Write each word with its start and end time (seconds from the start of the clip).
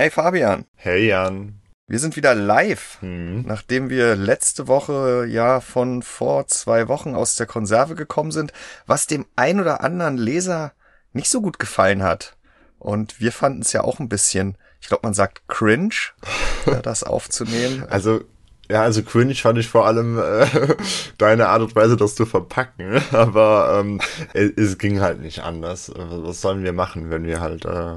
Hey 0.00 0.08
Fabian. 0.08 0.64
Hey 0.76 1.08
Jan. 1.08 1.60
Wir 1.86 1.98
sind 1.98 2.16
wieder 2.16 2.34
live, 2.34 2.96
hm. 3.02 3.42
nachdem 3.42 3.90
wir 3.90 4.16
letzte 4.16 4.66
Woche 4.66 5.26
ja 5.28 5.60
von 5.60 6.00
vor 6.00 6.46
zwei 6.46 6.88
Wochen 6.88 7.14
aus 7.14 7.36
der 7.36 7.44
Konserve 7.44 7.96
gekommen 7.96 8.30
sind, 8.30 8.54
was 8.86 9.06
dem 9.06 9.26
ein 9.36 9.60
oder 9.60 9.84
anderen 9.84 10.16
Leser 10.16 10.72
nicht 11.12 11.28
so 11.28 11.42
gut 11.42 11.58
gefallen 11.58 12.02
hat. 12.02 12.38
Und 12.78 13.20
wir 13.20 13.30
fanden 13.30 13.60
es 13.60 13.74
ja 13.74 13.84
auch 13.84 14.00
ein 14.00 14.08
bisschen, 14.08 14.56
ich 14.80 14.88
glaube, 14.88 15.02
man 15.02 15.12
sagt 15.12 15.46
cringe, 15.48 16.14
das 16.82 17.04
aufzunehmen. 17.04 17.84
Also 17.90 18.22
ja, 18.70 18.80
also 18.80 19.02
cringe 19.02 19.34
fand 19.34 19.58
ich 19.58 19.68
vor 19.68 19.86
allem 19.86 20.18
äh, 20.18 20.46
deine 21.18 21.48
Art 21.48 21.60
und 21.60 21.76
Weise, 21.76 21.98
das 21.98 22.14
zu 22.14 22.24
verpacken. 22.24 23.02
Aber 23.12 23.78
ähm, 23.78 24.00
es, 24.32 24.50
es 24.56 24.78
ging 24.78 25.02
halt 25.02 25.20
nicht 25.20 25.40
anders. 25.40 25.92
Was 25.94 26.40
sollen 26.40 26.64
wir 26.64 26.72
machen, 26.72 27.10
wenn 27.10 27.26
wir 27.26 27.40
halt 27.40 27.66
äh, 27.66 27.96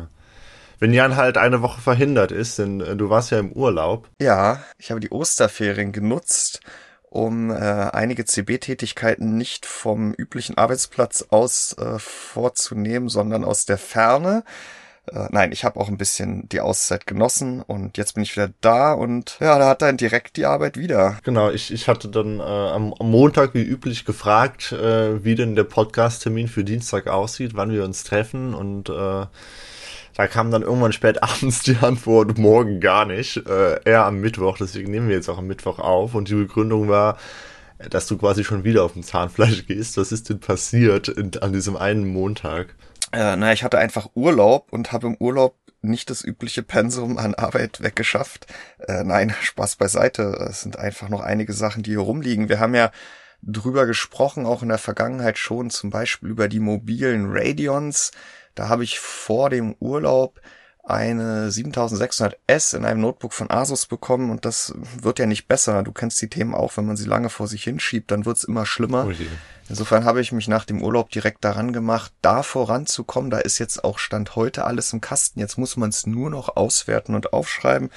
wenn 0.83 0.91
Jan 0.91 1.15
halt 1.15 1.37
eine 1.37 1.61
Woche 1.61 1.79
verhindert 1.79 2.33
ist, 2.33 2.59
denn 2.59 2.81
äh, 2.81 2.97
du 2.97 3.09
warst 3.09 3.31
ja 3.31 3.39
im 3.39 3.53
Urlaub. 3.53 4.09
Ja, 4.19 4.61
ich 4.77 4.91
habe 4.91 4.99
die 4.99 5.11
Osterferien 5.11 5.93
genutzt, 5.93 6.59
um 7.03 7.51
äh, 7.51 7.53
einige 7.53 8.25
CB-Tätigkeiten 8.25 9.37
nicht 9.37 9.65
vom 9.65 10.13
üblichen 10.13 10.57
Arbeitsplatz 10.57 11.25
aus 11.29 11.73
äh, 11.79 11.99
vorzunehmen, 11.99 13.07
sondern 13.07 13.45
aus 13.45 13.65
der 13.65 13.77
Ferne. 13.77 14.43
Äh, 15.09 15.27
nein, 15.31 15.53
ich 15.53 15.63
habe 15.63 15.79
auch 15.79 15.87
ein 15.87 15.97
bisschen 15.97 16.49
die 16.49 16.59
Auszeit 16.59 17.07
genossen 17.07 17.61
und 17.61 17.97
jetzt 17.97 18.15
bin 18.15 18.23
ich 18.23 18.35
wieder 18.35 18.49
da 18.59 18.91
und 18.91 19.37
ja, 19.39 19.57
da 19.57 19.69
hat 19.69 19.81
dann 19.81 19.95
direkt 19.95 20.35
die 20.35 20.45
Arbeit 20.45 20.75
wieder. 20.75 21.17
Genau, 21.23 21.49
ich, 21.49 21.71
ich 21.71 21.87
hatte 21.87 22.09
dann 22.09 22.41
äh, 22.41 22.43
am, 22.43 22.93
am 22.93 23.09
Montag 23.09 23.53
wie 23.53 23.63
üblich 23.63 24.03
gefragt, 24.03 24.73
äh, 24.73 25.23
wie 25.23 25.35
denn 25.35 25.55
der 25.55 25.63
Podcast-Termin 25.63 26.49
für 26.49 26.65
Dienstag 26.65 27.07
aussieht, 27.07 27.51
wann 27.53 27.71
wir 27.71 27.85
uns 27.85 28.03
treffen 28.03 28.53
und 28.53 28.89
äh, 28.89 29.27
da 30.15 30.27
kam 30.27 30.51
dann 30.51 30.61
irgendwann 30.61 30.93
spät 30.93 31.23
abends 31.23 31.63
die 31.63 31.77
Antwort, 31.77 32.37
morgen 32.37 32.79
gar 32.79 33.05
nicht, 33.05 33.37
äh, 33.47 33.81
eher 33.83 34.05
am 34.05 34.19
Mittwoch, 34.19 34.57
deswegen 34.57 34.91
nehmen 34.91 35.09
wir 35.09 35.15
jetzt 35.15 35.29
auch 35.29 35.37
am 35.37 35.47
Mittwoch 35.47 35.79
auf. 35.79 36.15
Und 36.15 36.29
die 36.29 36.35
Begründung 36.35 36.87
war, 36.87 37.17
dass 37.89 38.07
du 38.07 38.17
quasi 38.17 38.43
schon 38.43 38.63
wieder 38.63 38.83
auf 38.83 38.93
dem 38.93 39.03
Zahnfleisch 39.03 39.65
gehst. 39.67 39.97
Was 39.97 40.11
ist 40.11 40.29
denn 40.29 40.39
passiert 40.39 41.07
in, 41.07 41.31
an 41.41 41.53
diesem 41.53 41.75
einen 41.75 42.07
Montag? 42.07 42.75
Äh, 43.11 43.35
na, 43.35 43.53
ich 43.53 43.63
hatte 43.63 43.77
einfach 43.77 44.09
Urlaub 44.15 44.71
und 44.71 44.91
habe 44.91 45.07
im 45.07 45.17
Urlaub 45.19 45.55
nicht 45.81 46.09
das 46.09 46.23
übliche 46.23 46.63
Pensum 46.63 47.17
an 47.17 47.35
Arbeit 47.35 47.83
weggeschafft. 47.83 48.47
Äh, 48.79 49.03
nein, 49.03 49.33
Spaß 49.41 49.75
beiseite. 49.75 50.47
Es 50.49 50.61
sind 50.61 50.77
einfach 50.77 51.09
noch 51.09 51.21
einige 51.21 51.53
Sachen, 51.53 51.83
die 51.83 51.91
hier 51.91 51.99
rumliegen. 51.99 52.49
Wir 52.49 52.59
haben 52.59 52.75
ja 52.75 52.91
drüber 53.41 53.85
gesprochen, 53.85 54.45
auch 54.45 54.63
in 54.63 54.69
der 54.69 54.77
Vergangenheit 54.77 55.37
schon, 55.37 55.69
zum 55.69 55.89
Beispiel 55.89 56.29
über 56.29 56.47
die 56.47 56.61
mobilen 56.61 57.25
Radions, 57.27 58.11
da 58.55 58.69
habe 58.69 58.83
ich 58.83 58.99
vor 58.99 59.49
dem 59.49 59.75
Urlaub 59.79 60.41
eine 60.83 61.49
7600S 61.49 62.75
in 62.75 62.83
einem 62.83 62.99
Notebook 62.99 63.31
von 63.31 63.49
Asus 63.49 63.85
bekommen 63.85 64.29
und 64.29 64.43
das 64.43 64.73
wird 65.01 65.17
ja 65.17 65.25
nicht 65.25 65.47
besser. 65.47 65.81
Du 65.81 65.93
kennst 65.93 66.21
die 66.21 66.27
Themen 66.27 66.53
auch, 66.53 66.75
wenn 66.75 66.85
man 66.85 66.97
sie 66.97 67.07
lange 67.07 67.29
vor 67.29 67.47
sich 67.47 67.63
hinschiebt, 67.63 68.11
dann 68.11 68.25
wird's 68.25 68.43
immer 68.43 68.65
schlimmer. 68.65 69.05
Okay. 69.05 69.27
Insofern 69.69 70.03
habe 70.03 70.19
ich 70.19 70.33
mich 70.33 70.49
nach 70.49 70.65
dem 70.65 70.81
Urlaub 70.83 71.09
direkt 71.09 71.45
daran 71.45 71.71
gemacht, 71.71 72.11
da 72.21 72.43
voranzukommen. 72.43 73.31
Da 73.31 73.39
ist 73.39 73.59
jetzt 73.59 73.85
auch 73.85 73.97
Stand 73.97 74.35
heute 74.35 74.65
alles 74.65 74.91
im 74.91 74.99
Kasten. 74.99 75.39
Jetzt 75.39 75.57
muss 75.57 75.77
man 75.77 75.89
es 75.89 76.05
nur 76.05 76.29
noch 76.29 76.57
auswerten 76.57 77.15
und 77.15 77.31
aufschreiben. 77.31 77.89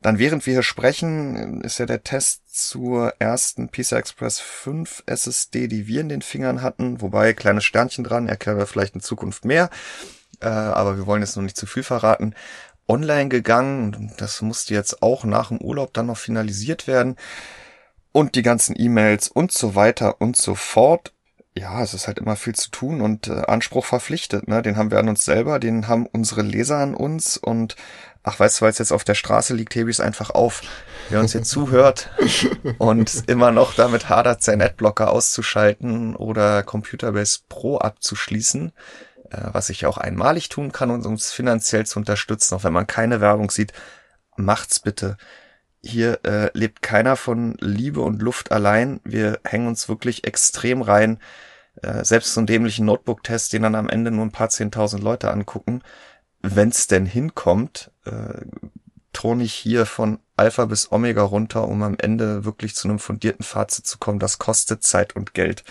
Dann 0.00 0.18
während 0.18 0.46
wir 0.46 0.54
hier 0.54 0.62
sprechen, 0.62 1.60
ist 1.62 1.78
ja 1.78 1.86
der 1.86 2.04
Test 2.04 2.42
zur 2.54 3.14
ersten 3.18 3.68
PCI 3.68 3.96
Express 3.96 4.38
5 4.38 5.02
SSD, 5.06 5.66
die 5.66 5.88
wir 5.88 6.00
in 6.00 6.08
den 6.08 6.22
Fingern 6.22 6.62
hatten, 6.62 7.00
wobei 7.00 7.32
kleines 7.32 7.64
Sternchen 7.64 8.04
dran, 8.04 8.28
erklären 8.28 8.58
wir 8.58 8.66
vielleicht 8.66 8.94
in 8.94 9.00
Zukunft 9.00 9.44
mehr, 9.44 9.70
äh, 10.40 10.46
aber 10.46 10.96
wir 10.96 11.06
wollen 11.06 11.22
jetzt 11.22 11.36
noch 11.36 11.42
nicht 11.42 11.56
zu 11.56 11.66
viel 11.66 11.82
verraten, 11.82 12.34
online 12.86 13.28
gegangen. 13.28 14.12
Das 14.18 14.40
musste 14.40 14.72
jetzt 14.72 15.02
auch 15.02 15.24
nach 15.24 15.48
dem 15.48 15.60
Urlaub 15.60 15.92
dann 15.92 16.06
noch 16.06 16.16
finalisiert 16.16 16.86
werden. 16.86 17.16
Und 18.12 18.34
die 18.34 18.42
ganzen 18.42 18.74
E-Mails 18.78 19.28
und 19.28 19.52
so 19.52 19.74
weiter 19.74 20.20
und 20.20 20.36
so 20.36 20.54
fort 20.54 21.12
ja, 21.58 21.82
es 21.82 21.92
ist 21.92 22.06
halt 22.06 22.18
immer 22.18 22.36
viel 22.36 22.54
zu 22.54 22.70
tun 22.70 23.00
und 23.00 23.28
äh, 23.28 23.42
Anspruch 23.46 23.84
verpflichtet, 23.84 24.48
ne? 24.48 24.62
Den 24.62 24.76
haben 24.76 24.90
wir 24.90 24.98
an 24.98 25.08
uns 25.08 25.24
selber, 25.24 25.58
den 25.58 25.88
haben 25.88 26.06
unsere 26.06 26.42
Leser 26.42 26.78
an 26.78 26.94
uns 26.94 27.36
und 27.36 27.76
ach, 28.28 28.38
weißt 28.38 28.60
du, 28.60 28.62
weil 28.62 28.70
es 28.70 28.78
jetzt 28.78 28.92
auf 28.92 29.04
der 29.04 29.14
Straße 29.14 29.54
liegt, 29.54 29.74
hebe 29.74 29.90
ich 29.90 29.96
es 29.96 30.00
einfach 30.00 30.30
auf. 30.30 30.62
Wer 31.08 31.20
uns 31.20 31.32
jetzt 31.32 31.48
zuhört 31.50 32.10
und 32.76 33.24
immer 33.26 33.50
noch 33.50 33.74
damit 33.74 34.08
hadert, 34.08 34.42
sein 34.42 34.60
Adblocker 34.60 35.10
auszuschalten 35.10 36.14
oder 36.14 36.62
Computerbase 36.62 37.40
Pro 37.48 37.78
abzuschließen, 37.78 38.72
äh, 39.30 39.40
was 39.52 39.70
ich 39.70 39.86
auch 39.86 39.96
einmalig 39.96 40.50
tun 40.50 40.72
kann, 40.72 40.90
um 40.90 41.04
uns 41.04 41.32
finanziell 41.32 41.86
zu 41.86 41.98
unterstützen, 41.98 42.54
auch 42.54 42.64
wenn 42.64 42.72
man 42.72 42.86
keine 42.86 43.20
Werbung 43.20 43.50
sieht, 43.50 43.72
macht's 44.36 44.80
bitte. 44.80 45.16
Hier 45.82 46.20
äh, 46.24 46.50
lebt 46.52 46.82
keiner 46.82 47.16
von 47.16 47.56
Liebe 47.60 48.00
und 48.00 48.20
Luft 48.20 48.52
allein. 48.52 49.00
Wir 49.04 49.38
hängen 49.44 49.68
uns 49.68 49.88
wirklich 49.88 50.26
extrem 50.26 50.82
rein. 50.82 51.18
Äh, 51.82 52.04
selbst 52.04 52.34
so 52.34 52.40
einen 52.40 52.46
dämlichen 52.46 52.84
Notebook-Test, 52.84 53.52
den 53.52 53.62
dann 53.62 53.74
am 53.76 53.88
Ende 53.88 54.10
nur 54.10 54.26
ein 54.26 54.32
paar 54.32 54.48
zehntausend 54.50 55.02
Leute 55.02 55.30
angucken, 55.30 55.82
wenn's 56.42 56.86
denn 56.86 57.06
hinkommt, 57.06 57.90
äh, 58.04 58.44
throne 59.12 59.42
ich 59.42 59.54
hier 59.54 59.86
von 59.86 60.20
Alpha 60.36 60.66
bis 60.66 60.92
Omega 60.92 61.22
runter, 61.22 61.66
um 61.66 61.82
am 61.82 61.96
Ende 61.98 62.44
wirklich 62.44 62.74
zu 62.74 62.88
einem 62.88 62.98
fundierten 62.98 63.44
Fazit 63.44 63.86
zu 63.86 63.98
kommen. 63.98 64.18
Das 64.18 64.38
kostet 64.38 64.82
Zeit 64.82 65.16
und 65.16 65.34
Geld. 65.34 65.64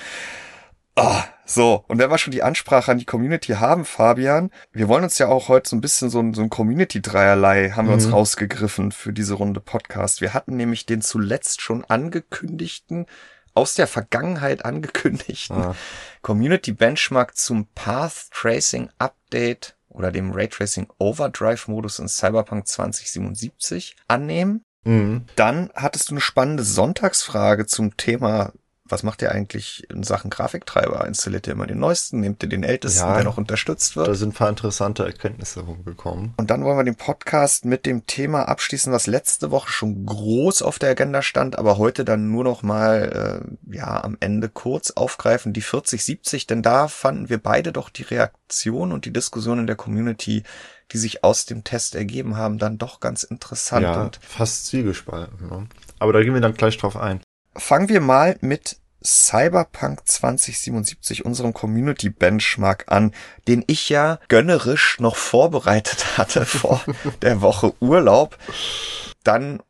Oh, 0.99 1.21
so, 1.45 1.85
und 1.87 1.99
wenn 1.99 2.09
wir 2.09 2.17
schon 2.17 2.31
die 2.31 2.41
Ansprache 2.41 2.91
an 2.91 2.97
die 2.97 3.05
Community 3.05 3.53
haben, 3.53 3.85
Fabian, 3.85 4.51
wir 4.73 4.87
wollen 4.87 5.03
uns 5.03 5.19
ja 5.19 5.27
auch 5.27 5.47
heute 5.47 5.69
so 5.69 5.75
ein 5.75 5.81
bisschen 5.81 6.09
so 6.09 6.19
ein, 6.19 6.33
so 6.33 6.41
ein 6.41 6.49
Community-Dreierlei 6.49 7.69
haben 7.69 7.87
wir 7.87 7.93
uns 7.93 8.07
mhm. 8.07 8.13
rausgegriffen 8.13 8.91
für 8.91 9.13
diese 9.13 9.35
Runde 9.35 9.61
Podcast. 9.61 10.21
Wir 10.21 10.33
hatten 10.33 10.57
nämlich 10.57 10.87
den 10.87 11.01
zuletzt 11.01 11.61
schon 11.61 11.85
angekündigten, 11.85 13.05
aus 13.53 13.75
der 13.75 13.87
Vergangenheit 13.87 14.65
angekündigten 14.65 15.55
ah. 15.55 15.75
Community 16.21 16.73
Benchmark 16.73 17.37
zum 17.37 17.67
Path 17.75 18.29
Tracing 18.31 18.89
Update 18.99 19.76
oder 19.97 20.11
dem 20.11 20.31
Raytracing 20.31 20.87
Overdrive 20.99 21.67
Modus 21.67 21.99
in 21.99 22.07
Cyberpunk 22.07 22.67
2077 22.67 23.95
annehmen. 24.07 24.63
Mhm. 24.83 25.25
Dann 25.35 25.69
hattest 25.75 26.09
du 26.09 26.13
eine 26.13 26.21
spannende 26.21 26.63
Sonntagsfrage 26.63 27.65
zum 27.65 27.97
Thema 27.97 28.53
was 28.89 29.03
macht 29.03 29.21
ihr 29.21 29.31
eigentlich 29.31 29.89
in 29.89 30.03
Sachen 30.03 30.29
Grafiktreiber? 30.29 31.05
Installiert 31.05 31.47
ihr 31.47 31.53
immer 31.53 31.67
den 31.67 31.79
neuesten? 31.79 32.19
Nehmt 32.19 32.43
ihr 32.43 32.49
den 32.49 32.63
ältesten, 32.63 33.07
ja, 33.07 33.15
der 33.15 33.23
noch 33.23 33.37
unterstützt 33.37 33.95
wird? 33.95 34.07
Da 34.07 34.15
sind 34.15 34.29
ein 34.29 34.33
paar 34.33 34.49
interessante 34.49 35.05
Erkenntnisse 35.05 35.61
rumgekommen. 35.61 36.33
Und 36.37 36.49
dann 36.49 36.63
wollen 36.63 36.77
wir 36.77 36.83
den 36.83 36.95
Podcast 36.95 37.65
mit 37.65 37.85
dem 37.85 38.05
Thema 38.05 38.43
abschließen, 38.47 38.91
was 38.91 39.07
letzte 39.07 39.51
Woche 39.51 39.69
schon 39.69 40.05
groß 40.05 40.61
auf 40.61 40.79
der 40.79 40.91
Agenda 40.91 41.21
stand, 41.21 41.57
aber 41.57 41.77
heute 41.77 42.05
dann 42.05 42.31
nur 42.31 42.43
noch 42.43 42.63
mal 42.63 43.43
äh, 43.69 43.75
ja 43.75 44.03
am 44.03 44.17
Ende 44.19 44.49
kurz 44.49 44.91
aufgreifen, 44.91 45.53
die 45.53 45.61
4070, 45.61 46.47
denn 46.47 46.61
da 46.61 46.87
fanden 46.87 47.29
wir 47.29 47.37
beide 47.37 47.71
doch 47.71 47.89
die 47.89 48.03
Reaktion 48.03 48.91
und 48.91 49.05
die 49.05 49.13
Diskussion 49.13 49.59
in 49.59 49.67
der 49.67 49.75
Community 49.75 50.43
die 50.91 50.97
sich 50.97 51.23
aus 51.23 51.45
dem 51.45 51.63
Test 51.63 51.95
ergeben 51.95 52.37
haben, 52.37 52.57
dann 52.57 52.77
doch 52.77 52.99
ganz 52.99 53.23
interessant. 53.23 53.83
Ja, 53.83 54.01
und 54.01 54.19
fast 54.21 54.67
zielgespalten. 54.67 55.47
Ne? 55.47 55.67
Aber 55.99 56.13
da 56.13 56.21
gehen 56.21 56.33
wir 56.33 56.41
dann 56.41 56.53
gleich 56.53 56.77
drauf 56.77 56.95
ein. 56.95 57.21
Fangen 57.57 57.89
wir 57.89 58.01
mal 58.01 58.37
mit 58.41 58.77
Cyberpunk 59.03 60.07
2077, 60.07 61.25
unserem 61.25 61.53
Community 61.53 62.09
Benchmark 62.09 62.85
an, 62.87 63.13
den 63.47 63.63
ich 63.67 63.89
ja 63.89 64.19
gönnerisch 64.27 64.99
noch 64.99 65.15
vorbereitet 65.15 66.05
hatte 66.17 66.45
vor 66.45 66.81
der 67.21 67.41
Woche 67.41 67.73
Urlaub. 67.79 68.37
Dann 69.23 69.61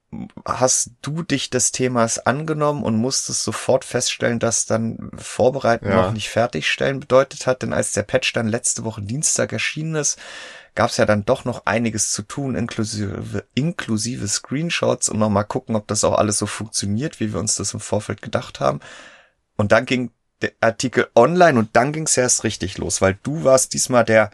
hast 0.45 0.91
du 1.01 1.21
dich 1.21 1.49
des 1.49 1.71
Themas 1.71 2.19
angenommen 2.19 2.83
und 2.83 2.95
musstest 2.95 3.43
sofort 3.43 3.83
feststellen, 3.83 4.39
dass 4.39 4.65
dann 4.65 5.11
Vorbereiten 5.15 5.89
ja. 5.89 6.03
noch 6.03 6.11
nicht 6.13 6.29
fertigstellen 6.29 6.99
bedeutet 6.99 7.45
hat, 7.45 7.61
denn 7.61 7.73
als 7.73 7.91
der 7.91 8.03
Patch 8.03 8.31
dann 8.33 8.47
letzte 8.47 8.85
Woche 8.85 9.01
Dienstag 9.01 9.51
erschienen 9.51 9.95
ist, 9.95 10.17
gab 10.77 10.91
es 10.91 10.97
ja 10.97 11.05
dann 11.05 11.25
doch 11.25 11.43
noch 11.43 11.65
einiges 11.65 12.11
zu 12.11 12.21
tun, 12.21 12.53
inklusive, 12.53 13.43
inklusive 13.55 14.27
Screenshots 14.27 15.09
und 15.09 15.17
nochmal 15.17 15.43
gucken, 15.43 15.75
ob 15.75 15.87
das 15.87 16.03
auch 16.03 16.15
alles 16.17 16.37
so 16.37 16.45
funktioniert, 16.45 17.19
wie 17.19 17.33
wir 17.33 17.39
uns 17.39 17.55
das 17.55 17.73
im 17.73 17.79
Vorfeld 17.79 18.21
gedacht 18.21 18.59
haben. 18.59 18.79
Und 19.57 19.71
dann 19.71 19.87
ging 19.87 20.11
der 20.43 20.51
Artikel 20.61 21.07
online 21.15 21.57
und 21.57 21.75
dann 21.75 21.93
ging 21.93 22.03
es 22.03 22.15
erst 22.15 22.43
richtig 22.43 22.77
los, 22.77 23.01
weil 23.01 23.17
du 23.23 23.43
warst 23.43 23.73
diesmal 23.73 24.05
der 24.05 24.29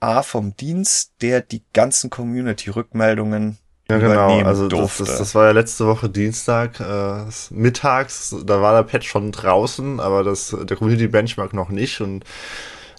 A 0.00 0.22
vom 0.22 0.56
Dienst, 0.56 1.12
der 1.20 1.42
die 1.42 1.62
ganzen 1.74 2.08
Community-Rückmeldungen 2.08 3.58
ja, 3.88 3.98
genau. 3.98 4.40
Also 4.40 4.66
das, 4.66 4.96
das, 4.96 5.18
das, 5.18 5.34
war 5.36 5.44
ja 5.44 5.52
letzte 5.52 5.86
Woche 5.86 6.08
Dienstag, 6.08 6.80
äh, 6.80 7.24
mittags, 7.50 8.34
da 8.44 8.60
war 8.60 8.74
der 8.74 8.82
Patch 8.82 9.08
schon 9.08 9.30
draußen, 9.30 10.00
aber 10.00 10.24
das 10.24 10.56
der 10.60 10.76
Community 10.76 11.06
Benchmark 11.06 11.52
noch 11.52 11.68
nicht 11.68 12.00
und 12.00 12.24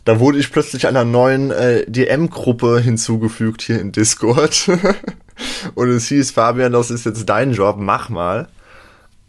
da 0.07 0.21
wurde 0.21 0.39
ich 0.39 0.53
plötzlich 0.53 0.87
einer 0.87 1.03
neuen 1.03 1.51
äh, 1.51 1.83
DM-Gruppe 1.85 2.79
hinzugefügt 2.79 3.61
hier 3.61 3.81
in 3.81 3.91
Discord. 3.91 4.69
und 5.75 5.89
es 5.89 6.07
hieß, 6.07 6.31
Fabian, 6.31 6.71
das 6.71 6.91
ist 6.91 7.05
jetzt 7.05 7.27
dein 7.27 7.51
Job, 7.51 7.75
mach 7.77 8.07
mal. 8.07 8.47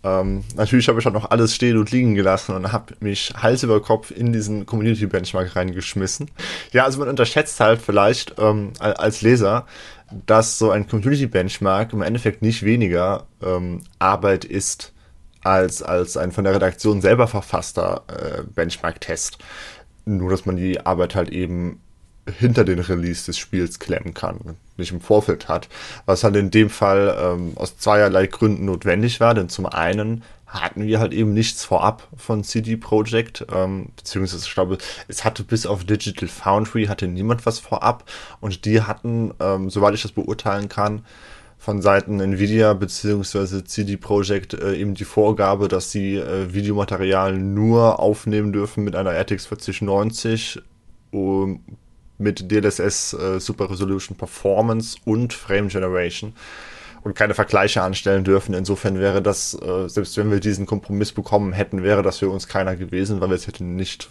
Ähm, 0.04 0.44
natürlich 0.54 0.86
habe 0.86 1.00
ich 1.00 1.04
dann 1.04 1.14
noch 1.14 1.32
alles 1.32 1.52
stehen 1.52 1.76
und 1.78 1.90
liegen 1.90 2.14
gelassen 2.14 2.54
und 2.54 2.70
habe 2.70 2.94
mich 3.00 3.32
Hals 3.36 3.64
über 3.64 3.82
Kopf 3.82 4.12
in 4.12 4.32
diesen 4.32 4.66
Community 4.66 5.06
Benchmark 5.06 5.56
reingeschmissen. 5.56 6.30
Ja, 6.70 6.84
also 6.84 7.00
man 7.00 7.08
unterschätzt 7.08 7.58
halt 7.58 7.82
vielleicht 7.82 8.36
ähm, 8.38 8.72
als 8.78 9.20
Leser, 9.20 9.66
dass 10.26 10.60
so 10.60 10.70
ein 10.70 10.86
Community 10.86 11.26
Benchmark 11.26 11.92
im 11.92 12.02
Endeffekt 12.02 12.40
nicht 12.40 12.62
weniger 12.62 13.26
ähm, 13.42 13.82
Arbeit 13.98 14.44
ist 14.44 14.92
als, 15.42 15.82
als 15.82 16.16
ein 16.16 16.30
von 16.30 16.44
der 16.44 16.54
Redaktion 16.54 17.00
selber 17.00 17.26
verfasster 17.26 18.02
äh, 18.08 18.42
Benchmark-Test. 18.42 19.38
Nur, 20.16 20.30
dass 20.30 20.46
man 20.46 20.56
die 20.56 20.80
Arbeit 20.80 21.14
halt 21.14 21.28
eben 21.28 21.80
hinter 22.38 22.64
den 22.64 22.78
Release 22.78 23.26
des 23.26 23.38
Spiels 23.38 23.78
klemmen 23.78 24.14
kann, 24.14 24.56
nicht 24.76 24.92
im 24.92 25.00
Vorfeld 25.00 25.48
hat. 25.48 25.68
Was 26.06 26.24
halt 26.24 26.36
in 26.36 26.50
dem 26.50 26.70
Fall 26.70 27.16
ähm, 27.20 27.52
aus 27.56 27.78
zweierlei 27.78 28.26
Gründen 28.26 28.64
notwendig 28.64 29.20
war, 29.20 29.34
denn 29.34 29.48
zum 29.48 29.66
einen 29.66 30.22
hatten 30.46 30.86
wir 30.86 30.98
halt 30.98 31.12
eben 31.12 31.34
nichts 31.34 31.64
vorab 31.64 32.08
von 32.16 32.42
CD 32.42 32.76
Projekt, 32.76 33.46
ähm, 33.52 33.90
beziehungsweise 33.96 34.44
ich 34.46 34.54
glaube, 34.54 34.78
es 35.06 35.24
hatte 35.24 35.42
bis 35.42 35.66
auf 35.66 35.84
Digital 35.84 36.28
Foundry 36.28 36.86
hatte 36.86 37.06
niemand 37.06 37.44
was 37.44 37.58
vorab 37.58 38.04
und 38.40 38.64
die 38.64 38.80
hatten, 38.80 39.34
ähm, 39.40 39.68
soweit 39.68 39.94
ich 39.94 40.02
das 40.02 40.12
beurteilen 40.12 40.70
kann, 40.70 41.04
von 41.58 41.82
Seiten 41.82 42.20
Nvidia 42.20 42.72
beziehungsweise 42.72 43.64
CD 43.64 43.96
Projekt 43.96 44.54
äh, 44.54 44.76
eben 44.76 44.94
die 44.94 45.04
Vorgabe, 45.04 45.68
dass 45.68 45.90
sie 45.90 46.16
äh, 46.16 46.54
Videomaterial 46.54 47.36
nur 47.36 47.98
aufnehmen 47.98 48.52
dürfen 48.52 48.84
mit 48.84 48.94
einer 48.94 49.12
RTX 49.12 49.46
4090 49.46 50.62
um, 51.10 51.64
mit 52.16 52.50
DLSS 52.50 53.14
äh, 53.14 53.40
Super 53.40 53.70
Resolution 53.70 54.16
Performance 54.16 54.98
und 55.04 55.32
Frame 55.32 55.68
Generation 55.68 56.32
und 57.08 57.14
keine 57.14 57.32
Vergleiche 57.32 57.82
anstellen 57.82 58.22
dürfen. 58.22 58.54
Insofern 58.54 59.00
wäre 59.00 59.22
das, 59.22 59.54
äh, 59.54 59.88
selbst 59.88 60.16
wenn 60.18 60.30
wir 60.30 60.40
diesen 60.40 60.66
Kompromiss 60.66 61.12
bekommen 61.12 61.54
hätten, 61.54 61.82
wäre 61.82 62.02
das 62.02 62.18
für 62.18 62.28
uns 62.28 62.48
keiner 62.48 62.76
gewesen, 62.76 63.20
weil 63.20 63.30
wir 63.30 63.34
es 63.34 63.46
hätten 63.46 63.76
nicht, 63.76 64.10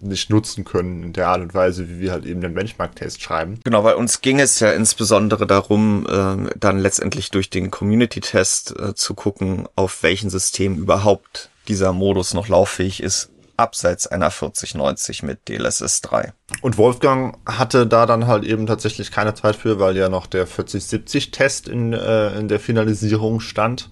nicht 0.00 0.28
nutzen 0.28 0.64
können 0.64 1.04
in 1.04 1.12
der 1.12 1.28
Art 1.28 1.40
und 1.40 1.54
Weise, 1.54 1.88
wie 1.88 2.00
wir 2.00 2.10
halt 2.10 2.26
eben 2.26 2.40
den 2.40 2.54
Benchmark-Test 2.54 3.22
schreiben. 3.22 3.60
Genau, 3.62 3.84
weil 3.84 3.94
uns 3.94 4.20
ging 4.22 4.40
es 4.40 4.58
ja 4.58 4.72
insbesondere 4.72 5.46
darum, 5.46 6.04
äh, 6.08 6.50
dann 6.58 6.80
letztendlich 6.80 7.30
durch 7.30 7.48
den 7.48 7.70
Community-Test 7.70 8.74
äh, 8.76 8.94
zu 8.94 9.14
gucken, 9.14 9.68
auf 9.76 10.02
welchen 10.02 10.28
System 10.28 10.76
überhaupt 10.76 11.48
dieser 11.68 11.92
Modus 11.92 12.34
noch 12.34 12.48
lauffähig 12.48 13.00
ist 13.00 13.31
abseits 13.56 14.06
einer 14.06 14.30
4090 14.30 15.22
mit 15.22 15.48
DLSS 15.48 16.00
3. 16.02 16.32
Und 16.60 16.78
Wolfgang 16.78 17.36
hatte 17.46 17.86
da 17.86 18.06
dann 18.06 18.26
halt 18.26 18.44
eben 18.44 18.66
tatsächlich 18.66 19.10
keine 19.10 19.34
Zeit 19.34 19.56
für, 19.56 19.78
weil 19.78 19.96
ja 19.96 20.08
noch 20.08 20.26
der 20.26 20.46
4070-Test 20.46 21.68
in, 21.68 21.92
äh, 21.92 22.38
in 22.38 22.48
der 22.48 22.60
Finalisierung 22.60 23.40
stand. 23.40 23.90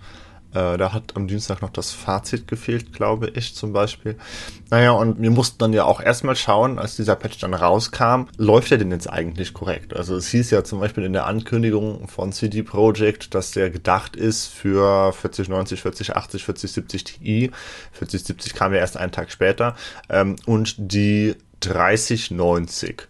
Äh, 0.53 0.77
da 0.79 0.93
hat 0.93 1.17
am 1.17 1.29
Dienstag 1.29 1.63
noch 1.63 1.71
das 1.71 1.93
Fazit 1.93 2.49
gefehlt, 2.49 2.93
glaube 2.93 3.31
ich 3.35 3.55
zum 3.55 3.73
Beispiel. 3.73 4.17
Naja, 4.71 4.93
und 4.93 5.21
wir 5.21 5.31
mussten 5.31 5.59
dann 5.59 5.73
ja 5.73 5.85
auch 5.85 6.01
erstmal 6.01 6.37
schauen, 6.37 6.79
als 6.79 6.97
dieser 6.97 7.17
Patch 7.17 7.39
dann 7.39 7.55
rauskam, 7.55 8.25
läuft 8.37 8.71
der 8.71 8.79
denn 8.79 8.91
jetzt 8.91 9.09
eigentlich 9.09 9.55
korrekt? 9.55 9.95
Also 9.95 10.17
es 10.17 10.29
hieß 10.29 10.51
ja 10.51 10.65
zum 10.65 10.81
Beispiel 10.81 11.05
in 11.05 11.13
der 11.13 11.27
Ankündigung 11.27 12.09
von 12.09 12.33
CD 12.33 12.63
Projekt, 12.63 13.35
dass 13.35 13.53
der 13.53 13.71
gedacht 13.71 14.17
ist 14.17 14.47
für 14.47 15.13
4090, 15.13 15.83
4080, 15.83 16.45
4070 16.45 17.05
Ti. 17.05 17.51
4070 17.93 18.55
kam 18.55 18.73
ja 18.73 18.81
erst 18.81 18.97
einen 18.97 19.13
Tag 19.13 19.31
später. 19.31 19.77
Ähm, 20.09 20.37
und 20.47 20.75
die 20.79 21.37
3090. 21.61 23.07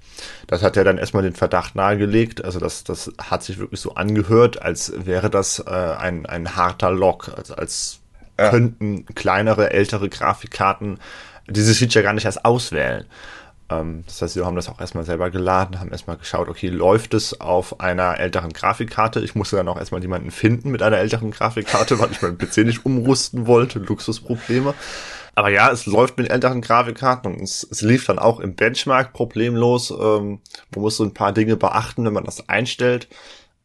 Das 0.47 0.63
hat 0.63 0.77
ja 0.77 0.85
dann 0.85 0.99
erstmal 0.99 1.23
den 1.23 1.35
Verdacht 1.35 1.75
nahegelegt. 1.75 2.45
Also 2.45 2.59
das, 2.59 2.85
das 2.85 3.13
hat 3.19 3.43
sich 3.43 3.59
wirklich 3.59 3.81
so 3.81 3.95
angehört, 3.95 4.63
als 4.63 4.93
wäre 4.97 5.31
das 5.31 5.61
äh, 5.61 5.71
ein, 5.71 6.27
ein 6.27 6.57
harter 6.57 6.91
Lock. 6.91 7.33
Also 7.37 7.55
als 7.55 8.01
ja. 8.39 8.51
könnten 8.51 9.07
kleinere, 9.15 9.71
ältere 9.71 10.09
Grafikkarten 10.09 10.99
dieses 11.49 11.79
Feature 11.79 12.05
gar 12.05 12.13
nicht 12.13 12.25
erst 12.25 12.45
auswählen. 12.45 13.07
Ähm, 13.71 14.05
das 14.07 14.21
heißt, 14.23 14.37
wir 14.37 14.45
haben 14.45 14.57
das 14.57 14.69
auch 14.69 14.81
erstmal 14.81 15.05
selber 15.05 15.31
geladen, 15.31 15.81
haben 15.81 15.93
erstmal 15.93 16.17
geschaut, 16.17 16.49
okay, 16.49 16.69
läuft 16.69 17.15
es 17.15 17.41
auf 17.41 17.81
einer 17.81 18.19
älteren 18.19 18.53
Grafikkarte? 18.53 19.21
Ich 19.21 19.35
musste 19.35 19.57
dann 19.57 19.69
auch 19.69 19.79
erstmal 19.79 20.03
jemanden 20.03 20.31
finden 20.31 20.71
mit 20.71 20.83
einer 20.83 20.99
älteren 20.99 21.31
Grafikkarte, 21.31 21.99
weil 21.99 22.11
ich 22.11 22.23
meinen 22.23 22.39
PC 22.39 22.59
nicht 22.59 22.85
umrüsten 22.85 23.47
wollte. 23.47 23.79
Luxusprobleme. 23.79 24.75
Aber 25.41 25.49
ja, 25.49 25.71
es 25.71 25.87
läuft 25.87 26.19
mit 26.19 26.29
älteren 26.29 26.61
Grafikkarten 26.61 27.33
und 27.33 27.41
es, 27.41 27.67
es 27.71 27.81
lief 27.81 28.05
dann 28.05 28.19
auch 28.19 28.41
im 28.41 28.57
Benchmark 28.57 29.15
problemlos. 29.15 29.91
Ähm, 29.91 30.41
man 30.75 30.83
muss 30.83 30.99
so 30.99 31.05
ein 31.05 31.15
paar 31.15 31.33
Dinge 31.33 31.57
beachten, 31.57 32.05
wenn 32.05 32.13
man 32.13 32.25
das 32.25 32.51
einstellt. 32.51 33.09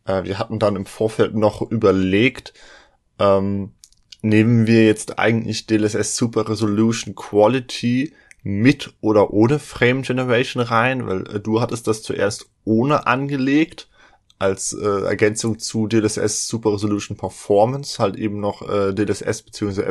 Äh, 0.06 0.24
wir 0.24 0.40
hatten 0.40 0.58
dann 0.58 0.78
im 0.78 0.86
Vorfeld 0.86 1.36
noch 1.36 1.62
überlegt, 1.70 2.54
ähm, 3.20 3.74
nehmen 4.22 4.68
wir 4.68 4.86
jetzt 4.86 5.20
eigentlich 5.20 5.68
DLSS 5.68 6.16
Super 6.16 6.48
Resolution 6.48 7.14
Quality 7.14 8.14
mit 8.42 8.94
oder 9.02 9.32
ohne 9.34 9.60
Frame 9.60 10.04
Generation 10.04 10.64
rein, 10.64 11.06
weil 11.06 11.28
äh, 11.28 11.42
du 11.42 11.60
hattest 11.60 11.88
das 11.88 12.04
zuerst 12.04 12.50
ohne 12.64 13.06
angelegt 13.06 13.90
als 14.40 14.74
äh, 14.74 15.06
Ergänzung 15.06 15.60
zu 15.60 15.88
DLSS 15.88 16.48
Super 16.48 16.74
Resolution 16.74 17.18
Performance 17.18 18.00
halt 18.00 18.16
eben 18.16 18.40
noch 18.40 18.62
äh, 18.68 18.94
DLSS 18.94 19.44
bzw. 19.44 19.82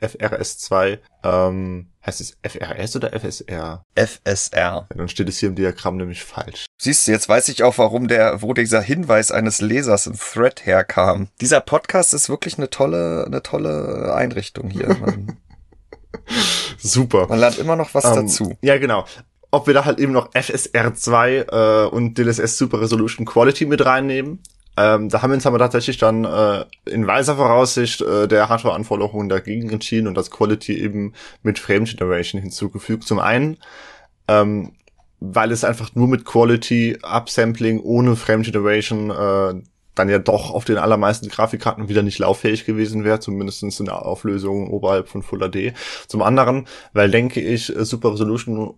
FRS2 0.00 0.98
ähm, 1.24 1.88
heißt 2.06 2.20
es 2.20 2.36
FRS 2.42 2.96
oder 2.96 3.12
FSR? 3.18 3.84
FSR. 3.94 4.52
Ja, 4.56 4.86
dann 4.94 5.08
steht 5.08 5.28
es 5.28 5.38
hier 5.38 5.48
im 5.48 5.56
Diagramm 5.56 5.96
nämlich 5.96 6.22
falsch. 6.22 6.66
Siehst 6.80 7.06
du, 7.06 7.12
jetzt 7.12 7.28
weiß 7.28 7.48
ich 7.48 7.62
auch, 7.62 7.78
warum 7.78 8.08
der, 8.08 8.40
wo 8.42 8.54
dieser 8.54 8.80
Hinweis 8.80 9.30
eines 9.30 9.60
Lesers 9.60 10.06
im 10.06 10.16
Thread 10.16 10.64
herkam. 10.64 11.28
Dieser 11.40 11.60
Podcast 11.60 12.14
ist 12.14 12.28
wirklich 12.28 12.56
eine 12.58 12.70
tolle, 12.70 13.24
eine 13.26 13.42
tolle 13.42 14.14
Einrichtung 14.14 14.70
hier. 14.70 14.96
Super. 16.78 17.26
Man 17.28 17.40
lernt 17.40 17.58
immer 17.58 17.76
noch 17.76 17.94
was 17.94 18.04
um, 18.04 18.12
ähm, 18.12 18.26
dazu. 18.26 18.56
Ja, 18.62 18.78
genau 18.78 19.04
ob 19.50 19.66
wir 19.66 19.74
da 19.74 19.84
halt 19.84 19.98
eben 19.98 20.12
noch 20.12 20.30
FSR2 20.32 21.84
äh, 21.84 21.88
und 21.88 22.18
DLSS 22.18 22.58
Super 22.58 22.80
Resolution 22.80 23.26
Quality 23.26 23.66
mit 23.66 23.84
reinnehmen. 23.84 24.40
Ähm, 24.76 25.08
da 25.08 25.22
haben 25.22 25.30
wir 25.30 25.34
uns 25.34 25.46
aber 25.46 25.58
tatsächlich 25.58 25.98
dann 25.98 26.24
äh, 26.24 26.64
in 26.84 27.06
weiser 27.06 27.36
Voraussicht 27.36 28.00
äh, 28.00 28.28
der 28.28 28.48
Hardware-Anforderungen 28.48 29.28
dagegen 29.28 29.70
entschieden 29.70 30.06
und 30.06 30.14
das 30.14 30.30
Quality 30.30 30.78
eben 30.78 31.14
mit 31.42 31.58
Frame 31.58 31.84
Generation 31.84 32.40
hinzugefügt. 32.40 33.02
Zum 33.04 33.18
einen, 33.18 33.56
ähm, 34.28 34.72
weil 35.18 35.50
es 35.50 35.64
einfach 35.64 35.94
nur 35.96 36.06
mit 36.06 36.24
Quality 36.24 36.98
Upsampling 37.02 37.80
ohne 37.80 38.14
Frame 38.14 38.42
Generation 38.42 39.10
äh, 39.10 39.62
dann 39.96 40.08
ja 40.08 40.20
doch 40.20 40.52
auf 40.52 40.64
den 40.64 40.78
allermeisten 40.78 41.28
Grafikkarten 41.28 41.88
wieder 41.88 42.02
nicht 42.02 42.20
lauffähig 42.20 42.64
gewesen 42.64 43.02
wäre, 43.02 43.18
zumindest 43.18 43.64
in 43.64 43.86
der 43.86 44.06
Auflösung 44.06 44.70
oberhalb 44.70 45.08
von 45.08 45.24
Full 45.24 45.40
HD. 45.40 45.74
Zum 46.06 46.22
anderen, 46.22 46.68
weil 46.92 47.10
denke 47.10 47.40
ich, 47.40 47.66
Super 47.66 48.12
Resolution 48.12 48.74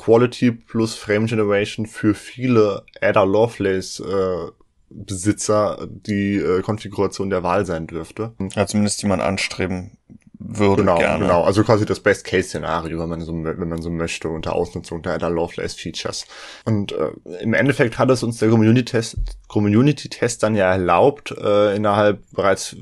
Quality 0.00 0.52
plus 0.52 0.94
Frame 0.94 1.26
Generation 1.26 1.84
für 1.84 2.14
viele 2.14 2.84
Ada 3.02 3.22
Lovelace 3.24 4.00
äh, 4.00 4.50
Besitzer 4.88 5.86
die 5.90 6.36
äh, 6.36 6.62
Konfiguration 6.62 7.28
der 7.28 7.42
Wahl 7.42 7.66
sein 7.66 7.86
dürfte. 7.86 8.32
Ja, 8.54 8.66
zumindest 8.66 9.02
die 9.02 9.06
man 9.06 9.20
anstreben 9.20 9.98
würde 10.42 10.82
genau, 10.82 10.98
gerne. 10.98 11.26
Genau, 11.26 11.44
also 11.44 11.62
quasi 11.62 11.84
das 11.84 12.00
Best-Case-Szenario, 12.00 12.98
wenn 12.98 13.08
man 13.10 13.20
so, 13.20 13.32
wenn 13.32 13.68
man 13.68 13.82
so 13.82 13.90
möchte, 13.90 14.28
unter 14.28 14.54
Ausnutzung 14.54 15.02
der 15.02 15.12
Ada 15.12 15.28
Lovelace 15.28 15.74
Features. 15.74 16.26
Und 16.64 16.92
äh, 16.92 17.10
im 17.40 17.52
Endeffekt 17.52 17.98
hat 17.98 18.10
es 18.10 18.22
uns 18.22 18.38
der 18.38 18.48
Community-Test 18.48 19.18
Community 19.48 20.08
-Test 20.08 20.42
dann 20.42 20.54
ja 20.54 20.70
erlaubt, 20.70 21.32
äh, 21.32 21.76
innerhalb 21.76 22.22
bereits 22.32 22.74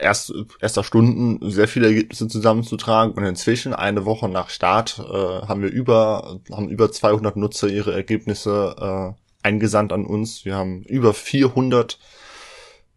erst, 0.00 0.32
erster 0.60 0.84
Stunden 0.84 1.50
sehr 1.50 1.68
viele 1.68 1.88
Ergebnisse 1.88 2.28
zusammenzutragen. 2.28 3.12
Und 3.12 3.24
inzwischen, 3.24 3.74
eine 3.74 4.06
Woche 4.06 4.28
nach 4.28 4.48
Start, 4.48 4.98
äh, 4.98 5.02
haben 5.02 5.62
wir 5.62 5.70
über, 5.70 6.40
haben 6.50 6.68
über 6.68 6.90
200 6.90 7.36
Nutzer 7.36 7.68
ihre 7.68 7.92
Ergebnisse 7.92 9.14
äh, 9.14 9.46
eingesandt 9.46 9.92
an 9.92 10.06
uns. 10.06 10.44
Wir 10.44 10.56
haben 10.56 10.82
über 10.84 11.12
400 11.12 11.98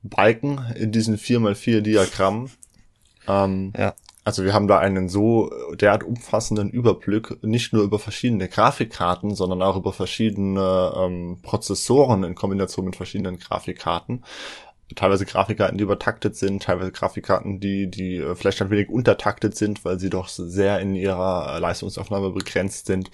Balken 0.03 0.65
in 0.75 0.94
diesen 0.94 1.18
4x4 1.18 1.82
Diagrammen 1.82 2.50
ähm, 3.27 3.73
ja. 3.77 3.93
Also 4.25 4.43
wir 4.43 4.53
haben 4.53 4.67
da 4.67 4.77
einen 4.77 5.09
so 5.09 5.49
derart 5.73 6.03
umfassenden 6.03 6.69
Überblick, 6.69 7.41
nicht 7.43 7.73
nur 7.73 7.83
über 7.83 7.97
verschiedene 7.97 8.47
Grafikkarten, 8.47 9.33
sondern 9.33 9.63
auch 9.63 9.75
über 9.75 9.91
verschiedene 9.91 10.93
ähm, 10.95 11.39
Prozessoren 11.41 12.23
in 12.23 12.35
Kombination 12.35 12.85
mit 12.85 12.95
verschiedenen 12.95 13.39
Grafikkarten. 13.39 14.23
Teilweise 14.95 15.25
Grafikkarten, 15.25 15.77
die 15.77 15.83
übertaktet 15.83 16.35
sind, 16.35 16.63
teilweise 16.63 16.91
Grafikkarten, 16.91 17.59
die, 17.59 17.89
die 17.89 18.17
äh, 18.17 18.35
vielleicht 18.35 18.61
ein 18.61 18.69
wenig 18.69 18.89
untertaktet 18.89 19.55
sind, 19.55 19.83
weil 19.85 19.99
sie 19.99 20.09
doch 20.09 20.27
sehr 20.27 20.79
in 20.79 20.95
ihrer 20.95 21.59
Leistungsaufnahme 21.59 22.31
begrenzt 22.31 22.88
sind. 22.88 23.09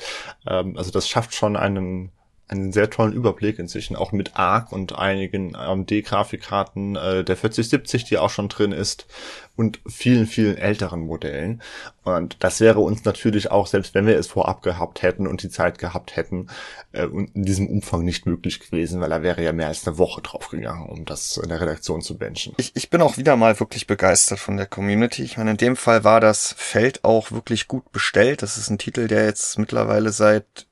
Ähm, 0.47 0.75
also 0.75 0.91
das 0.91 1.07
schafft 1.07 1.33
schon 1.33 1.55
einen 1.55 2.11
einen 2.47 2.71
sehr 2.71 2.89
tollen 2.89 3.13
Überblick 3.13 3.57
inzwischen, 3.57 3.95
auch 3.95 4.11
mit 4.11 4.35
ARC 4.35 4.71
und 4.71 4.97
einigen 4.97 5.55
AMD-Grafikkarten 5.55 6.95
äh, 6.95 7.23
der 7.23 7.35
4070, 7.35 8.03
die 8.03 8.17
auch 8.17 8.29
schon 8.29 8.49
drin 8.49 8.71
ist, 8.71 9.07
und 9.55 9.79
vielen, 9.87 10.27
vielen 10.27 10.57
älteren 10.57 11.01
Modellen. 11.01 11.61
Und 12.03 12.37
das 12.41 12.59
wäre 12.59 12.79
uns 12.79 13.05
natürlich 13.05 13.51
auch, 13.51 13.67
selbst 13.67 13.93
wenn 13.93 14.05
wir 14.05 14.17
es 14.17 14.27
vorab 14.27 14.61
gehabt 14.61 15.01
hätten 15.01 15.27
und 15.27 15.43
die 15.43 15.49
Zeit 15.49 15.79
gehabt 15.79 16.15
hätten, 16.15 16.47
äh, 16.91 17.05
in 17.05 17.45
diesem 17.45 17.67
Umfang 17.67 18.03
nicht 18.03 18.25
möglich 18.25 18.59
gewesen, 18.59 19.01
weil 19.01 19.09
da 19.09 19.23
wäre 19.23 19.43
ja 19.43 19.53
mehr 19.53 19.67
als 19.67 19.87
eine 19.87 19.97
Woche 19.97 20.21
draufgegangen, 20.21 20.89
um 20.89 21.05
das 21.05 21.37
in 21.37 21.49
der 21.49 21.61
Redaktion 21.61 22.01
zu 22.01 22.17
benchen. 22.17 22.53
Ich, 22.57 22.75
ich 22.75 22.89
bin 22.89 23.01
auch 23.01 23.17
wieder 23.17 23.37
mal 23.37 23.59
wirklich 23.59 23.87
begeistert 23.87 24.39
von 24.39 24.57
der 24.57 24.67
Community. 24.67 25.23
Ich 25.23 25.37
meine, 25.37 25.51
in 25.51 25.57
dem 25.57 25.75
Fall 25.75 26.03
war 26.03 26.19
das 26.19 26.53
Feld 26.57 27.03
auch 27.03 27.31
wirklich 27.31 27.67
gut 27.67 27.91
bestellt. 27.91 28.41
Das 28.41 28.57
ist 28.57 28.69
ein 28.69 28.77
Titel, 28.77 29.07
der 29.07 29.25
jetzt 29.25 29.57
mittlerweile 29.57 30.11
seit 30.11 30.67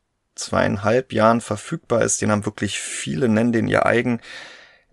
zweieinhalb 0.45 1.13
Jahren 1.13 1.41
verfügbar 1.41 2.01
ist. 2.01 2.21
Den 2.21 2.31
haben 2.31 2.45
wirklich 2.45 2.79
viele, 2.79 3.29
nennen 3.29 3.51
den 3.51 3.67
ihr 3.67 3.85
eigen. 3.85 4.19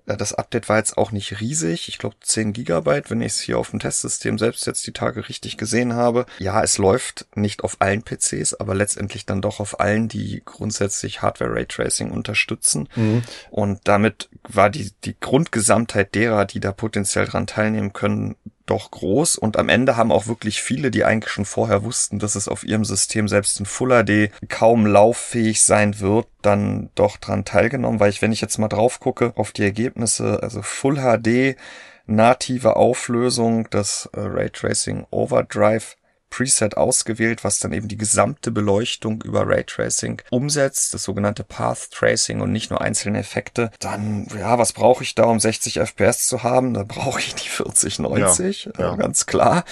Das 0.07 0.35
Update 0.35 0.69
war 0.69 0.79
jetzt 0.79 0.99
auch 0.99 1.13
nicht 1.13 1.41
riesig. 1.41 1.89
Ich 1.89 1.99
glaube 1.99 2.17
10 2.21 2.53
Gigabyte, 2.53 3.11
wenn 3.11 3.21
ich 3.21 3.33
es 3.33 3.41
hier 3.41 3.59
auf 3.59 3.71
dem 3.71 3.79
Testsystem 3.79 4.39
selbst 4.39 4.67
jetzt 4.67 4.87
die 4.87 4.93
Tage 4.93 5.29
richtig 5.29 5.57
gesehen 5.57 5.95
habe. 5.95 6.27
Ja, 6.39 6.63
es 6.63 6.79
läuft 6.79 7.27
nicht 7.35 7.63
auf 7.63 7.77
allen 7.81 8.03
PCs, 8.03 8.55
aber 8.55 8.75
letztendlich 8.75 9.27
dann 9.27 9.43
doch 9.43 9.61
auf 9.61 9.79
allen, 9.79 10.09
die 10.09 10.43
grundsätzlich 10.45 11.23
Hardware 11.23 11.55
Raytracing 11.55 12.11
unterstützen. 12.11 12.89
Mhm. 12.97 13.23
Und 13.51 13.81
damit 13.85 14.29
war 14.49 14.71
die, 14.71 14.93
die 15.05 15.15
Grundgesamtheit 15.19 16.15
derer, 16.15 16.45
die 16.45 16.61
da 16.61 16.73
potenziell 16.73 17.27
dran 17.27 17.47
teilnehmen 17.47 17.93
können, 17.93 18.37
doch 18.71 18.91
groß. 18.91 19.37
Und 19.37 19.59
am 19.59 19.69
Ende 19.69 19.97
haben 19.97 20.13
auch 20.13 20.27
wirklich 20.27 20.63
viele, 20.63 20.91
die 20.91 21.05
eigentlich 21.05 21.33
schon 21.33 21.45
vorher 21.45 21.83
wussten, 21.83 22.19
dass 22.19 22.35
es 22.35 22.49
auf 22.49 22.65
ihrem 22.65 22.85
System 22.85 23.29
selbst 23.29 23.59
in 23.61 23.67
Full 23.67 23.91
HD 24.05 24.31
kaum 24.49 24.87
lauffähig 24.87 25.63
sein 25.63 26.01
wird, 26.01 26.27
dann 26.43 26.91
doch 26.95 27.17
dran 27.17 27.45
teilgenommen, 27.45 28.01
weil 28.01 28.11
ich, 28.11 28.23
wenn 28.23 28.33
ich 28.33 28.41
jetzt 28.41 28.59
mal 28.59 28.69
drauf 28.69 29.01
gucke 29.01 29.33
auf 29.37 29.53
die 29.53 29.65
Ergebnisse, 29.65 30.43
also 30.43 30.63
Full 30.63 30.97
HD, 30.97 31.57
native 32.07 32.77
Auflösung, 32.77 33.69
das 33.71 34.09
äh, 34.13 34.21
Raytracing 34.21 35.07
Overdrive 35.11 35.97
Preset 36.31 36.77
ausgewählt, 36.77 37.45
was 37.45 37.59
dann 37.59 37.73
eben 37.73 37.89
die 37.89 37.97
gesamte 37.97 38.51
Beleuchtung 38.51 39.23
über 39.23 39.47
Raytracing 39.47 40.23
umsetzt, 40.31 40.95
das 40.95 41.03
sogenannte 41.03 41.45
Path 41.45 41.91
Tracing 41.91 42.41
und 42.41 42.53
nicht 42.53 42.71
nur 42.71 42.81
einzelne 42.81 43.19
Effekte. 43.19 43.71
Dann, 43.81 44.27
ja, 44.39 44.59
was 44.59 44.73
brauche 44.73 45.03
ich 45.03 45.15
da, 45.15 45.25
um 45.25 45.41
60 45.41 45.81
FPS 45.81 46.27
zu 46.27 46.43
haben? 46.43 46.75
Da 46.75 46.85
brauche 46.85 47.19
ich 47.19 47.35
die 47.35 47.49
4090, 47.49 48.65
ja, 48.65 48.73
ja. 48.79 48.95
Äh, 48.95 48.97
ganz 48.97 49.27
klar. 49.27 49.65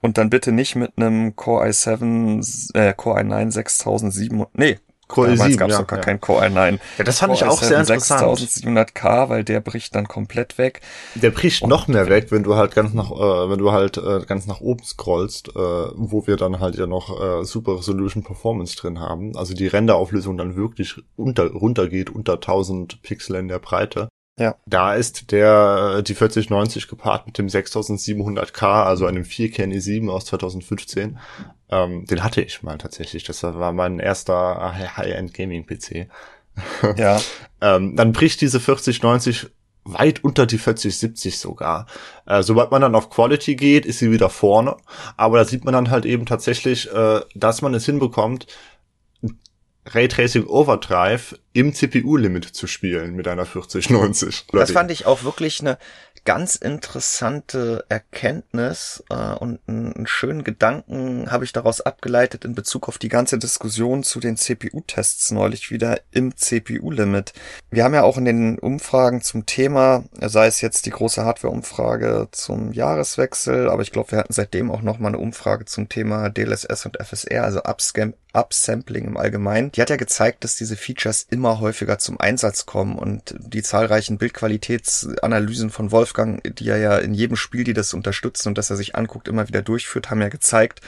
Und 0.00 0.18
dann 0.18 0.30
bitte 0.30 0.52
nicht 0.52 0.76
mit 0.76 0.92
einem 0.96 1.34
Core 1.34 1.66
i7, 1.66 2.74
äh, 2.74 2.94
Core 2.94 3.20
i9 3.20 3.50
6700, 3.50 4.48
nee, 4.54 4.78
Core 5.08 5.28
Damals 5.36 5.54
i7, 5.54 5.56
gab 5.56 5.68
es 5.68 5.74
ja, 5.74 5.78
sogar 5.80 5.98
ja. 5.98 6.04
kein 6.04 6.20
Core 6.20 6.46
i9. 6.46 6.78
Ja, 6.98 7.04
das 7.04 7.18
fand 7.18 7.32
Core 7.32 7.44
ich 7.44 7.50
auch 7.50 7.62
sehr 7.62 7.80
interessant. 7.80 8.38
6700K, 8.40 9.28
weil 9.28 9.44
der 9.44 9.60
bricht 9.60 9.94
dann 9.94 10.08
komplett 10.08 10.58
weg. 10.58 10.80
Der 11.14 11.30
bricht 11.30 11.62
Und 11.62 11.68
noch 11.68 11.86
mehr 11.86 12.08
weg, 12.08 12.30
wenn 12.30 12.42
du 12.42 12.56
halt 12.56 12.74
ganz 12.74 12.92
nach, 12.92 13.10
äh, 13.10 13.50
wenn 13.50 13.58
du 13.58 13.72
halt 13.72 13.98
äh, 13.98 14.20
ganz 14.26 14.46
nach 14.46 14.60
oben 14.60 14.84
scrollst, 14.84 15.48
äh, 15.48 15.52
wo 15.54 16.26
wir 16.26 16.36
dann 16.36 16.60
halt 16.60 16.76
ja 16.76 16.86
noch 16.86 17.20
äh, 17.20 17.44
Super 17.44 17.78
Resolution 17.78 18.22
Performance 18.22 18.76
drin 18.76 18.98
haben. 19.00 19.36
Also 19.36 19.54
die 19.54 19.66
Renderauflösung 19.66 20.36
dann 20.36 20.56
wirklich 20.56 20.96
unter, 21.16 21.50
runtergeht 21.50 22.10
unter 22.10 22.34
1000 22.34 23.02
Pixel 23.02 23.36
in 23.36 23.48
der 23.48 23.58
Breite. 23.58 24.08
Ja. 24.38 24.56
Da 24.66 24.94
ist 24.94 25.32
der, 25.32 26.02
die 26.02 26.14
4090 26.14 26.88
gepaart 26.88 27.26
mit 27.26 27.38
dem 27.38 27.46
6700K, 27.46 28.84
also 28.84 29.06
einem 29.06 29.22
4K 29.22 29.64
i7 29.64 30.10
aus 30.10 30.26
2015. 30.26 31.18
Ähm, 31.70 32.04
den 32.04 32.22
hatte 32.22 32.42
ich 32.42 32.62
mal 32.62 32.76
tatsächlich. 32.76 33.24
Das 33.24 33.42
war 33.42 33.72
mein 33.72 33.98
erster 33.98 34.74
High-End 34.96 35.32
Gaming 35.34 35.66
PC. 35.66 36.08
Ja. 36.96 37.20
ähm, 37.60 37.96
dann 37.96 38.12
bricht 38.12 38.40
diese 38.40 38.60
4090 38.60 39.48
weit 39.84 40.24
unter 40.24 40.46
die 40.46 40.56
4070 40.58 41.38
sogar. 41.38 41.86
Äh, 42.24 42.42
sobald 42.42 42.70
man 42.70 42.80
dann 42.80 42.94
auf 42.94 43.10
Quality 43.10 43.56
geht, 43.56 43.84
ist 43.84 43.98
sie 43.98 44.10
wieder 44.10 44.30
vorne. 44.30 44.76
Aber 45.18 45.36
da 45.36 45.44
sieht 45.44 45.64
man 45.64 45.74
dann 45.74 45.90
halt 45.90 46.06
eben 46.06 46.24
tatsächlich, 46.24 46.90
äh, 46.90 47.20
dass 47.34 47.60
man 47.60 47.74
es 47.74 47.84
hinbekommt, 47.84 48.46
Raytracing 49.86 50.46
Overdrive 50.46 51.38
im 51.52 51.72
CPU-Limit 51.72 52.44
zu 52.44 52.66
spielen 52.66 53.14
mit 53.14 53.28
einer 53.28 53.46
4090. 53.46 54.46
Das 54.52 54.72
fand 54.72 54.90
ich 54.90 55.06
auch 55.06 55.24
wirklich 55.24 55.60
eine 55.60 55.78
ganz 56.26 56.56
interessante 56.56 57.86
Erkenntnis 57.88 59.02
äh, 59.08 59.32
und 59.34 59.60
einen 59.66 60.06
schönen 60.06 60.44
Gedanken 60.44 61.30
habe 61.30 61.44
ich 61.44 61.52
daraus 61.52 61.80
abgeleitet 61.80 62.44
in 62.44 62.54
Bezug 62.54 62.88
auf 62.88 62.98
die 62.98 63.08
ganze 63.08 63.38
Diskussion 63.38 64.02
zu 64.02 64.20
den 64.20 64.36
CPU-Tests 64.36 65.30
neulich 65.30 65.70
wieder 65.70 66.00
im 66.10 66.36
CPU-Limit. 66.36 67.32
Wir 67.70 67.84
haben 67.84 67.94
ja 67.94 68.02
auch 68.02 68.18
in 68.18 68.24
den 68.24 68.58
Umfragen 68.58 69.22
zum 69.22 69.46
Thema, 69.46 70.04
sei 70.20 70.48
es 70.48 70.60
jetzt 70.60 70.84
die 70.86 70.90
große 70.90 71.24
Hardware-Umfrage 71.24 72.28
zum 72.32 72.72
Jahreswechsel, 72.72 73.70
aber 73.70 73.82
ich 73.82 73.92
glaube, 73.92 74.10
wir 74.10 74.18
hatten 74.18 74.32
seitdem 74.32 74.70
auch 74.70 74.82
noch 74.82 74.98
mal 74.98 75.08
eine 75.08 75.18
Umfrage 75.18 75.64
zum 75.64 75.88
Thema 75.88 76.28
DLSS 76.28 76.86
und 76.86 76.98
FSR, 77.00 77.44
also 77.44 77.62
Upscam 77.62 78.14
Upsampling 78.36 79.04
im 79.04 79.16
Allgemeinen. 79.16 79.72
Die 79.72 79.80
hat 79.80 79.90
ja 79.90 79.96
gezeigt, 79.96 80.44
dass 80.44 80.56
diese 80.56 80.76
Features 80.76 81.26
immer 81.30 81.60
häufiger 81.60 81.98
zum 81.98 82.20
Einsatz 82.20 82.66
kommen 82.66 82.98
und 82.98 83.34
die 83.38 83.62
zahlreichen 83.62 84.18
Bildqualitätsanalysen 84.18 85.70
von 85.70 85.90
Wolfgang, 85.90 86.42
die 86.56 86.68
er 86.68 86.78
ja 86.78 86.98
in 86.98 87.14
jedem 87.14 87.36
Spiel, 87.36 87.64
die 87.64 87.72
das 87.72 87.94
unterstützen 87.94 88.48
und 88.48 88.58
das 88.58 88.70
er 88.70 88.76
sich 88.76 88.94
anguckt, 88.94 89.28
immer 89.28 89.48
wieder 89.48 89.62
durchführt, 89.62 90.10
haben 90.10 90.20
ja 90.20 90.28
gezeigt, 90.28 90.80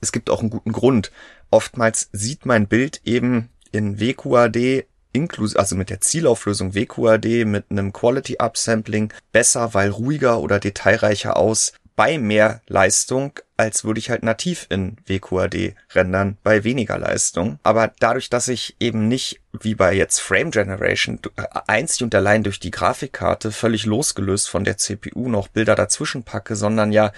es 0.00 0.12
gibt 0.12 0.30
auch 0.30 0.40
einen 0.40 0.50
guten 0.50 0.72
Grund. 0.72 1.12
Oftmals 1.50 2.08
sieht 2.12 2.46
mein 2.46 2.66
Bild 2.66 3.00
eben 3.04 3.50
in 3.72 4.00
WQAD 4.00 4.86
inklusive, 5.12 5.58
also 5.58 5.76
mit 5.76 5.90
der 5.90 6.00
Zielauflösung 6.00 6.74
WQAD 6.74 7.46
mit 7.46 7.66
einem 7.70 7.92
Quality 7.92 8.36
Upsampling 8.38 9.12
besser, 9.32 9.72
weil 9.74 9.90
ruhiger 9.90 10.40
oder 10.40 10.60
detailreicher 10.60 11.36
aus, 11.36 11.72
bei 11.96 12.18
mehr 12.18 12.60
Leistung, 12.66 13.32
als 13.56 13.84
würde 13.84 13.98
ich 13.98 14.10
halt 14.10 14.22
nativ 14.22 14.66
in 14.68 14.98
WQAD 15.06 15.74
rendern 15.94 16.36
bei 16.42 16.62
weniger 16.62 16.98
Leistung. 16.98 17.58
Aber 17.62 17.92
dadurch, 17.98 18.28
dass 18.28 18.48
ich 18.48 18.76
eben 18.78 19.08
nicht 19.08 19.40
wie 19.58 19.74
bei 19.74 19.94
jetzt 19.94 20.20
Frame 20.20 20.50
Generation 20.50 21.18
einzig 21.66 22.02
und 22.02 22.14
allein 22.14 22.42
durch 22.42 22.60
die 22.60 22.70
Grafikkarte 22.70 23.50
völlig 23.50 23.86
losgelöst 23.86 24.50
von 24.50 24.64
der 24.64 24.76
CPU 24.76 25.30
noch 25.30 25.48
Bilder 25.48 25.74
dazwischen 25.74 26.22
packe, 26.22 26.54
sondern 26.54 26.92
ja 26.92 27.12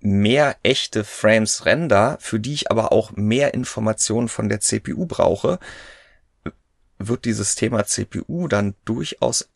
mehr 0.00 0.56
echte 0.62 1.02
Frames 1.02 1.66
render, 1.66 2.18
für 2.20 2.38
die 2.38 2.54
ich 2.54 2.70
aber 2.70 2.92
auch 2.92 3.12
mehr 3.16 3.52
Informationen 3.52 4.28
von 4.28 4.48
der 4.48 4.60
CPU 4.60 5.06
brauche, 5.06 5.58
wird 6.98 7.24
dieses 7.24 7.56
Thema 7.56 7.84
CPU 7.84 8.46
dann 8.46 8.76
durchaus 8.84 9.48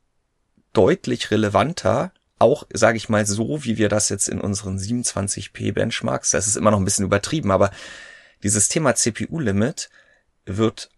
deutlich 0.73 1.31
relevanter 1.31 2.13
auch, 2.43 2.67
sage 2.73 2.97
ich 2.97 3.09
mal, 3.09 3.25
so, 3.25 3.65
wie 3.65 3.79
wir 3.79 3.89
das 3.89 4.09
jetzt 4.09 4.29
in 4.29 4.41
unseren 4.41 4.79
27p 4.79 5.73
Benchmarks, 5.73 6.31
das 6.31 6.47
ist 6.47 6.57
immer 6.57 6.71
noch 6.71 6.79
ein 6.79 6.85
bisschen 6.85 7.07
übertrieben, 7.07 7.51
aber 7.51 7.71
dieses 8.43 8.69
Thema 8.69 8.95
CPU-Limit 8.95 9.89
wird 10.45 10.91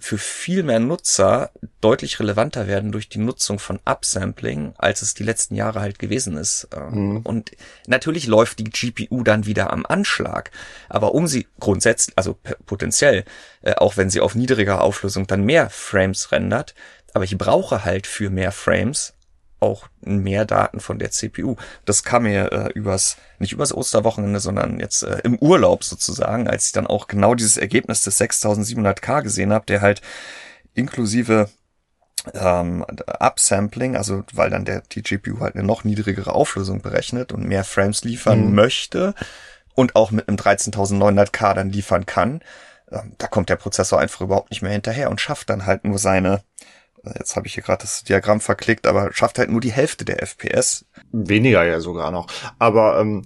für 0.00 0.18
viel 0.18 0.62
mehr 0.62 0.78
Nutzer 0.78 1.50
deutlich 1.80 2.20
relevanter 2.20 2.68
werden 2.68 2.92
durch 2.92 3.08
die 3.08 3.18
Nutzung 3.18 3.58
von 3.58 3.80
Upsampling, 3.84 4.74
als 4.78 5.02
es 5.02 5.14
die 5.14 5.24
letzten 5.24 5.56
Jahre 5.56 5.80
halt 5.80 5.98
gewesen 5.98 6.36
ist. 6.36 6.68
Mhm. 6.72 7.22
Und 7.24 7.50
natürlich 7.88 8.28
läuft 8.28 8.60
die 8.60 8.64
GPU 8.64 9.24
dann 9.24 9.46
wieder 9.46 9.72
am 9.72 9.84
Anschlag. 9.84 10.52
Aber 10.88 11.14
um 11.14 11.26
sie 11.26 11.48
grundsätzlich, 11.58 12.16
also 12.16 12.38
potenziell, 12.64 13.24
äh, 13.62 13.74
auch 13.74 13.96
wenn 13.96 14.08
sie 14.08 14.20
auf 14.20 14.36
niedriger 14.36 14.82
Auflösung 14.82 15.26
dann 15.26 15.42
mehr 15.42 15.68
Frames 15.68 16.30
rendert, 16.30 16.74
aber 17.12 17.24
ich 17.24 17.36
brauche 17.36 17.84
halt 17.84 18.06
für 18.06 18.30
mehr 18.30 18.52
Frames 18.52 19.14
auch 19.60 19.88
mehr 20.00 20.44
Daten 20.44 20.80
von 20.80 20.98
der 20.98 21.10
CPU. 21.10 21.56
Das 21.84 22.04
kam 22.04 22.24
mir 22.24 22.52
äh, 22.52 22.72
übers, 22.72 23.16
nicht 23.38 23.52
übers 23.52 23.74
Osterwochenende, 23.74 24.40
sondern 24.40 24.80
jetzt 24.80 25.02
äh, 25.02 25.20
im 25.24 25.38
Urlaub 25.38 25.84
sozusagen, 25.84 26.48
als 26.48 26.66
ich 26.66 26.72
dann 26.72 26.86
auch 26.86 27.06
genau 27.08 27.34
dieses 27.34 27.56
Ergebnis 27.56 28.02
des 28.02 28.20
6700K 28.20 29.22
gesehen 29.22 29.52
habe, 29.52 29.66
der 29.66 29.80
halt 29.80 30.00
inklusive 30.74 31.48
ähm, 32.34 32.84
Upsampling, 33.20 33.96
also 33.96 34.24
weil 34.32 34.50
dann 34.50 34.64
der 34.64 34.82
die 34.92 35.02
GPU 35.02 35.40
halt 35.40 35.54
eine 35.54 35.64
noch 35.64 35.84
niedrigere 35.84 36.34
Auflösung 36.34 36.82
berechnet 36.82 37.32
und 37.32 37.44
mehr 37.46 37.64
Frames 37.64 38.04
liefern 38.04 38.48
mhm. 38.48 38.54
möchte 38.54 39.14
und 39.74 39.96
auch 39.96 40.10
mit 40.10 40.28
einem 40.28 40.36
13900K 40.36 41.54
dann 41.54 41.70
liefern 41.70 42.06
kann, 42.06 42.40
ähm, 42.90 43.14
da 43.18 43.26
kommt 43.26 43.48
der 43.48 43.56
Prozessor 43.56 44.00
einfach 44.00 44.20
überhaupt 44.20 44.50
nicht 44.50 44.62
mehr 44.62 44.72
hinterher 44.72 45.10
und 45.10 45.20
schafft 45.20 45.50
dann 45.50 45.66
halt 45.66 45.84
nur 45.84 45.98
seine 45.98 46.42
jetzt 47.16 47.36
habe 47.36 47.46
ich 47.46 47.54
hier 47.54 47.62
gerade 47.62 47.82
das 47.82 48.04
Diagramm 48.04 48.40
verklickt, 48.40 48.86
aber 48.86 49.12
schafft 49.12 49.38
halt 49.38 49.50
nur 49.50 49.60
die 49.60 49.72
Hälfte 49.72 50.04
der 50.04 50.22
FPS. 50.22 50.86
Weniger 51.12 51.64
ja 51.64 51.80
sogar 51.80 52.10
noch. 52.10 52.26
Aber 52.58 53.00
ähm, 53.00 53.24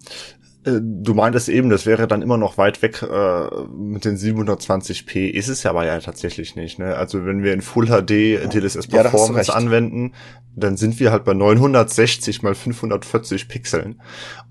äh, 0.65 0.81
du 0.81 1.15
meintest 1.15 1.49
eben, 1.49 1.71
das 1.71 1.87
wäre 1.87 2.07
dann 2.07 2.23
immer 2.23 2.37
noch 2.37 2.59
weit 2.59 2.83
weg 2.83 3.03
äh, 3.03 3.49
mit 3.75 4.05
den 4.05 4.17
720p. 4.17 5.31
Ist 5.31 5.49
es 5.49 5.63
ja 5.63 5.71
aber 5.71 5.85
ja 5.85 5.99
tatsächlich 5.99 6.57
nicht. 6.57 6.79
Ne? 6.79 6.97
Also 6.97 7.25
wenn 7.25 7.43
wir 7.43 7.53
in 7.53 7.63
Full 7.63 7.87
HD 7.87 8.53
DLSS 8.53 8.87
Performance 8.87 9.51
ja, 9.51 9.57
anwenden, 9.57 10.15
dann 10.55 10.77
sind 10.77 11.01
wir 11.01 11.11
halt 11.11 11.25
bei 11.25 11.35
960 11.35 12.43
mal 12.43 12.55
540 12.55 13.49
Pixeln. 13.49 14.01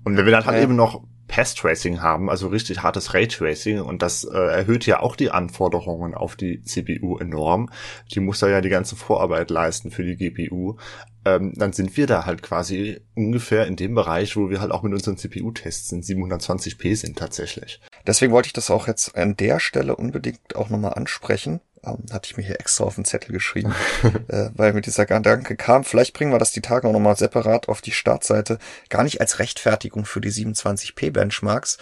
Und 0.04 0.16
wenn 0.16 0.26
wir 0.26 0.32
dann 0.32 0.46
halt 0.46 0.58
ja. 0.58 0.64
eben 0.64 0.76
noch 0.76 1.02
Path-Tracing 1.32 2.02
haben, 2.02 2.28
also 2.28 2.48
richtig 2.48 2.82
hartes 2.82 3.14
Raytracing 3.14 3.80
und 3.80 4.02
das 4.02 4.24
äh, 4.24 4.36
erhöht 4.36 4.84
ja 4.84 5.00
auch 5.00 5.16
die 5.16 5.30
Anforderungen 5.30 6.14
auf 6.14 6.36
die 6.36 6.62
CPU 6.62 7.16
enorm. 7.16 7.70
Die 8.12 8.20
muss 8.20 8.40
da 8.40 8.50
ja 8.50 8.60
die 8.60 8.68
ganze 8.68 8.96
Vorarbeit 8.96 9.50
leisten 9.50 9.90
für 9.90 10.04
die 10.04 10.16
GPU. 10.16 10.76
Ähm, 11.24 11.54
dann 11.56 11.72
sind 11.72 11.96
wir 11.96 12.06
da 12.06 12.26
halt 12.26 12.42
quasi 12.42 13.00
ungefähr 13.14 13.66
in 13.66 13.76
dem 13.76 13.94
Bereich, 13.94 14.36
wo 14.36 14.50
wir 14.50 14.60
halt 14.60 14.72
auch 14.72 14.82
mit 14.82 14.92
unseren 14.92 15.16
CPU-Tests 15.16 15.88
sind, 15.88 16.04
720p 16.04 16.96
sind 16.96 17.16
tatsächlich. 17.16 17.80
Deswegen 18.06 18.32
wollte 18.32 18.48
ich 18.48 18.52
das 18.52 18.70
auch 18.70 18.86
jetzt 18.86 19.16
an 19.16 19.34
der 19.34 19.58
Stelle 19.58 19.96
unbedingt 19.96 20.54
auch 20.54 20.68
nochmal 20.68 20.92
ansprechen, 20.92 21.60
Ähm, 21.84 22.04
hatte 22.12 22.28
ich 22.30 22.36
mir 22.36 22.44
hier 22.44 22.60
extra 22.60 22.84
auf 22.84 22.94
den 22.94 23.04
Zettel 23.04 23.32
geschrieben, 23.32 23.74
äh, 24.28 24.50
weil 24.54 24.72
mir 24.72 24.82
dieser 24.82 25.04
Gedanke 25.04 25.56
kam, 25.56 25.82
vielleicht 25.82 26.14
bringen 26.14 26.30
wir 26.30 26.38
das 26.38 26.52
die 26.52 26.60
Tage 26.60 26.86
auch 26.86 26.92
nochmal 26.92 27.16
separat 27.16 27.68
auf 27.68 27.80
die 27.80 27.90
Startseite, 27.90 28.58
gar 28.88 29.02
nicht 29.02 29.20
als 29.20 29.40
Rechtfertigung 29.40 30.04
für 30.04 30.20
die 30.20 30.30
27p 30.30 31.10
Benchmarks, 31.10 31.78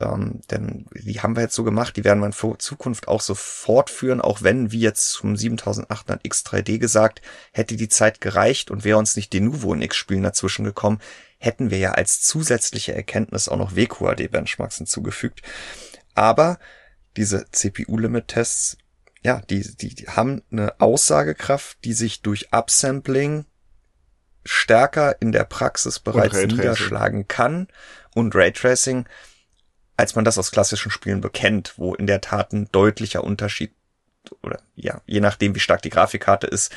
ähm, 0.00 0.40
denn 0.50 0.86
die 0.94 1.20
haben 1.20 1.36
wir 1.36 1.42
jetzt 1.42 1.54
so 1.54 1.64
gemacht, 1.64 1.96
die 1.96 2.04
werden 2.04 2.20
wir 2.20 2.26
in 2.26 2.58
Zukunft 2.58 3.08
auch 3.08 3.20
so 3.20 3.34
fortführen, 3.34 4.22
auch 4.22 4.42
wenn, 4.42 4.72
wie 4.72 4.80
jetzt 4.80 5.10
zum 5.10 5.36
7800 5.36 6.24
X3D 6.24 6.78
gesagt, 6.78 7.20
hätte 7.52 7.76
die 7.76 7.90
Zeit 7.90 8.22
gereicht 8.22 8.70
und 8.70 8.84
wäre 8.84 8.96
uns 8.96 9.16
nicht 9.16 9.32
Denuvo 9.34 9.74
in 9.74 9.82
X-Spielen 9.82 10.22
dazwischen 10.22 10.64
gekommen, 10.64 10.98
hätten 11.38 11.70
wir 11.70 11.78
ja 11.78 11.92
als 11.92 12.22
zusätzliche 12.22 12.94
Erkenntnis 12.94 13.48
auch 13.50 13.58
noch 13.58 13.76
WQAD-Benchmarks 13.76 14.78
hinzugefügt. 14.78 15.42
Aber 16.14 16.58
diese 17.16 17.44
CPU-Limit-Tests 17.50 18.78
ja, 19.24 19.40
die, 19.48 19.60
die, 19.76 19.94
die 19.94 20.08
haben 20.08 20.42
eine 20.50 20.80
Aussagekraft, 20.80 21.78
die 21.84 21.92
sich 21.92 22.22
durch 22.22 22.52
Upsampling 22.52 23.44
stärker 24.44 25.20
in 25.20 25.30
der 25.30 25.44
Praxis 25.44 26.00
bereits 26.00 26.34
niederschlagen 26.34 27.28
kann 27.28 27.68
und 28.14 28.34
Raytracing, 28.34 29.06
als 29.96 30.16
man 30.16 30.24
das 30.24 30.38
aus 30.38 30.50
klassischen 30.50 30.90
Spielen 30.90 31.20
bekennt, 31.20 31.74
wo 31.76 31.94
in 31.94 32.08
der 32.08 32.20
Tat 32.20 32.52
ein 32.52 32.68
deutlicher 32.72 33.22
Unterschied 33.22 33.72
oder 34.42 34.60
ja, 34.74 35.00
je 35.06 35.20
nachdem 35.20 35.54
wie 35.54 35.60
stark 35.60 35.82
die 35.82 35.90
Grafikkarte 35.90 36.46
ist, 36.46 36.72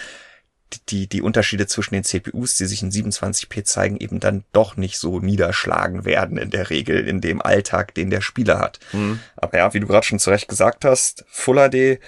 die, 0.89 1.07
die 1.07 1.21
Unterschiede 1.21 1.67
zwischen 1.67 1.93
den 1.93 2.03
CPUs, 2.03 2.55
die 2.55 2.65
sich 2.65 2.81
in 2.81 2.91
27p 2.91 3.63
zeigen, 3.63 3.97
eben 3.97 4.19
dann 4.19 4.43
doch 4.51 4.77
nicht 4.77 4.97
so 4.97 5.19
niederschlagen 5.19 6.05
werden 6.05 6.37
in 6.37 6.49
der 6.49 6.69
Regel 6.69 7.07
in 7.07 7.21
dem 7.21 7.41
Alltag, 7.41 7.93
den 7.93 8.09
der 8.09 8.21
Spieler 8.21 8.59
hat. 8.59 8.79
Mhm. 8.91 9.19
Aber 9.35 9.57
ja, 9.57 9.73
wie 9.73 9.79
du 9.79 9.87
gerade 9.87 10.05
schon 10.05 10.19
zu 10.19 10.31
Recht 10.31 10.47
gesagt 10.47 10.83
hast, 10.83 11.23
Full 11.29 11.69
HD 11.69 11.99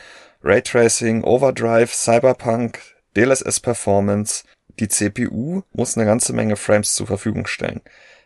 Raytracing, 0.48 1.26
Overdrive, 1.26 1.94
Cyberpunk, 1.94 2.80
DLSS 3.18 3.60
Performance. 3.60 4.46
Die 4.80 4.88
CPU 4.88 5.64
muss 5.74 5.98
eine 5.98 6.06
ganze 6.06 6.32
Menge 6.32 6.56
Frames 6.56 6.96
zur 6.96 7.06
Verfügung 7.06 7.48
stellen. 7.48 7.82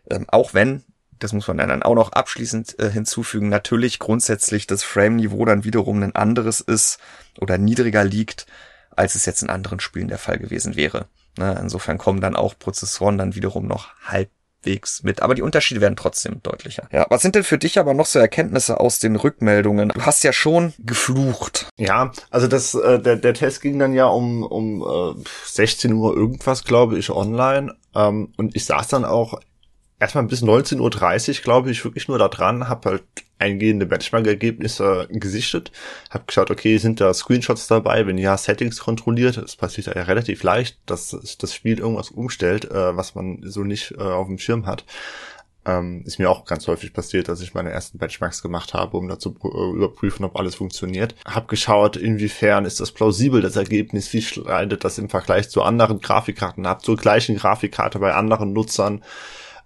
Ähm, 0.07 0.27
auch 0.29 0.53
wenn, 0.53 0.83
das 1.17 1.33
muss 1.33 1.47
man 1.47 1.57
dann 1.57 1.81
auch 1.81 1.95
noch 1.95 2.11
abschließend 2.11 2.77
äh, 2.77 2.91
hinzufügen, 2.91 3.49
natürlich 3.49 3.97
grundsätzlich 3.97 4.67
das 4.67 4.83
Frame-Niveau 4.83 5.45
dann 5.45 5.63
wiederum 5.63 6.03
ein 6.03 6.15
anderes 6.15 6.61
ist 6.61 6.99
oder 7.39 7.57
niedriger 7.57 8.03
liegt, 8.03 8.45
als 8.91 9.15
es 9.15 9.25
jetzt 9.25 9.41
in 9.41 9.49
anderen 9.49 9.79
Spielen 9.79 10.07
der 10.07 10.19
Fall 10.19 10.37
gewesen 10.37 10.75
wäre. 10.75 11.07
Ne, 11.39 11.57
insofern 11.59 11.97
kommen 11.97 12.21
dann 12.21 12.35
auch 12.35 12.53
Prozessoren 12.59 13.17
dann 13.17 13.33
wiederum 13.33 13.65
noch 13.65 13.95
halb 14.03 14.29
halbwegs 14.62 15.03
mit. 15.03 15.22
Aber 15.22 15.36
die 15.36 15.41
Unterschiede 15.41 15.82
werden 15.82 15.96
trotzdem 15.96 16.41
deutlicher. 16.44 16.88
Ja, 16.91 17.06
was 17.10 17.22
sind 17.22 17.36
denn 17.36 17.44
für 17.44 17.58
dich 17.58 17.80
aber 17.80 17.94
noch 17.94 18.06
so 18.06 18.20
Erkenntnisse 18.20 18.80
aus 18.80 19.00
den 19.00 19.15
Rückmeldungen? 19.15 19.89
Du 19.89 20.01
hast 20.01 20.24
ja 20.24 20.34
schon 20.34 20.74
geflucht. 20.80 21.68
Ja, 21.77 22.12
also 22.30 22.48
das, 22.48 22.75
äh, 22.75 23.00
der, 23.00 23.15
der 23.18 23.34
Test 23.34 23.62
ging 23.62 23.80
dann 23.80 23.94
ja 23.94 24.06
um, 24.06 24.44
um 24.44 24.82
äh, 24.82 25.24
16 25.46 25.94
Uhr 25.94 26.15
irgendwas, 26.15 26.63
glaube 26.63 26.98
ich, 26.98 27.10
online. 27.10 27.75
Ähm, 27.96 28.34
und 28.38 28.56
ich 28.56 28.65
saß 28.65 28.88
dann 28.88 29.06
auch 29.06 29.39
erstmal 30.01 30.25
bis 30.25 30.41
19.30 30.41 31.29
Uhr, 31.29 31.43
glaube 31.43 31.72
ich, 31.72 31.86
wirklich 31.86 32.08
nur 32.08 32.17
da 32.17 32.27
dran, 32.27 32.67
habe 32.67 32.89
halt 32.89 33.03
eingehende 33.38 33.86
Benchmark-Ergebnisse 33.86 35.08
gesichtet, 35.12 35.72
habe 36.10 36.25
geschaut, 36.25 36.50
okay, 36.50 36.77
sind 36.77 37.00
da 37.00 37.13
Screenshots 37.13 37.67
dabei, 37.67 38.08
wenn 38.08 38.17
ja, 38.17 38.36
Settings 38.36 38.79
kontrolliert, 38.79 39.38
es 39.38 39.55
passiert 39.55 39.88
ja 39.88 39.93
relativ 39.93 40.41
leicht, 40.43 40.79
dass 40.88 41.15
das 41.39 41.53
Spiel 41.53 41.79
irgendwas 41.79 42.10
umstellt, 42.10 42.65
äh, 42.65 42.98
was 42.98 43.15
man 43.15 43.41
so 43.43 43.63
nicht 43.63 43.91
äh, 43.91 44.01
auf 44.01 44.27
dem 44.27 44.39
Schirm 44.39 44.65
hat. 44.65 44.86
Ähm, 45.63 46.01
ist 46.08 46.17
mir 46.17 46.31
auch 46.31 46.46
ganz 46.46 46.67
häufig 46.67 46.91
passiert, 46.91 47.27
dass 47.27 47.41
ich 47.41 47.53
meine 47.53 47.70
ersten 47.70 48.00
Benchmarks 48.00 48.41
gemacht 48.41 48.74
habe, 48.74 48.98
um 48.98 49.08
dazu 49.08 49.36
äh, 49.43 49.77
überprüfen, 49.77 50.25
ob 50.25 50.36
alles 50.36 50.55
funktioniert. 50.55 51.13
Hab 51.25 51.48
geschaut, 51.48 51.96
inwiefern 51.96 52.65
ist 52.65 52.79
das 52.79 52.91
plausibel, 52.91 53.41
das 53.41 53.55
Ergebnis, 53.55 54.12
wie 54.13 54.24
schreitet 54.24 54.84
das 54.84 54.98
im 54.98 55.10
Vergleich 55.10 55.50
zu 55.51 55.62
anderen 55.62 56.00
Grafikkarten 56.00 56.65
ab, 56.65 56.84
zur 56.84 56.98
gleichen 56.98 57.38
Grafikkarte 57.38 58.00
bei 58.00 58.15
anderen 58.15 58.53
Nutzern 58.53 59.03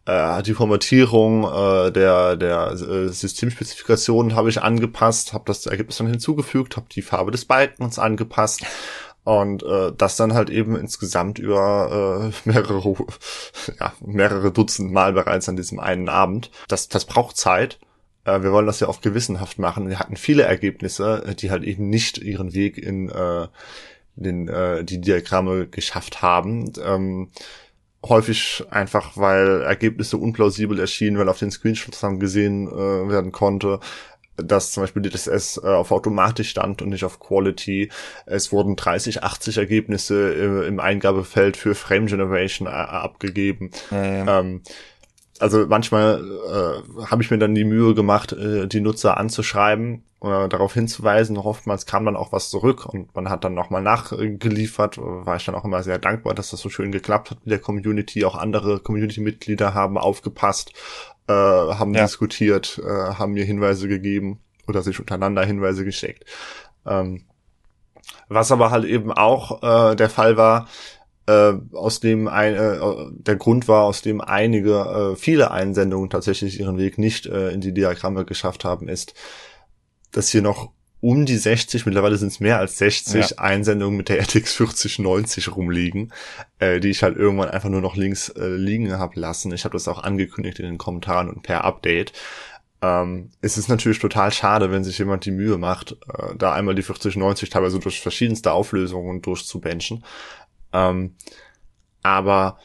äh, 0.06 0.44
die 0.44 0.54
Formatierung 0.54 1.44
äh, 1.44 1.92
der, 1.92 2.36
der 2.36 2.72
äh, 2.72 3.10
Systemspezifikationen 3.10 4.36
habe 4.36 4.50
ich 4.50 4.62
angepasst, 4.62 5.34
habe 5.34 5.46
das 5.48 5.66
Ergebnis 5.66 5.98
dann 5.98 6.08
hinzugefügt, 6.08 6.78
habe 6.78 6.88
die 6.92 7.02
Farbe 7.02 7.32
des 7.32 7.46
Balkens 7.46 8.00
angepasst 8.00 8.64
und 9.24 9.64
äh, 9.64 9.92
das 9.98 10.16
dann 10.16 10.34
halt 10.34 10.52
eben 10.52 10.76
insgesamt 10.76 11.40
über 11.40 12.32
äh, 12.46 12.50
mehrere, 12.50 12.96
ja, 13.80 13.94
mehrere 14.00 14.52
Dutzend 14.52 14.92
Mal 14.92 15.14
bereits 15.14 15.50
an 15.50 15.56
diesem 15.56 15.80
einen 15.80 16.10
Abend. 16.10 16.52
Das, 16.68 16.88
das 16.88 17.06
braucht 17.06 17.36
Zeit. 17.36 17.80
Äh, 18.26 18.44
wir 18.44 18.52
wollen 18.52 18.68
das 18.68 18.80
ja 18.80 18.88
auch 18.88 19.02
gewissenhaft 19.02 19.58
machen. 19.58 19.90
Wir 19.90 20.00
hatten 20.00 20.18
viele 20.18 20.44
Ergebnisse, 20.44 21.36
die 21.40 21.50
halt 21.50 21.64
eben 21.64 21.90
nicht 21.90 22.20
ihren 22.20 22.54
Weg 22.54 22.78
in 22.78 23.10
äh, 23.10 23.48
den, 24.16 24.48
äh, 24.48 24.84
die 24.84 25.02
Diagramme 25.02 25.68
geschafft 25.68 26.22
haben. 26.22 26.72
Ähm, 26.84 27.32
häufig 28.10 28.64
einfach, 28.70 29.12
weil 29.16 29.62
Ergebnisse 29.62 30.18
unplausibel 30.18 30.80
erschienen, 30.80 31.18
weil 31.18 31.30
auf 31.30 31.40
den 31.40 31.52
Screenshots 31.52 32.00
dann 32.00 32.20
gesehen 32.20 32.68
äh, 32.68 33.10
werden 33.10 33.32
konnte, 33.32 33.80
dass 34.38 34.72
zum 34.72 34.84
Beispiel 34.84 35.02
DSS 35.02 35.62
äh, 35.64 35.68
auf 35.68 35.92
automatisch 35.92 36.50
stand 36.50 36.82
und 36.82 36.90
nicht 36.90 37.04
auf 37.04 37.20
Quality. 37.20 37.90
Es 38.26 38.52
wurden 38.52 38.76
30, 38.76 39.24
80 39.24 39.58
Ergebnisse 39.58 40.34
äh, 40.34 40.68
im 40.68 40.80
Eingabefeld 40.80 41.58
für 41.58 41.76
Frame 41.76 42.08
Generation 42.08 42.68
äh, 42.68 42.72
abgegeben. 42.72 43.72
Ja, 43.92 44.40
Ähm, 44.40 44.62
also 45.40 45.66
manchmal 45.68 46.24
äh, 46.24 47.06
habe 47.06 47.22
ich 47.22 47.32
mir 47.32 47.38
dann 47.38 47.56
die 47.56 47.66
Mühe 47.66 47.94
gemacht, 47.94 48.32
äh, 48.32 48.68
die 48.68 48.80
Nutzer 48.80 49.18
anzuschreiben 49.18 50.05
oder 50.26 50.48
darauf 50.48 50.74
hinzuweisen. 50.74 51.38
Oftmals 51.38 51.86
kam 51.86 52.06
dann 52.06 52.16
auch 52.16 52.32
was 52.32 52.50
zurück 52.50 52.86
und 52.86 53.16
man 53.16 53.30
hat 53.30 53.44
dann 53.44 53.54
nochmal 53.54 53.82
nachgeliefert. 53.82 54.98
War 54.98 55.36
ich 55.36 55.46
dann 55.46 55.56
auch 55.56 55.66
immer 55.66 55.84
sehr 55.84 56.00
dankbar, 56.00 56.34
dass 56.34 56.50
das 56.50 56.60
so 56.60 56.70
schön 56.70 56.92
geklappt 56.92 57.32
hat 57.32 57.40
mit 57.46 57.52
der 57.52 57.60
Community. 57.60 58.26
Auch 58.26 58.36
andere 58.36 58.80
Community-Mitglieder 58.80 59.74
haben 59.74 59.98
aufgepasst, 59.98 60.74
äh, 61.28 61.34
haben 61.34 61.94
ja. 61.94 62.04
diskutiert, 62.04 62.82
äh, 62.84 62.90
haben 62.90 63.34
mir 63.34 63.46
Hinweise 63.46 63.88
gegeben 63.88 64.40
oder 64.68 64.82
sich 64.82 65.00
untereinander 65.00 65.46
Hinweise 65.46 65.86
geschickt. 65.86 66.26
Ähm, 66.86 67.26
was 68.28 68.52
aber 68.52 68.72
halt 68.72 68.86
eben 68.86 69.12
auch 69.12 69.62
äh, 69.62 69.96
der 69.96 70.10
Fall 70.10 70.38
war, 70.38 70.68
äh, 71.28 71.54
aus 71.74 72.00
dem 72.00 72.28
ein, 72.28 72.56
äh, 72.56 72.80
der 73.12 73.36
Grund 73.36 73.68
war, 73.68 73.84
aus 73.84 74.02
dem 74.02 74.22
einige, 74.22 75.14
äh, 75.14 75.16
viele 75.16 75.52
Einsendungen 75.52 76.10
tatsächlich 76.10 76.60
ihren 76.60 76.78
Weg 76.78 76.98
nicht 76.98 77.26
äh, 77.26 77.50
in 77.50 77.62
die 77.62 77.74
Diagramme 77.74 78.26
geschafft 78.26 78.66
haben, 78.66 78.88
ist, 78.88 79.14
dass 80.16 80.30
hier 80.30 80.42
noch 80.42 80.72
um 81.02 81.26
die 81.26 81.38
60, 81.38 81.86
mittlerweile 81.86 82.18
sind 82.18 82.30
es 82.30 82.40
mehr 82.40 82.58
als 82.58 82.78
60 82.80 83.30
ja. 83.32 83.38
Einsendungen 83.38 83.98
mit 83.98 84.10
der 84.10 84.20
RTX 84.20 84.56
4090 84.56 85.56
rumliegen, 85.56 86.12
äh, 86.58 86.80
die 86.80 86.90
ich 86.90 87.04
halt 87.04 87.16
irgendwann 87.16 87.50
einfach 87.50 87.70
nur 87.70 87.82
noch 87.82 87.96
links 87.96 88.30
äh, 88.30 88.56
liegen 88.56 88.92
habe 88.98 89.20
lassen. 89.20 89.52
Ich 89.54 89.66
habe 89.66 89.74
das 89.74 89.88
auch 89.88 90.02
angekündigt 90.02 90.60
in 90.60 90.66
den 90.66 90.78
Kommentaren 90.78 91.30
und 91.30 91.44
per 91.44 91.64
Update. 91.64 92.14
Ähm, 92.82 93.30
es 93.42 93.58
ist 93.58 93.68
natürlich 93.68 94.00
total 94.00 94.32
schade, 94.32 94.72
wenn 94.72 94.84
sich 94.84 94.98
jemand 94.98 95.26
die 95.26 95.32
Mühe 95.32 95.58
macht, 95.58 95.98
äh, 96.12 96.36
da 96.38 96.54
einmal 96.54 96.76
die 96.76 96.82
4090 96.82 97.50
teilweise 97.50 97.80
durch 97.80 98.02
verschiedenste 98.02 98.52
Auflösungen 98.52 99.22
durchzubenchen. 99.22 100.04
Ähm, 100.74 101.16
aber 102.02 102.58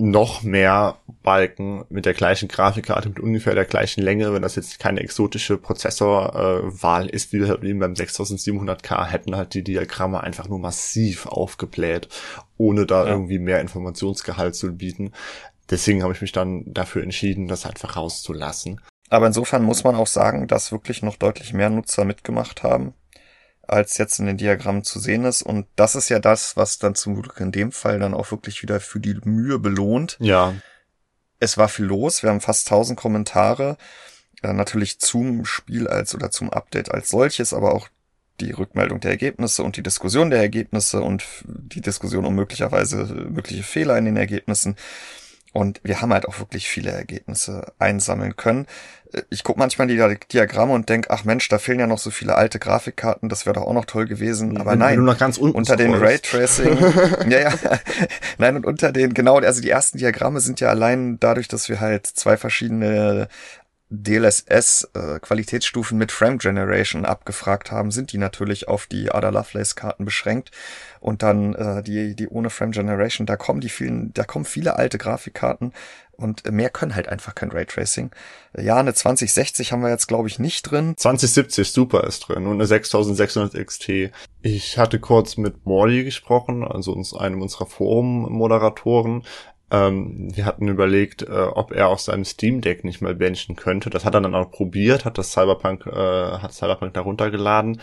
noch 0.00 0.42
mehr 0.42 0.96
Balken 1.22 1.84
mit 1.90 2.06
der 2.06 2.14
gleichen 2.14 2.48
Grafikkarte, 2.48 3.10
mit 3.10 3.20
ungefähr 3.20 3.54
der 3.54 3.66
gleichen 3.66 4.00
Länge, 4.00 4.32
wenn 4.32 4.42
das 4.42 4.56
jetzt 4.56 4.78
keine 4.78 5.00
exotische 5.00 5.58
Prozessorwahl 5.58 7.06
äh, 7.06 7.10
ist, 7.10 7.32
wie 7.32 7.40
wir 7.40 7.48
halt 7.48 7.62
eben 7.62 7.78
beim 7.78 7.92
6700K, 7.92 9.06
hätten 9.06 9.36
halt 9.36 9.52
die 9.52 9.62
Diagramme 9.62 10.22
einfach 10.22 10.48
nur 10.48 10.58
massiv 10.58 11.26
aufgebläht, 11.26 12.08
ohne 12.56 12.86
da 12.86 13.04
ja. 13.04 13.10
irgendwie 13.10 13.38
mehr 13.38 13.60
Informationsgehalt 13.60 14.54
zu 14.54 14.74
bieten. 14.74 15.12
Deswegen 15.68 16.02
habe 16.02 16.14
ich 16.14 16.22
mich 16.22 16.32
dann 16.32 16.64
dafür 16.66 17.02
entschieden, 17.02 17.46
das 17.46 17.66
einfach 17.66 17.96
rauszulassen. 17.96 18.80
Aber 19.10 19.26
insofern 19.26 19.62
muss 19.62 19.84
man 19.84 19.96
auch 19.96 20.06
sagen, 20.06 20.46
dass 20.46 20.72
wirklich 20.72 21.02
noch 21.02 21.16
deutlich 21.16 21.52
mehr 21.52 21.68
Nutzer 21.68 22.04
mitgemacht 22.04 22.62
haben 22.62 22.94
als 23.70 23.98
jetzt 23.98 24.18
in 24.18 24.26
den 24.26 24.36
Diagrammen 24.36 24.84
zu 24.84 24.98
sehen 24.98 25.24
ist. 25.24 25.42
Und 25.42 25.66
das 25.76 25.94
ist 25.94 26.08
ja 26.08 26.18
das, 26.18 26.56
was 26.56 26.78
dann 26.78 26.94
zum 26.94 27.20
Glück 27.20 27.40
in 27.40 27.52
dem 27.52 27.72
Fall 27.72 27.98
dann 27.98 28.14
auch 28.14 28.30
wirklich 28.30 28.62
wieder 28.62 28.80
für 28.80 29.00
die 29.00 29.18
Mühe 29.24 29.58
belohnt. 29.58 30.16
Ja. 30.20 30.54
Es 31.38 31.56
war 31.56 31.68
viel 31.68 31.86
los. 31.86 32.22
Wir 32.22 32.30
haben 32.30 32.40
fast 32.40 32.66
1000 32.66 32.98
Kommentare. 32.98 33.76
Äh, 34.42 34.52
natürlich 34.52 34.98
zum 35.00 35.44
Spiel 35.44 35.88
als 35.88 36.14
oder 36.14 36.30
zum 36.30 36.50
Update 36.50 36.90
als 36.90 37.10
solches, 37.10 37.52
aber 37.52 37.74
auch 37.74 37.88
die 38.40 38.52
Rückmeldung 38.52 39.00
der 39.00 39.10
Ergebnisse 39.10 39.62
und 39.62 39.76
die 39.76 39.82
Diskussion 39.82 40.30
der 40.30 40.40
Ergebnisse 40.40 41.02
und 41.02 41.24
die 41.44 41.82
Diskussion 41.82 42.24
um 42.24 42.34
möglicherweise 42.34 43.04
mögliche 43.04 43.62
Fehler 43.62 43.98
in 43.98 44.06
den 44.06 44.16
Ergebnissen. 44.16 44.76
Und 45.52 45.80
wir 45.82 46.00
haben 46.00 46.12
halt 46.12 46.28
auch 46.28 46.38
wirklich 46.38 46.68
viele 46.68 46.92
Ergebnisse 46.92 47.72
einsammeln 47.78 48.36
können. 48.36 48.66
Ich 49.30 49.42
gucke 49.42 49.58
manchmal 49.58 49.88
die 49.88 50.00
Diagramme 50.32 50.72
und 50.72 50.88
denk, 50.88 51.06
ach 51.10 51.24
Mensch, 51.24 51.48
da 51.48 51.58
fehlen 51.58 51.80
ja 51.80 51.88
noch 51.88 51.98
so 51.98 52.10
viele 52.10 52.36
alte 52.36 52.60
Grafikkarten, 52.60 53.28
das 53.28 53.44
wäre 53.44 53.54
doch 53.54 53.66
auch 53.66 53.72
noch 53.72 53.84
toll 53.84 54.06
gewesen. 54.06 54.56
Aber 54.58 54.72
wenn, 54.72 54.78
nein, 54.78 54.98
wenn 54.98 55.04
noch 55.04 55.18
ganz 55.18 55.38
unter 55.38 55.76
den 55.76 55.94
Raytracing, 55.94 56.78
ja, 57.28 57.40
ja, 57.40 57.52
nein, 58.38 58.54
und 58.54 58.66
unter 58.66 58.92
den, 58.92 59.12
genau, 59.12 59.38
also 59.38 59.60
die 59.60 59.70
ersten 59.70 59.98
Diagramme 59.98 60.38
sind 60.38 60.60
ja 60.60 60.68
allein 60.68 61.18
dadurch, 61.18 61.48
dass 61.48 61.68
wir 61.68 61.80
halt 61.80 62.06
zwei 62.06 62.36
verschiedene 62.36 63.26
DLSS 63.90 64.88
äh, 64.94 65.18
Qualitätsstufen 65.18 65.98
mit 65.98 66.12
Frame 66.12 66.38
Generation 66.38 67.04
abgefragt 67.04 67.72
haben, 67.72 67.90
sind 67.90 68.12
die 68.12 68.18
natürlich 68.18 68.68
auf 68.68 68.86
die 68.86 69.10
Ada 69.10 69.30
Lovelace 69.30 69.74
Karten 69.74 70.04
beschränkt 70.04 70.52
und 71.00 71.22
dann 71.22 71.54
äh, 71.54 71.82
die 71.82 72.14
die 72.14 72.28
ohne 72.28 72.50
Frame 72.50 72.72
Generation, 72.72 73.26
da 73.26 73.36
kommen 73.36 73.60
die 73.60 73.68
vielen, 73.68 74.12
da 74.14 74.24
kommen 74.24 74.44
viele 74.44 74.76
alte 74.76 74.98
Grafikkarten 74.98 75.72
und 76.16 76.50
mehr 76.50 76.70
können 76.70 76.94
halt 76.94 77.08
einfach 77.08 77.34
kein 77.34 77.50
Raytracing. 77.50 78.10
Ja, 78.56 78.76
eine 78.76 78.92
2060 78.92 79.72
haben 79.72 79.82
wir 79.82 79.88
jetzt 79.88 80.06
glaube 80.06 80.28
ich 80.28 80.38
nicht 80.38 80.70
drin. 80.70 80.94
2070 80.96 81.72
Super 81.72 82.04
ist 82.04 82.20
drin 82.20 82.46
und 82.46 82.54
eine 82.54 82.66
6600 82.66 83.54
XT. 83.66 84.12
Ich 84.42 84.78
hatte 84.78 85.00
kurz 85.00 85.36
mit 85.36 85.64
Morley 85.66 86.04
gesprochen, 86.04 86.62
also 86.62 86.92
uns 86.92 87.14
einem 87.14 87.40
unserer 87.40 87.66
Forum-Moderatoren. 87.66 89.24
Ähm, 89.70 90.30
wir 90.34 90.44
hatten 90.44 90.68
überlegt, 90.68 91.22
äh, 91.22 91.30
ob 91.30 91.72
er 91.72 91.88
aus 91.88 92.06
seinem 92.06 92.24
Steam 92.24 92.60
Deck 92.60 92.84
nicht 92.84 93.00
mal 93.00 93.14
benchen 93.14 93.56
könnte. 93.56 93.88
Das 93.88 94.04
hat 94.04 94.14
er 94.14 94.20
dann 94.20 94.34
auch 94.34 94.50
probiert, 94.50 95.04
hat 95.04 95.16
das 95.16 95.32
Cyberpunk, 95.32 95.86
äh, 95.86 95.92
hat 96.38 96.52
Cyberpunk 96.52 96.92
da 96.94 97.02
runtergeladen. 97.02 97.80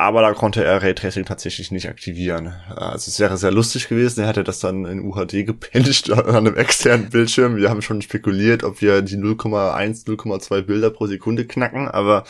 Aber 0.00 0.22
da 0.22 0.32
konnte 0.32 0.64
er 0.64 0.82
Raytracing 0.82 1.26
tatsächlich 1.26 1.70
nicht 1.72 1.86
aktivieren. 1.86 2.54
Also 2.74 3.10
es 3.10 3.20
wäre 3.20 3.36
sehr 3.36 3.50
lustig 3.50 3.86
gewesen. 3.86 4.20
Er 4.20 4.28
hätte 4.28 4.44
das 4.44 4.58
dann 4.58 4.86
in 4.86 5.00
UHD 5.04 5.44
gebencht 5.44 6.10
an 6.10 6.24
einem 6.24 6.56
externen 6.56 7.10
Bildschirm. 7.10 7.56
Wir 7.56 7.68
haben 7.68 7.82
schon 7.82 8.00
spekuliert, 8.00 8.64
ob 8.64 8.80
wir 8.80 9.02
die 9.02 9.18
0,1, 9.18 10.06
0,2 10.06 10.62
Bilder 10.62 10.88
pro 10.88 11.06
Sekunde 11.06 11.44
knacken, 11.44 11.86
aber 11.86 12.24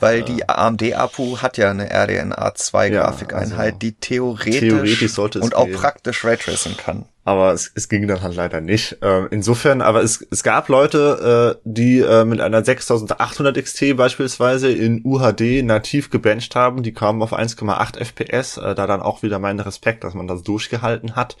weil 0.00 0.22
die 0.22 0.48
AMD-APU 0.48 1.38
hat 1.38 1.56
ja 1.56 1.70
eine 1.70 1.90
RDNA 1.90 2.54
2 2.54 2.90
Grafikeinheit, 2.90 3.50
ja, 3.50 3.58
also 3.58 3.78
die 3.78 3.92
theoretisch, 3.92 4.60
theoretisch 4.60 5.42
und 5.42 5.54
auch 5.54 5.70
praktisch 5.70 6.24
Raytracing 6.24 6.76
kann. 6.76 7.06
Aber 7.24 7.52
es, 7.52 7.70
es 7.74 7.90
ging 7.90 8.08
dann 8.08 8.22
halt 8.22 8.36
leider 8.36 8.62
nicht. 8.62 8.96
Ähm, 9.02 9.28
insofern, 9.30 9.82
aber 9.82 10.02
es, 10.02 10.26
es 10.30 10.42
gab 10.42 10.70
Leute, 10.70 11.58
äh, 11.58 11.60
die 11.64 11.98
äh, 11.98 12.24
mit 12.24 12.40
einer 12.40 12.64
6800 12.64 13.62
XT 13.62 13.98
beispielsweise 13.98 14.72
in 14.72 15.02
UHD 15.04 15.62
nativ 15.62 16.08
gebencht 16.08 16.56
haben. 16.56 16.82
Die 16.82 16.94
kamen 16.94 17.20
auf 17.20 17.34
1,8 17.34 17.98
FPS. 17.98 18.56
Äh, 18.56 18.74
da 18.74 18.86
dann 18.86 19.02
auch 19.02 19.22
wieder 19.22 19.38
mein 19.38 19.60
Respekt, 19.60 20.04
dass 20.04 20.14
man 20.14 20.26
das 20.26 20.42
durchgehalten 20.42 21.16
hat. 21.16 21.36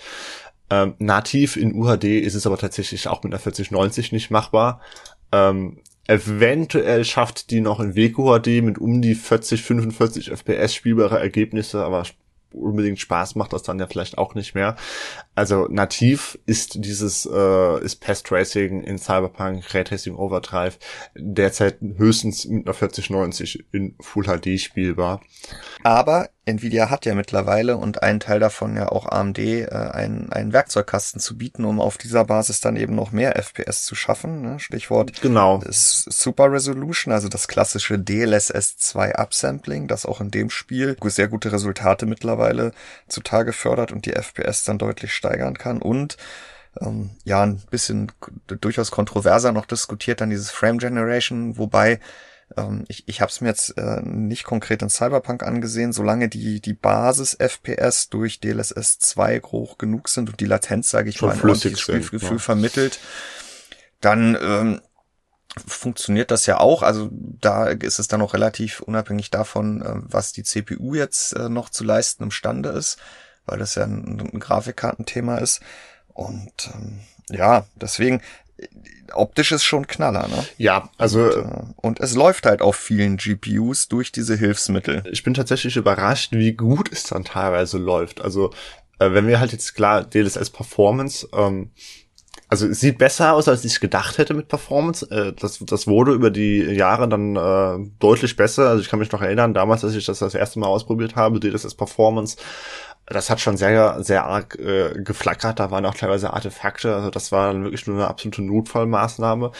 Ähm, 0.68 0.94
nativ 0.98 1.56
in 1.56 1.74
UHD 1.74 2.04
ist 2.04 2.34
es 2.34 2.46
aber 2.46 2.58
tatsächlich 2.58 3.08
auch 3.08 3.22
mit 3.22 3.32
einer 3.32 3.40
4090 3.40 4.12
nicht 4.12 4.30
machbar. 4.30 4.82
Ähm, 5.32 5.78
Eventuell 6.08 7.04
schafft 7.04 7.50
die 7.50 7.60
noch 7.60 7.80
in 7.80 7.94
WQHD 7.94 8.64
mit 8.64 8.78
um 8.78 9.02
die 9.02 9.14
40, 9.14 9.62
45 9.62 10.30
FPS 10.30 10.74
spielbare 10.74 11.20
Ergebnisse, 11.20 11.84
aber 11.84 12.04
unbedingt 12.52 12.98
Spaß 12.98 13.34
macht 13.34 13.52
das 13.52 13.62
dann 13.62 13.78
ja 13.78 13.86
vielleicht 13.86 14.16
auch 14.16 14.34
nicht 14.34 14.54
mehr. 14.54 14.76
Also 15.38 15.68
nativ 15.70 16.36
ist 16.46 16.84
dieses 16.84 17.24
äh, 17.24 17.84
ist 17.84 18.00
Pest 18.00 18.32
Racing 18.32 18.82
in 18.82 18.98
Cyberpunk 18.98 19.72
Raytracing 19.72 20.16
Overdrive 20.16 20.80
derzeit 21.14 21.76
höchstens 21.80 22.44
mit 22.46 22.66
einer 22.66 22.74
4090 22.74 23.64
in 23.70 23.94
Full 24.00 24.24
HD 24.24 24.58
spielbar. 24.58 25.20
Aber 25.84 26.28
Nvidia 26.48 26.88
hat 26.88 27.04
ja 27.04 27.14
mittlerweile 27.14 27.76
und 27.76 28.02
ein 28.02 28.20
Teil 28.20 28.40
davon 28.40 28.74
ja 28.74 28.88
auch 28.88 29.06
AMD 29.06 29.38
äh, 29.38 29.68
einen, 29.68 30.32
einen 30.32 30.52
Werkzeugkasten 30.52 31.20
zu 31.20 31.36
bieten, 31.36 31.64
um 31.64 31.80
auf 31.80 31.98
dieser 31.98 32.24
Basis 32.24 32.60
dann 32.60 32.76
eben 32.76 32.94
noch 32.94 33.12
mehr 33.12 33.36
FPS 33.36 33.84
zu 33.84 33.94
schaffen. 33.94 34.40
Ne? 34.42 34.58
Stichwort 34.58 35.20
genau. 35.20 35.62
Super 35.68 36.50
Resolution, 36.50 37.12
also 37.12 37.28
das 37.28 37.48
klassische 37.48 37.98
DLSS 37.98 38.78
2 38.78 39.16
Upsampling, 39.16 39.88
das 39.88 40.06
auch 40.06 40.20
in 40.20 40.30
dem 40.30 40.50
Spiel 40.50 40.96
sehr 41.04 41.28
gute 41.28 41.52
Resultate 41.52 42.06
mittlerweile 42.06 42.72
zutage 43.08 43.52
fördert 43.52 43.92
und 43.92 44.06
die 44.06 44.12
FPS 44.12 44.64
dann 44.64 44.78
deutlich 44.78 45.12
steigern 45.28 45.58
kann. 45.58 45.80
Und 45.82 46.16
ähm, 46.80 47.10
ja, 47.24 47.42
ein 47.42 47.60
bisschen 47.70 48.12
durchaus 48.46 48.90
kontroverser 48.90 49.52
noch 49.52 49.66
diskutiert 49.66 50.20
dann 50.20 50.30
dieses 50.30 50.50
Frame 50.50 50.78
Generation, 50.78 51.58
wobei 51.58 52.00
ähm, 52.56 52.84
ich 52.88 53.08
ich 53.08 53.20
habe 53.20 53.30
es 53.30 53.40
mir 53.40 53.48
jetzt 53.48 53.76
äh, 53.76 54.00
nicht 54.02 54.44
konkret 54.44 54.82
in 54.82 54.90
Cyberpunk 54.90 55.42
angesehen, 55.42 55.92
solange 55.92 56.28
die, 56.28 56.60
die 56.60 56.74
Basis-FPS 56.74 58.08
durch 58.10 58.40
DLSS 58.40 58.98
2 59.00 59.40
hoch 59.40 59.78
genug 59.78 60.08
sind 60.08 60.30
und 60.30 60.40
die 60.40 60.46
Latenz, 60.46 60.90
sage 60.90 61.10
ich 61.10 61.16
Schon 61.16 61.28
mal, 61.28 61.34
ein 61.34 61.42
ordentliches 61.42 61.80
Spielgefühl 61.80 62.32
ja. 62.32 62.38
vermittelt, 62.38 63.00
dann 64.00 64.38
ähm, 64.40 64.80
funktioniert 65.66 66.30
das 66.30 66.46
ja 66.46 66.60
auch. 66.60 66.82
Also 66.82 67.08
da 67.12 67.66
ist 67.66 67.98
es 67.98 68.06
dann 68.06 68.22
auch 68.22 68.34
relativ 68.34 68.80
unabhängig 68.80 69.30
davon, 69.30 69.82
äh, 69.82 69.94
was 69.96 70.32
die 70.32 70.44
CPU 70.44 70.94
jetzt 70.94 71.32
äh, 71.32 71.48
noch 71.48 71.70
zu 71.70 71.82
leisten 71.84 72.22
imstande 72.22 72.68
ist, 72.70 72.98
weil 73.48 73.58
das 73.58 73.74
ja 73.74 73.84
ein, 73.84 74.30
ein 74.32 74.40
Grafikkartenthema 74.40 75.38
ist. 75.38 75.60
Und 76.14 76.70
ähm, 76.74 77.00
ja, 77.30 77.66
deswegen 77.74 78.20
optisch 79.12 79.52
ist 79.52 79.64
schon 79.64 79.86
Knaller, 79.86 80.28
ne? 80.28 80.44
Ja, 80.56 80.90
also 80.98 81.24
und, 81.24 81.32
äh, 81.32 81.64
und, 81.76 82.00
es 82.00 82.14
läuft 82.14 82.46
halt 82.46 82.60
auf 82.60 82.76
vielen 82.76 83.16
GPUs 83.16 83.88
durch 83.88 84.12
diese 84.12 84.36
Hilfsmittel. 84.36 85.04
Ich 85.10 85.22
bin 85.22 85.34
tatsächlich 85.34 85.76
überrascht, 85.76 86.32
wie 86.32 86.52
gut 86.52 86.90
es 86.92 87.04
dann 87.04 87.24
teilweise 87.24 87.78
läuft. 87.78 88.20
Also 88.20 88.50
äh, 88.98 89.12
wenn 89.12 89.26
wir 89.26 89.40
halt 89.40 89.52
jetzt 89.52 89.74
klar 89.74 90.04
DLSS 90.04 90.50
Performance 90.50 91.28
ähm, 91.32 91.70
also 92.50 92.66
es 92.66 92.80
sieht 92.80 92.96
besser 92.96 93.34
aus, 93.34 93.46
als 93.46 93.64
ich 93.64 93.78
gedacht 93.78 94.16
hätte 94.16 94.32
mit 94.32 94.48
Performance. 94.48 95.08
Äh, 95.10 95.34
das, 95.34 95.58
das 95.60 95.86
wurde 95.86 96.12
über 96.12 96.30
die 96.30 96.62
Jahre 96.62 97.06
dann 97.08 97.36
äh, 97.36 97.90
deutlich 97.98 98.36
besser. 98.36 98.70
Also 98.70 98.82
ich 98.82 98.88
kann 98.88 98.98
mich 98.98 99.12
noch 99.12 99.20
erinnern, 99.20 99.52
damals, 99.52 99.84
als 99.84 99.94
ich 99.94 100.06
das 100.06 100.20
das 100.20 100.34
erste 100.34 100.58
Mal 100.58 100.66
ausprobiert 100.66 101.14
habe, 101.14 101.40
DLSS 101.40 101.74
Performance, 101.74 102.38
das 103.10 103.30
hat 103.30 103.40
schon 103.40 103.56
sehr, 103.56 104.02
sehr 104.02 104.24
arg 104.24 104.58
äh, 104.58 105.02
geflackert. 105.02 105.58
Da 105.58 105.70
waren 105.70 105.86
auch 105.86 105.94
teilweise 105.94 106.32
Artefakte. 106.32 106.94
Also 106.94 107.10
das 107.10 107.32
war 107.32 107.52
dann 107.52 107.64
wirklich 107.64 107.86
nur 107.86 107.96
eine 107.96 108.08
absolute 108.08 108.42
Notfallmaßnahme. 108.42 109.52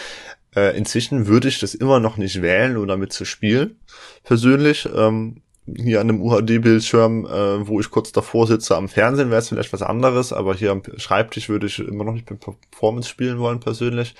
Äh, 0.55 0.77
inzwischen 0.77 1.27
würde 1.27 1.49
ich 1.49 1.59
das 1.59 1.75
immer 1.75 2.01
noch 2.01 2.17
nicht 2.17 2.43
wählen, 2.43 2.77
um 2.77 2.87
damit 2.87 3.13
zu 3.13 3.25
spielen. 3.25 3.81
Persönlich. 4.25 4.89
Ähm, 4.95 5.43
hier 5.77 6.01
an 6.01 6.09
einem 6.09 6.23
UHD-Bildschirm, 6.23 7.27
äh, 7.27 7.67
wo 7.67 7.81
ich 7.81 7.91
kurz 7.91 8.13
davor 8.13 8.47
sitze 8.47 8.77
am 8.77 8.89
Fernsehen, 8.89 9.31
wäre 9.31 9.41
es 9.41 9.49
vielleicht 9.49 9.73
was 9.73 9.83
anderes, 9.83 10.33
aber 10.33 10.55
hier 10.55 10.71
am 10.71 10.83
Schreibtisch 10.97 11.49
würde 11.49 11.67
ich 11.67 11.79
immer 11.79 12.05
noch 12.05 12.15
nicht 12.15 12.31
mit 12.31 12.41
Performance 12.41 13.09
spielen 13.09 13.39
wollen 13.39 13.61
persönlich. 13.61 14.15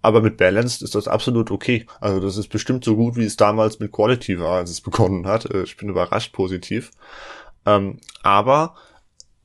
Aber 0.00 0.20
mit 0.20 0.36
Balanced 0.36 0.82
ist 0.82 0.94
das 0.94 1.08
absolut 1.08 1.50
okay. 1.50 1.86
Also 2.00 2.20
das 2.20 2.36
ist 2.36 2.48
bestimmt 2.48 2.84
so 2.84 2.96
gut, 2.96 3.16
wie 3.16 3.24
es 3.24 3.36
damals 3.36 3.80
mit 3.80 3.92
Quality 3.92 4.38
war, 4.38 4.58
als 4.58 4.70
es 4.70 4.80
begonnen 4.80 5.26
hat. 5.26 5.46
Äh, 5.52 5.62
ich 5.62 5.76
bin 5.76 5.88
überrascht 5.88 6.32
positiv. 6.32 6.90
Ähm, 7.66 7.98
aber 8.22 8.74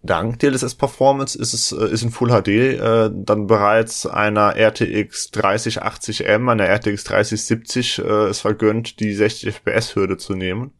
dank 0.04 0.40
DLSS 0.40 0.76
Performance 0.76 1.38
ist 1.38 1.54
es 1.54 1.72
äh, 1.72 1.92
ist 1.92 2.04
in 2.04 2.12
Full 2.12 2.30
HD 2.30 2.48
äh, 2.48 3.10
dann 3.14 3.48
bereits 3.48 4.06
einer 4.06 4.56
RTX 4.56 5.32
3080M, 5.34 6.52
einer 6.52 6.68
RTX 6.68 7.04
3070 7.04 8.00
äh, 8.00 8.02
es 8.02 8.42
vergönnt, 8.42 9.00
die 9.00 9.14
60 9.14 9.54
FPS 9.56 9.96
Hürde 9.96 10.18
zu 10.18 10.34
nehmen. 10.34 10.72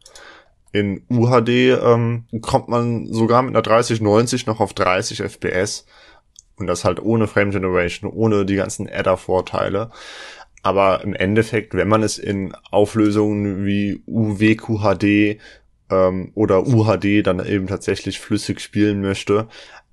In 0.72 1.04
UHD 1.10 1.80
ähm, 1.82 2.26
kommt 2.42 2.68
man 2.68 3.12
sogar 3.12 3.42
mit 3.42 3.56
einer 3.56 3.62
3090 3.62 4.46
noch 4.46 4.60
auf 4.60 4.74
30 4.74 5.22
FPS 5.22 5.86
und 6.58 6.68
das 6.68 6.84
halt 6.84 7.00
ohne 7.02 7.28
Frame 7.28 7.52
Generation, 7.52 8.12
ohne 8.12 8.46
die 8.46 8.56
ganzen 8.56 8.90
Adder-Vorteile. 8.90 9.92
Aber 10.64 11.04
im 11.04 11.14
Endeffekt, 11.14 11.74
wenn 11.76 11.88
man 11.88 12.04
es 12.04 12.18
in 12.18 12.54
Auflösungen 12.72 13.66
wie 13.66 14.02
UWQHD 14.06 15.40
ähm, 15.90 16.32
oder 16.36 16.68
UHD 16.68 17.26
dann 17.26 17.46
eben 17.46 17.68
tatsächlich 17.68 18.20
flüssig 18.20 18.60
spielen 18.62 19.02
möchte, 19.02 19.48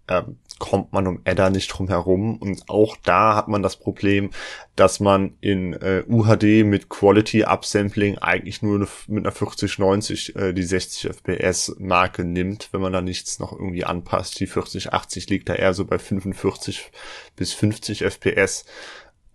ähm, 0.08 0.36
kommt 0.58 0.92
man 0.92 1.06
um 1.06 1.20
Adder 1.24 1.50
nicht 1.50 1.68
drum 1.68 1.88
herum. 1.88 2.36
Und 2.38 2.68
auch 2.68 2.96
da 3.02 3.34
hat 3.34 3.48
man 3.48 3.62
das 3.62 3.76
Problem, 3.76 4.30
dass 4.76 5.00
man 5.00 5.36
in 5.40 5.72
äh, 5.74 6.04
UHD 6.06 6.64
mit 6.64 6.88
Quality 6.88 7.44
Upsampling 7.44 8.18
eigentlich 8.18 8.62
nur 8.62 8.86
mit 9.08 9.24
einer 9.24 9.32
4090 9.32 10.36
äh, 10.36 10.52
die 10.52 10.62
60 10.62 11.10
FPS 11.10 11.74
Marke 11.78 12.24
nimmt, 12.24 12.68
wenn 12.72 12.80
man 12.80 12.92
da 12.92 13.00
nichts 13.00 13.38
noch 13.38 13.52
irgendwie 13.52 13.84
anpasst. 13.84 14.38
Die 14.40 14.46
4080 14.46 15.28
liegt 15.28 15.48
da 15.48 15.54
eher 15.54 15.74
so 15.74 15.84
bei 15.84 15.98
45 15.98 16.90
bis 17.36 17.52
50 17.52 18.02
FPS. 18.04 18.64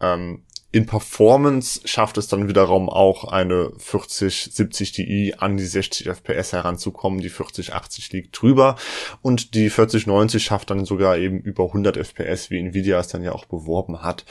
Ähm, 0.02 0.43
in 0.71 0.86
Performance 0.86 1.82
schafft 1.86 2.17
es 2.17 2.27
dann 2.27 2.47
wiederum 2.47 2.89
auch 2.89 3.23
eine 3.23 3.71
40, 3.77 4.49
70 4.53 4.91
Ti 4.91 5.36
an 5.38 5.58
die 5.58 5.65
60 5.65 6.08
FPS 6.08 6.53
heranzukommen. 6.53 7.21
Die 7.21 7.29
40, 7.29 7.73
80 7.73 8.12
liegt 8.12 8.39
drüber 8.39 8.75
und 9.23 9.55
die 9.55 9.71
40, 9.71 10.05
90 10.05 10.43
schafft 10.43 10.69
dann 10.69 10.86
sogar 10.86 11.17
eben 11.17 11.39
über 11.39 11.65
100 11.65 11.97
FPS, 11.97 12.51
wie 12.51 12.60
Nvidia 12.60 12.99
es 12.99 13.08
dann 13.08 13.23
ja 13.23 13.32
auch 13.32 13.45
beworben 13.45 14.03
hat 14.03 14.25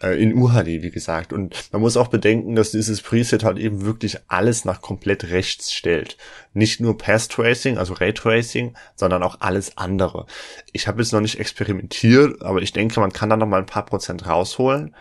äh, 0.00 0.18
in 0.20 0.34
UHD, 0.34 0.82
wie 0.82 0.90
gesagt. 0.90 1.34
Und 1.34 1.70
man 1.70 1.82
muss 1.82 1.98
auch 1.98 2.08
bedenken, 2.08 2.54
dass 2.54 2.70
dieses 2.70 3.02
Preset 3.02 3.44
halt 3.44 3.58
eben 3.58 3.84
wirklich 3.84 4.18
alles 4.28 4.64
nach 4.64 4.80
komplett 4.80 5.24
rechts 5.24 5.70
stellt. 5.70 6.16
Nicht 6.54 6.80
nur 6.80 6.96
Path 6.96 7.28
Tracing, 7.28 7.76
also 7.76 7.92
Raytracing, 7.92 8.74
sondern 8.94 9.22
auch 9.22 9.40
alles 9.40 9.76
andere. 9.76 10.24
Ich 10.72 10.88
habe 10.88 11.02
jetzt 11.02 11.12
noch 11.12 11.20
nicht 11.20 11.38
experimentiert, 11.38 12.40
aber 12.40 12.62
ich 12.62 12.72
denke, 12.72 13.00
man 13.00 13.12
kann 13.12 13.28
da 13.28 13.36
noch 13.36 13.46
mal 13.46 13.60
ein 13.60 13.66
paar 13.66 13.84
Prozent 13.84 14.26
rausholen 14.26 14.94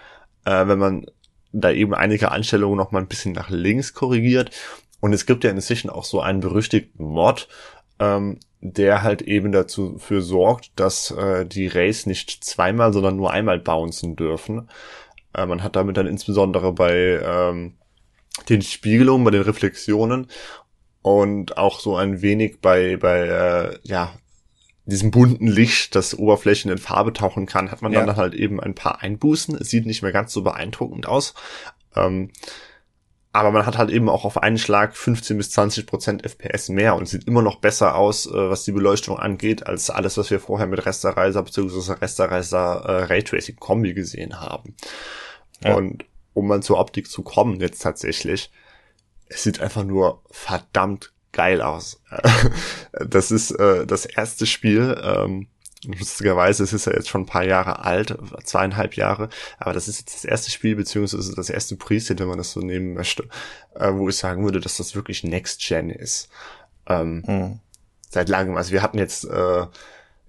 äh, 0.46 0.68
wenn 0.68 0.80
man 0.80 1.06
da 1.52 1.72
eben 1.72 1.94
einige 1.94 2.32
Einstellungen 2.32 2.78
noch 2.78 2.92
mal 2.92 3.00
ein 3.00 3.08
bisschen 3.08 3.34
nach 3.34 3.50
links 3.50 3.94
korrigiert. 3.94 4.52
Und 5.00 5.14
es 5.14 5.26
gibt 5.26 5.44
ja 5.44 5.52
inzwischen 5.52 5.90
auch 5.90 6.04
so 6.04 6.22
einen 6.22 6.40
berüchtigten 6.40 7.06
Mod, 7.06 7.48
ähm, 8.00 8.40
der 8.62 9.04
halt 9.04 9.22
eben 9.22 9.52
dazu 9.52 9.98
für 10.00 10.22
sorgt, 10.22 10.72
dass 10.78 11.12
äh, 11.12 11.46
die 11.46 11.68
Rays 11.68 12.06
nicht 12.06 12.44
zweimal, 12.44 12.94
sondern 12.94 13.18
nur 13.18 13.32
einmal 13.32 13.60
bouncen 13.60 14.16
dürfen. 14.16 14.70
Äh, 15.34 15.46
man 15.46 15.62
hat 15.62 15.76
damit 15.76 15.98
dann 15.98 16.08
insbesondere 16.08 16.74
bei 16.74 17.20
ähm, 17.24 17.74
den 18.50 18.62
Spiegelungen, 18.62 19.26
bei 19.26 19.32
den 19.32 19.42
Reflexionen 19.42 20.28
und 21.02 21.58
auch 21.58 21.80
so 21.80 21.98
ein 21.98 22.22
wenig 22.22 22.62
bei, 22.62 22.98
bei 22.98 23.28
äh, 23.28 23.80
ja, 23.84 24.14
diesem 24.86 25.12
bunten 25.12 25.48
Licht, 25.48 25.96
das 25.96 26.18
Oberflächen 26.18 26.70
in 26.72 26.78
Farbe 26.78 27.14
tauchen 27.14 27.46
kann, 27.46 27.72
hat 27.72 27.82
man 27.82 27.94
ja. 27.94 28.06
dann 28.06 28.16
halt 28.16 28.34
eben 28.34 28.60
ein 28.60 28.76
paar 28.76 29.02
Einbußen. 29.02 29.56
Es 29.56 29.70
sieht 29.70 29.86
nicht 29.86 30.02
mehr 30.02 30.12
ganz 30.12 30.34
so 30.34 30.42
beeindruckend 30.42 31.08
aus. 31.08 31.34
Ähm, 31.96 32.32
aber 33.32 33.52
man 33.52 33.66
hat 33.66 33.80
halt 33.80 33.90
eben 33.90 34.10
auch 34.10 34.26
auf 34.26 34.38
einen 34.38 34.60
Schlag 34.60 34.96
15 34.96 35.38
bis 35.38 35.50
20 35.52 35.88
Prozent 35.88 36.24
FPS 36.24 36.70
mehr 36.70 36.96
und 36.96 37.08
sieht 37.08 37.28
immer 37.28 37.42
noch 37.42 37.56
besser 37.56 37.96
aus, 37.96 38.28
äh, 38.28 38.32
was 38.32 38.64
die 38.64 38.72
Beleuchtung 38.72 39.18
angeht, 39.18 39.66
als 39.66 39.90
alles, 39.90 40.18
was 40.18 40.30
wir 40.30 40.40
vorher 40.40 40.68
mit 40.68 40.86
Resterizer 40.86 41.42
bzw. 41.42 41.94
Resterizer 41.94 42.84
äh, 42.86 43.04
Raytracing 43.06 43.56
Kombi 43.56 43.94
gesehen 43.96 44.40
haben. 44.40 44.76
Ja. 45.64 45.76
Und 45.76 46.06
um 46.34 46.48
mal 46.48 46.62
zur 46.62 46.78
Optik 46.78 47.10
zu 47.10 47.24
kommen 47.24 47.60
jetzt 47.60 47.82
tatsächlich, 47.82 48.52
es 49.28 49.44
sieht 49.44 49.62
einfach 49.62 49.84
nur 49.84 50.22
verdammt 50.30 51.12
geil 51.34 51.62
aus. 51.62 52.02
das 52.94 53.32
ist 53.32 53.52
äh, 53.52 53.86
das 53.86 54.06
erste 54.06 54.46
Spiel, 54.46 55.00
ähm, 55.04 55.48
Lustigerweise, 55.86 56.64
es 56.64 56.72
ist 56.72 56.86
ja 56.86 56.94
jetzt 56.94 57.10
schon 57.10 57.24
ein 57.24 57.28
paar 57.28 57.44
Jahre 57.44 57.84
alt, 57.84 58.18
zweieinhalb 58.44 58.96
Jahre, 58.96 59.30
aber 59.60 59.74
das 59.74 59.88
ist 59.88 60.00
jetzt 60.00 60.16
das 60.16 60.26
erste 60.26 60.50
Spiel, 60.50 60.76
beziehungsweise 60.76 61.36
das 61.36 61.50
erste 61.50 61.76
Preset, 61.76 62.20
wenn 62.20 62.28
man 62.28 62.38
das 62.38 62.54
so 62.54 62.62
nehmen 62.62 62.94
möchte, 62.94 63.28
äh, 63.76 63.92
wo 63.94 64.08
ich 64.08 64.16
sagen 64.16 64.44
würde, 64.46 64.62
dass 64.62 64.78
das 64.78 64.96
wirklich 64.96 65.24
Next 65.24 65.62
Gen 65.62 65.90
ist. 65.90 66.30
Ähm, 66.88 67.24
mhm. 67.26 67.60
Seit 68.10 68.30
langem. 68.30 68.56
Also 68.56 68.72
wir 68.72 68.82
hatten 68.82 68.98
jetzt 68.98 69.26
äh, 69.26 69.66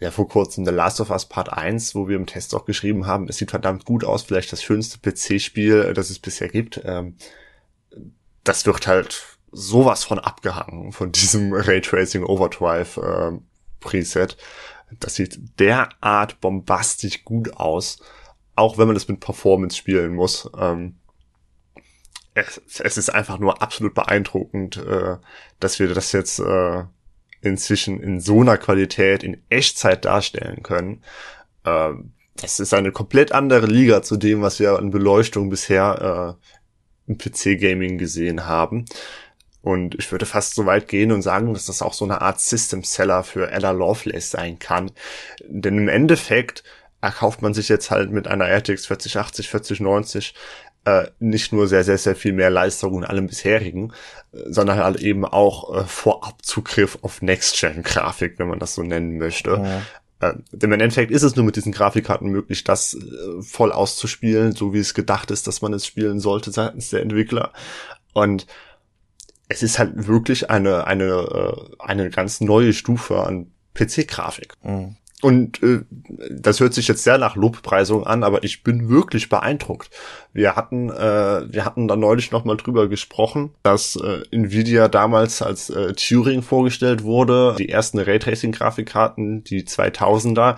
ja 0.00 0.10
vor 0.10 0.28
kurzem 0.28 0.64
The 0.64 0.72
Last 0.72 1.00
of 1.00 1.10
Us 1.10 1.26
Part 1.26 1.52
1, 1.52 1.94
wo 1.94 2.08
wir 2.08 2.16
im 2.16 2.26
Test 2.26 2.54
auch 2.54 2.64
geschrieben 2.64 3.06
haben, 3.06 3.28
es 3.28 3.36
sieht 3.36 3.50
verdammt 3.50 3.84
gut 3.84 4.04
aus, 4.04 4.22
vielleicht 4.22 4.52
das 4.52 4.62
schönste 4.62 4.98
PC-Spiel, 4.98 5.94
das 5.94 6.10
es 6.10 6.18
bisher 6.18 6.48
gibt. 6.48 6.80
Ähm, 6.84 7.16
das 8.42 8.66
wird 8.66 8.86
halt 8.86 9.33
sowas 9.54 10.04
von 10.04 10.18
abgehangen 10.18 10.92
von 10.92 11.12
diesem 11.12 11.52
Raytracing 11.54 12.24
Overdrive 12.24 12.96
äh, 12.98 13.38
Preset. 13.80 14.36
Das 15.00 15.14
sieht 15.14 15.58
derart 15.58 16.40
bombastisch 16.40 17.24
gut 17.24 17.56
aus, 17.56 17.98
auch 18.54 18.78
wenn 18.78 18.86
man 18.86 18.94
das 18.94 19.08
mit 19.08 19.20
Performance 19.20 19.76
spielen 19.76 20.14
muss. 20.14 20.50
Ähm, 20.58 20.96
es, 22.34 22.60
es, 22.80 22.96
ist 22.96 23.10
einfach 23.10 23.38
nur 23.38 23.62
absolut 23.62 23.94
beeindruckend, 23.94 24.76
äh, 24.76 25.16
dass 25.60 25.78
wir 25.78 25.92
das 25.94 26.12
jetzt 26.12 26.40
äh, 26.40 26.84
inzwischen 27.40 28.00
in 28.00 28.20
so 28.20 28.40
einer 28.40 28.58
Qualität 28.58 29.22
in 29.22 29.40
Echtzeit 29.48 30.04
darstellen 30.04 30.62
können. 30.62 31.02
Ähm, 31.64 32.12
das 32.36 32.58
ist 32.58 32.74
eine 32.74 32.90
komplett 32.90 33.30
andere 33.32 33.66
Liga 33.66 34.02
zu 34.02 34.16
dem, 34.16 34.42
was 34.42 34.58
wir 34.58 34.76
an 34.78 34.90
Beleuchtung 34.90 35.50
bisher 35.50 36.36
äh, 37.06 37.10
im 37.10 37.18
PC-Gaming 37.18 37.98
gesehen 37.98 38.46
haben. 38.46 38.86
Und 39.64 39.94
ich 39.94 40.12
würde 40.12 40.26
fast 40.26 40.54
so 40.54 40.66
weit 40.66 40.88
gehen 40.88 41.10
und 41.10 41.22
sagen, 41.22 41.54
dass 41.54 41.64
das 41.64 41.80
auch 41.80 41.94
so 41.94 42.04
eine 42.04 42.20
Art 42.20 42.38
System 42.38 42.84
Seller 42.84 43.24
für 43.24 43.50
Ella 43.50 43.70
Lovelace 43.70 44.30
sein 44.30 44.58
kann. 44.58 44.90
Denn 45.48 45.78
im 45.78 45.88
Endeffekt 45.88 46.64
erkauft 47.00 47.40
man 47.40 47.54
sich 47.54 47.70
jetzt 47.70 47.90
halt 47.90 48.10
mit 48.10 48.28
einer 48.28 48.44
RTX 48.46 48.84
4080, 48.84 49.48
4090 49.48 50.34
äh, 50.84 51.06
nicht 51.18 51.54
nur 51.54 51.66
sehr, 51.66 51.82
sehr, 51.82 51.96
sehr 51.96 52.14
viel 52.14 52.34
mehr 52.34 52.50
Leistung 52.50 52.98
in 52.98 53.04
allem 53.04 53.26
bisherigen, 53.26 53.94
sondern 54.32 54.78
halt 54.80 55.00
eben 55.00 55.24
auch 55.24 55.74
äh, 55.74 55.84
Vorabzugriff 55.84 56.98
auf 57.00 57.22
Next-Gen-Grafik, 57.22 58.38
wenn 58.38 58.48
man 58.48 58.58
das 58.58 58.74
so 58.74 58.82
nennen 58.82 59.16
möchte. 59.16 59.82
Ja. 60.20 60.28
Äh, 60.28 60.34
denn 60.52 60.72
im 60.72 60.80
Endeffekt 60.80 61.10
ist 61.10 61.22
es 61.22 61.36
nur 61.36 61.46
mit 61.46 61.56
diesen 61.56 61.72
Grafikkarten 61.72 62.28
möglich, 62.28 62.64
das 62.64 62.98
äh, 62.98 63.40
voll 63.40 63.72
auszuspielen, 63.72 64.52
so 64.52 64.74
wie 64.74 64.80
es 64.80 64.92
gedacht 64.92 65.30
ist, 65.30 65.46
dass 65.46 65.62
man 65.62 65.72
es 65.72 65.86
spielen 65.86 66.20
sollte 66.20 66.52
seitens 66.52 66.90
der 66.90 67.00
Entwickler. 67.00 67.54
Und 68.12 68.46
es 69.48 69.62
ist 69.62 69.78
halt 69.78 70.06
wirklich 70.06 70.50
eine, 70.50 70.86
eine, 70.86 71.04
äh, 71.04 71.76
eine 71.78 72.10
ganz 72.10 72.40
neue 72.40 72.72
Stufe 72.72 73.20
an 73.20 73.52
PC-Grafik. 73.74 74.54
Mhm. 74.62 74.96
Und 75.24 75.62
äh, 75.62 75.80
das 76.30 76.60
hört 76.60 76.74
sich 76.74 76.86
jetzt 76.86 77.02
sehr 77.02 77.16
nach 77.16 77.34
Lobpreisung 77.34 78.06
an, 78.06 78.22
aber 78.22 78.44
ich 78.44 78.62
bin 78.62 78.90
wirklich 78.90 79.30
beeindruckt. 79.30 79.88
Wir 80.34 80.54
hatten, 80.54 80.90
äh, 80.90 81.50
wir 81.50 81.64
hatten 81.64 81.88
da 81.88 81.96
neulich 81.96 82.30
noch 82.30 82.44
mal 82.44 82.58
drüber 82.58 82.88
gesprochen, 82.88 83.54
dass 83.62 83.96
äh, 83.96 84.20
Nvidia 84.30 84.88
damals 84.88 85.40
als 85.40 85.70
äh, 85.70 85.94
Turing 85.94 86.42
vorgestellt 86.42 87.04
wurde, 87.04 87.54
die 87.58 87.70
ersten 87.70 87.98
Raytracing-Grafikkarten, 88.00 89.44
die 89.44 89.62
2000er. 89.62 90.56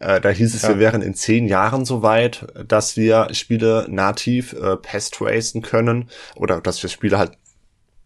Äh, 0.00 0.20
da 0.20 0.30
hieß 0.30 0.52
es, 0.52 0.62
ja. 0.62 0.70
wir 0.70 0.78
wären 0.80 1.02
in 1.02 1.14
zehn 1.14 1.46
Jahren 1.46 1.84
so 1.84 2.02
weit, 2.02 2.44
dass 2.66 2.96
wir 2.96 3.28
Spiele 3.34 3.86
nativ 3.88 4.52
äh, 4.52 4.76
pest 4.78 5.14
tracen 5.14 5.62
können 5.62 6.08
oder 6.34 6.60
dass 6.60 6.82
wir 6.82 6.90
Spiele 6.90 7.18
halt 7.18 7.38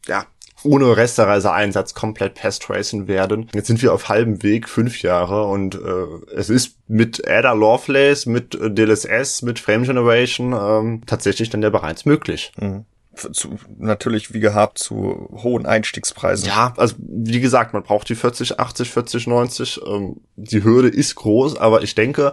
ja, 0.06 0.26
ohne 0.64 0.96
Resterizer-Einsatz 0.96 1.94
komplett 1.94 2.34
pest-tracen 2.34 3.08
werden. 3.08 3.48
Jetzt 3.54 3.66
sind 3.66 3.82
wir 3.82 3.92
auf 3.92 4.08
halbem 4.08 4.42
Weg, 4.42 4.68
fünf 4.68 5.02
Jahre, 5.02 5.44
und 5.46 5.74
äh, 5.74 6.34
es 6.34 6.50
ist 6.50 6.76
mit 6.88 7.28
Ada 7.28 7.52
Lovelace, 7.52 8.26
mit 8.26 8.54
äh, 8.54 8.70
DLSS, 8.70 9.42
mit 9.42 9.58
Frame 9.58 9.84
Generation 9.84 10.52
ähm, 10.52 11.02
tatsächlich 11.06 11.50
dann 11.50 11.62
ja 11.62 11.70
bereits 11.70 12.04
möglich. 12.04 12.52
Mhm. 12.60 12.84
Zu, 13.14 13.56
natürlich 13.78 14.32
wie 14.32 14.40
gehabt 14.40 14.78
zu 14.78 15.28
hohen 15.42 15.66
Einstiegspreisen. 15.66 16.46
Ja, 16.48 16.72
also 16.78 16.94
wie 16.98 17.40
gesagt, 17.40 17.74
man 17.74 17.82
braucht 17.82 18.08
die 18.08 18.14
40, 18.14 18.58
80, 18.58 18.90
40, 18.90 19.26
90. 19.26 19.80
Ähm, 19.86 20.20
die 20.36 20.64
Hürde 20.64 20.88
ist 20.88 21.16
groß, 21.16 21.58
aber 21.58 21.82
ich 21.82 21.94
denke, 21.94 22.32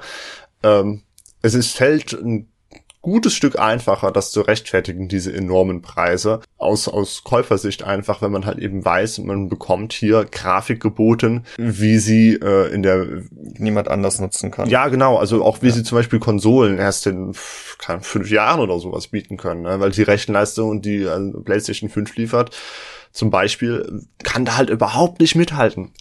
ähm, 0.64 1.02
es 1.42 1.54
ist, 1.54 1.76
fällt 1.76 2.14
ein 2.14 2.48
gutes 3.02 3.34
Stück 3.34 3.58
einfacher, 3.58 4.12
das 4.12 4.32
zu 4.32 4.42
rechtfertigen, 4.42 5.08
diese 5.08 5.34
enormen 5.34 5.82
Preise. 5.82 6.42
Aus, 6.58 6.88
aus 6.88 7.24
Käufersicht 7.24 7.84
einfach, 7.84 8.22
wenn 8.22 8.32
man 8.32 8.46
halt 8.46 8.60
eben 8.60 8.84
weiß, 8.84 9.20
man 9.20 9.48
bekommt 9.48 9.94
hier 9.94 10.26
Grafik 10.26 10.82
geboten, 10.82 11.46
wie 11.58 11.98
sie 11.98 12.34
äh, 12.34 12.72
in 12.74 12.84
der 12.84 13.24
niemand 13.38 13.88
anders 13.88 14.20
nutzen 14.20 14.52
kann. 14.52 14.70
Ja, 14.70 14.90
genau. 14.90 15.18
Also 15.18 15.44
auch 15.44 15.62
wie 15.62 15.68
ja. 15.68 15.74
sie 15.74 15.84
zum 15.84 15.98
Beispiel 15.98 16.20
Konsolen 16.20 16.78
erst 16.78 17.08
in 17.08 17.34
kann, 17.78 18.02
fünf 18.02 18.30
Jahren 18.30 18.60
oder 18.60 18.80
sowas 18.80 19.08
bieten 19.08 19.38
können, 19.38 19.62
ne? 19.62 19.80
weil 19.80 19.92
die 19.92 20.04
Rechenleistung, 20.04 20.82
die 20.82 21.04
äh, 21.04 21.32
PlayStation 21.44 21.90
5 21.90 22.16
liefert, 22.18 22.56
zum 23.12 23.32
Beispiel, 23.32 24.06
kann 24.24 24.46
da 24.46 24.58
halt 24.58 24.70
überhaupt 24.70 25.22
nicht 25.22 25.36
mithalten. 25.36 25.92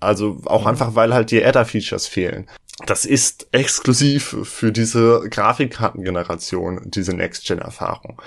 Also 0.00 0.40
auch 0.44 0.62
mhm. 0.62 0.68
einfach, 0.68 0.94
weil 0.94 1.12
halt 1.14 1.30
die 1.30 1.44
Adder-Features 1.44 2.06
fehlen 2.06 2.46
das 2.86 3.04
ist 3.04 3.46
exklusiv 3.52 4.36
für 4.42 4.72
diese 4.72 5.22
Grafikkartengeneration, 5.30 6.82
diese 6.84 7.14
Next-Gen-Erfahrung. 7.14 8.20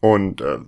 Und 0.00 0.40
äh, 0.40 0.58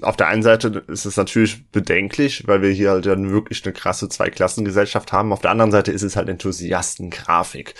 auf 0.00 0.16
der 0.16 0.28
einen 0.28 0.42
Seite 0.42 0.82
ist 0.88 1.04
es 1.04 1.18
natürlich 1.18 1.70
bedenklich, 1.70 2.44
weil 2.46 2.62
wir 2.62 2.70
hier 2.70 2.92
halt 2.92 3.04
dann 3.04 3.30
wirklich 3.30 3.62
eine 3.66 3.74
krasse 3.74 4.08
Zweiklassengesellschaft 4.08 5.12
haben. 5.12 5.30
Auf 5.30 5.40
der 5.40 5.50
anderen 5.50 5.72
Seite 5.72 5.92
ist 5.92 6.02
es 6.02 6.16
halt 6.16 6.30
Enthusiastengrafik. 6.30 7.74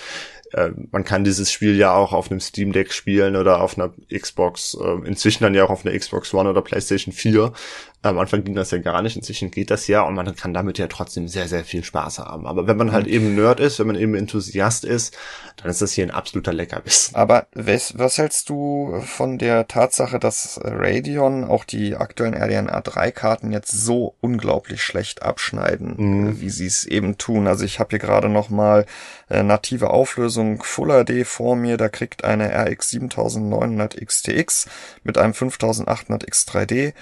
Äh, 0.52 0.70
man 0.90 1.04
kann 1.04 1.24
dieses 1.24 1.52
Spiel 1.52 1.76
ja 1.76 1.94
auch 1.94 2.12
auf 2.12 2.30
einem 2.30 2.40
Steam 2.40 2.72
Deck 2.72 2.92
spielen 2.92 3.36
oder 3.36 3.60
auf 3.60 3.78
einer 3.78 3.92
Xbox, 4.12 4.76
äh, 4.80 5.06
inzwischen 5.06 5.44
dann 5.44 5.54
ja 5.54 5.64
auch 5.64 5.70
auf 5.70 5.84
einer 5.84 5.98
Xbox 5.98 6.32
One 6.32 6.48
oder 6.48 6.62
PlayStation 6.62 7.12
4. 7.12 7.52
Am 8.00 8.18
Anfang 8.18 8.44
ging 8.44 8.54
das 8.54 8.70
ja 8.70 8.78
gar 8.78 9.02
nicht, 9.02 9.16
inzwischen 9.16 9.50
geht 9.50 9.72
das 9.72 9.88
ja 9.88 10.02
und 10.02 10.14
man 10.14 10.36
kann 10.36 10.54
damit 10.54 10.78
ja 10.78 10.86
trotzdem 10.86 11.26
sehr, 11.26 11.48
sehr 11.48 11.64
viel 11.64 11.82
Spaß 11.82 12.20
haben. 12.20 12.46
Aber 12.46 12.68
wenn 12.68 12.76
man 12.76 12.92
halt 12.92 13.08
eben 13.08 13.34
Nerd 13.34 13.58
ist, 13.58 13.80
wenn 13.80 13.88
man 13.88 13.96
eben 13.96 14.14
Enthusiast 14.14 14.84
ist, 14.84 15.16
dann 15.56 15.68
ist 15.68 15.82
das 15.82 15.92
hier 15.92 16.04
ein 16.04 16.12
absoluter 16.12 16.52
Leckerbiss. 16.52 17.10
Aber 17.14 17.48
was, 17.54 17.98
was 17.98 18.18
hältst 18.18 18.50
du 18.50 19.00
von 19.04 19.36
der 19.36 19.66
Tatsache, 19.66 20.20
dass 20.20 20.60
Radeon 20.62 21.42
auch 21.42 21.64
die 21.64 21.96
aktuellen 21.96 22.34
RDNA 22.34 22.80
3 22.82 23.10
Karten 23.10 23.50
jetzt 23.50 23.72
so 23.72 24.14
unglaublich 24.20 24.80
schlecht 24.80 25.22
abschneiden, 25.22 25.96
mhm. 25.96 26.40
wie 26.40 26.50
sie 26.50 26.66
es 26.66 26.84
eben 26.84 27.18
tun? 27.18 27.48
Also 27.48 27.64
ich 27.64 27.80
habe 27.80 27.90
hier 27.90 27.98
gerade 27.98 28.28
noch 28.28 28.48
mal 28.48 28.86
äh, 29.28 29.42
native 29.42 29.90
Auflösung 29.90 30.37
Full 30.60 31.04
HD 31.04 31.26
vor 31.26 31.56
mir, 31.56 31.76
da 31.76 31.88
kriegt 31.88 32.24
eine 32.24 32.50
RX 32.52 32.90
7900 32.90 33.96
XTX 33.96 34.66
mit 35.04 35.18
einem 35.18 35.34
5800 35.34 36.28
X3D 36.28 36.94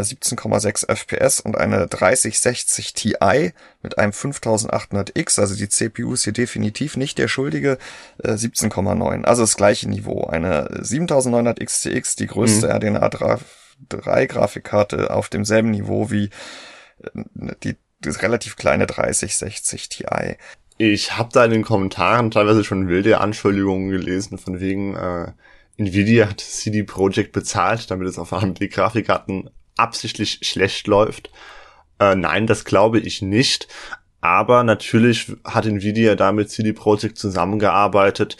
17,6 0.00 0.88
FPS 0.88 1.40
und 1.40 1.56
eine 1.58 1.86
3060 1.86 2.94
Ti 2.94 3.16
mit 3.82 3.98
einem 3.98 4.12
5800X, 4.12 5.38
also 5.38 5.54
die 5.54 5.68
CPU 5.68 6.14
ist 6.14 6.24
hier 6.24 6.32
definitiv 6.32 6.96
nicht 6.96 7.18
der 7.18 7.28
Schuldige, 7.28 7.78
äh, 8.22 8.32
17,9. 8.32 9.24
Also 9.24 9.42
das 9.42 9.56
gleiche 9.56 9.88
Niveau. 9.88 10.24
Eine 10.24 10.68
7900 10.80 11.60
XTX, 11.60 12.16
die 12.16 12.26
größte 12.26 12.66
mhm. 12.66 12.72
RDNA 12.72 13.38
3 13.88 14.26
Grafikkarte 14.26 15.10
auf 15.10 15.28
demselben 15.28 15.70
Niveau 15.70 16.10
wie 16.10 16.30
äh, 17.02 17.24
die, 17.62 17.76
die 18.00 18.08
relativ 18.08 18.56
kleine 18.56 18.86
3060 18.86 19.88
Ti. 19.90 20.06
Ich 20.84 21.16
habe 21.16 21.28
da 21.32 21.44
in 21.44 21.52
den 21.52 21.62
Kommentaren 21.62 22.32
teilweise 22.32 22.64
schon 22.64 22.88
wilde 22.88 23.20
Anschuldigungen 23.20 23.90
gelesen, 23.90 24.36
von 24.36 24.58
wegen 24.58 24.96
äh, 24.96 25.30
Nvidia 25.76 26.28
hat 26.28 26.40
CD 26.40 26.82
Projekt 26.82 27.30
bezahlt, 27.30 27.88
damit 27.88 28.08
es 28.08 28.18
auf 28.18 28.32
AMD-Grafikkarten 28.32 29.50
absichtlich 29.76 30.40
schlecht 30.42 30.88
läuft. 30.88 31.30
Äh, 32.00 32.16
nein, 32.16 32.48
das 32.48 32.64
glaube 32.64 32.98
ich 32.98 33.22
nicht. 33.22 33.68
Aber 34.20 34.64
natürlich 34.64 35.30
hat 35.44 35.66
Nvidia 35.66 36.16
da 36.16 36.32
mit 36.32 36.50
CD 36.50 36.72
Projekt 36.72 37.16
zusammengearbeitet, 37.16 38.38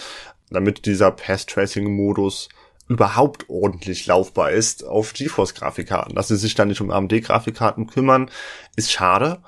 damit 0.50 0.84
dieser 0.84 1.12
Path-Tracing-Modus 1.12 2.48
überhaupt 2.88 3.48
ordentlich 3.50 4.06
laufbar 4.06 4.50
ist 4.50 4.84
auf 4.84 5.12
GeForce-Grafikkarten. 5.12 6.16
Dass 6.16 6.26
sie 6.26 6.36
sich 6.36 6.56
dann 6.56 6.66
nicht 6.66 6.80
um 6.80 6.90
AMD-Grafikkarten 6.90 7.86
kümmern, 7.86 8.32
ist 8.74 8.90
schade. 8.90 9.38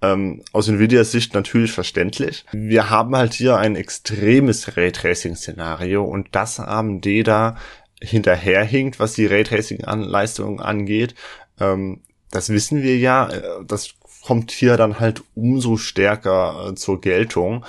Ähm, 0.00 0.42
aus 0.52 0.68
Nvidias 0.68 1.10
Sicht 1.10 1.34
natürlich 1.34 1.72
verständlich. 1.72 2.44
Wir 2.52 2.90
haben 2.90 3.16
halt 3.16 3.34
hier 3.34 3.56
ein 3.56 3.74
extremes 3.74 4.76
Raytracing-Szenario 4.76 6.04
und 6.04 6.28
das 6.32 6.60
AMD 6.60 7.06
da 7.26 7.56
hinterherhinkt, 8.00 9.00
was 9.00 9.14
die 9.14 9.26
Raytracing-Leistungen 9.26 10.60
angeht. 10.60 11.14
Ähm, 11.58 12.02
das 12.30 12.50
wissen 12.50 12.82
wir 12.82 12.96
ja. 12.98 13.28
Äh, 13.28 13.64
das 13.66 13.94
kommt 14.22 14.50
hier 14.50 14.76
dann 14.76 15.00
halt 15.00 15.22
umso 15.34 15.76
stärker 15.76 16.68
äh, 16.68 16.74
zur 16.74 17.00
Geltung. 17.00 17.64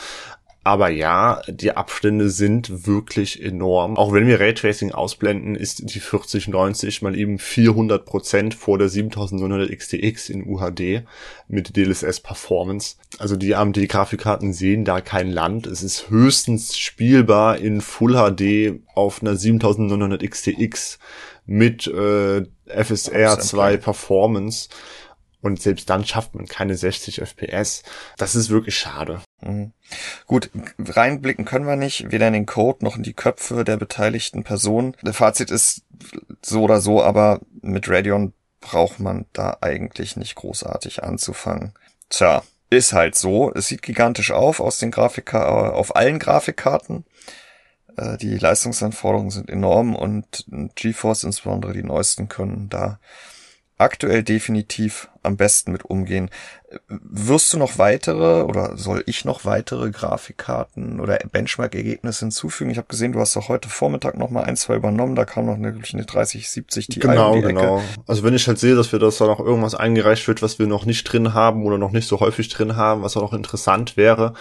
Aber 0.70 0.90
ja, 0.90 1.42
die 1.48 1.72
Abstände 1.72 2.30
sind 2.30 2.86
wirklich 2.86 3.44
enorm. 3.44 3.98
Auch 3.98 4.14
wenn 4.14 4.28
wir 4.28 4.40
Raytracing 4.40 4.92
ausblenden, 4.92 5.56
ist 5.56 5.96
die 5.96 6.00
4090 6.00 7.02
mal 7.02 7.18
eben 7.18 7.40
400 7.40 8.06
Prozent 8.06 8.54
vor 8.54 8.78
der 8.78 8.88
7900 8.88 9.76
XTX 9.76 10.30
in 10.30 10.46
UHD 10.46 11.06
mit 11.48 11.76
DLSS 11.76 12.20
Performance. 12.20 12.98
Also 13.18 13.36
die 13.36 13.56
AMD 13.56 13.90
Grafikkarten 13.90 14.54
sehen 14.54 14.86
da 14.86 15.02
kein 15.02 15.32
Land. 15.32 15.66
Es 15.66 15.82
ist 15.82 16.12
höchstens 16.12 16.78
spielbar 16.78 17.58
in 17.58 17.82
Full 17.82 18.14
HD 18.14 18.80
auf 18.94 19.24
einer 19.24 19.36
7900 19.36 20.22
XTX 20.22 21.00
mit 21.48 21.88
äh, 21.88 22.46
FSR 22.68 23.40
2 23.40 23.78
Performance. 23.78 24.70
Und 25.42 25.62
selbst 25.62 25.90
dann 25.90 26.06
schafft 26.06 26.36
man 26.36 26.48
keine 26.48 26.76
60 26.76 27.22
FPS. 27.22 27.84
Das 28.18 28.36
ist 28.36 28.50
wirklich 28.50 28.78
schade. 28.78 29.22
Mhm. 29.42 29.72
Gut, 30.26 30.50
reinblicken 30.78 31.46
können 31.46 31.66
wir 31.66 31.78
nicht, 31.78 32.12
weder 32.12 32.28
in 32.28 32.34
den 32.34 32.46
Code 32.46 32.84
noch 32.84 32.98
in 32.98 33.04
die 33.04 33.14
Köpfe 33.14 33.64
der 33.64 33.78
beteiligten 33.78 34.44
Personen. 34.44 34.98
Der 35.02 35.14
Fazit 35.14 35.50
ist 35.50 35.84
so 36.42 36.64
oder 36.64 36.82
so, 36.82 37.02
aber 37.02 37.40
mit 37.62 37.90
Radeon 37.90 38.34
braucht 38.60 39.00
man 39.00 39.26
da 39.32 39.58
eigentlich 39.62 40.18
nicht 40.18 40.36
großartig 40.36 41.04
anzufangen. 41.04 41.74
Tja, 42.10 42.44
ist 42.70 42.94
halt 42.94 43.16
so. 43.16 43.52
Es 43.54 43.68
sieht 43.68 43.82
gigantisch 43.82 44.32
auf 44.32 44.60
aus 44.60 44.80
den 44.80 44.92
Grafika 44.92 45.44
äh, 45.44 45.72
auf 45.72 45.96
allen 45.96 46.20
Grafikkarten. 46.20 47.06
Äh, 47.98 48.18
die 48.18 48.38
Leistungsanforderungen 48.38 49.32
sind 49.32 49.50
enorm 49.50 49.96
und 49.96 50.46
GeForce 50.76 51.24
insbesondere 51.24 51.74
die 51.74 51.84
neuesten 51.84 52.30
können 52.30 52.70
da 52.70 53.00
aktuell 53.80 54.24
definitiv 54.24 55.10
am 55.24 55.38
besten 55.38 55.72
mit 55.72 55.86
umgehen. 55.86 56.30
Wirst 56.88 57.54
du 57.54 57.58
noch 57.58 57.78
weitere 57.78 58.44
oder 58.44 58.78
soll 58.78 59.04
ich 59.06 59.26
noch 59.26 59.46
weitere 59.46 59.90
Grafikkarten 59.90 61.00
oder 61.00 61.18
Benchmark-Ergebnisse 61.18 62.26
hinzufügen? 62.26 62.70
Ich 62.70 62.78
habe 62.78 62.88
gesehen, 62.88 63.14
du 63.14 63.20
hast 63.20 63.36
doch 63.36 63.48
heute 63.48 63.70
Vormittag 63.70 64.18
noch 64.18 64.30
mal 64.30 64.44
ein, 64.44 64.58
zwei 64.58 64.76
übernommen. 64.76 65.16
Da 65.16 65.26
kam 65.26 65.46
noch 65.46 65.56
eine, 65.56 65.70
eine 65.70 66.06
3070 66.06 66.88
Ti 66.88 67.00
genau, 67.00 67.34
um 67.34 67.42
die 67.42 67.48
genau. 67.48 67.82
Also 68.06 68.24
wenn 68.24 68.34
ich 68.34 68.48
halt 68.48 68.60
sehe, 68.60 68.76
dass 68.76 68.92
wir 68.92 69.00
das 69.00 69.18
da 69.18 69.26
noch 69.26 69.40
irgendwas 69.40 69.76
eingereicht 69.76 70.28
wird, 70.28 70.42
was 70.42 70.60
wir 70.60 70.68
noch 70.68 70.86
nicht 70.86 71.06
drin 71.06 71.34
haben 71.34 71.66
oder 71.66 71.78
noch 71.78 71.92
nicht 71.92 72.08
so 72.08 72.20
häufig 72.20 72.50
drin 72.50 72.76
haben, 72.76 73.02
was 73.02 73.16
auch 73.18 73.22
noch 73.22 73.34
interessant 73.34 73.98
wäre, 73.98 74.34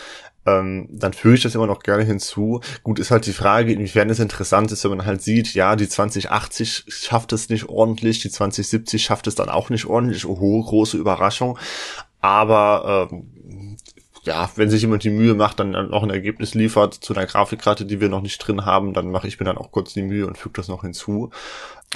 ähm, 0.48 0.88
dann 0.90 1.12
führe 1.12 1.34
ich 1.34 1.42
das 1.42 1.54
immer 1.54 1.66
noch 1.66 1.80
gerne 1.80 2.04
hinzu. 2.04 2.60
Gut, 2.82 2.98
ist 2.98 3.10
halt 3.10 3.26
die 3.26 3.32
Frage, 3.32 3.72
inwiefern 3.72 4.10
es 4.10 4.18
interessant 4.18 4.72
ist, 4.72 4.84
wenn 4.84 4.96
man 4.96 5.06
halt 5.06 5.22
sieht, 5.22 5.54
ja, 5.54 5.76
die 5.76 5.88
2080 5.88 6.84
schafft 6.88 7.32
es 7.32 7.48
nicht 7.48 7.68
ordentlich, 7.68 8.20
die 8.20 8.30
2070 8.30 9.02
schafft 9.02 9.26
es 9.26 9.34
dann 9.34 9.48
auch 9.48 9.70
nicht 9.70 9.86
ordentlich. 9.86 10.26
Oh, 10.26 10.62
große 10.62 10.96
Überraschung. 10.96 11.58
Aber 12.20 13.08
ähm, 13.10 13.76
ja, 14.24 14.50
wenn 14.56 14.68
sich 14.68 14.82
jemand 14.82 15.04
die 15.04 15.10
Mühe 15.10 15.34
macht, 15.34 15.60
dann 15.60 15.70
noch 15.70 16.02
ein 16.02 16.10
Ergebnis 16.10 16.54
liefert 16.54 16.94
zu 16.94 17.14
einer 17.14 17.26
Grafikkarte, 17.26 17.86
die 17.86 18.00
wir 18.00 18.08
noch 18.08 18.20
nicht 18.20 18.38
drin 18.38 18.64
haben, 18.66 18.92
dann 18.92 19.10
mache 19.10 19.28
ich 19.28 19.38
mir 19.38 19.46
dann 19.46 19.58
auch 19.58 19.70
kurz 19.70 19.94
die 19.94 20.02
Mühe 20.02 20.26
und 20.26 20.36
füge 20.36 20.54
das 20.56 20.68
noch 20.68 20.82
hinzu. 20.82 21.30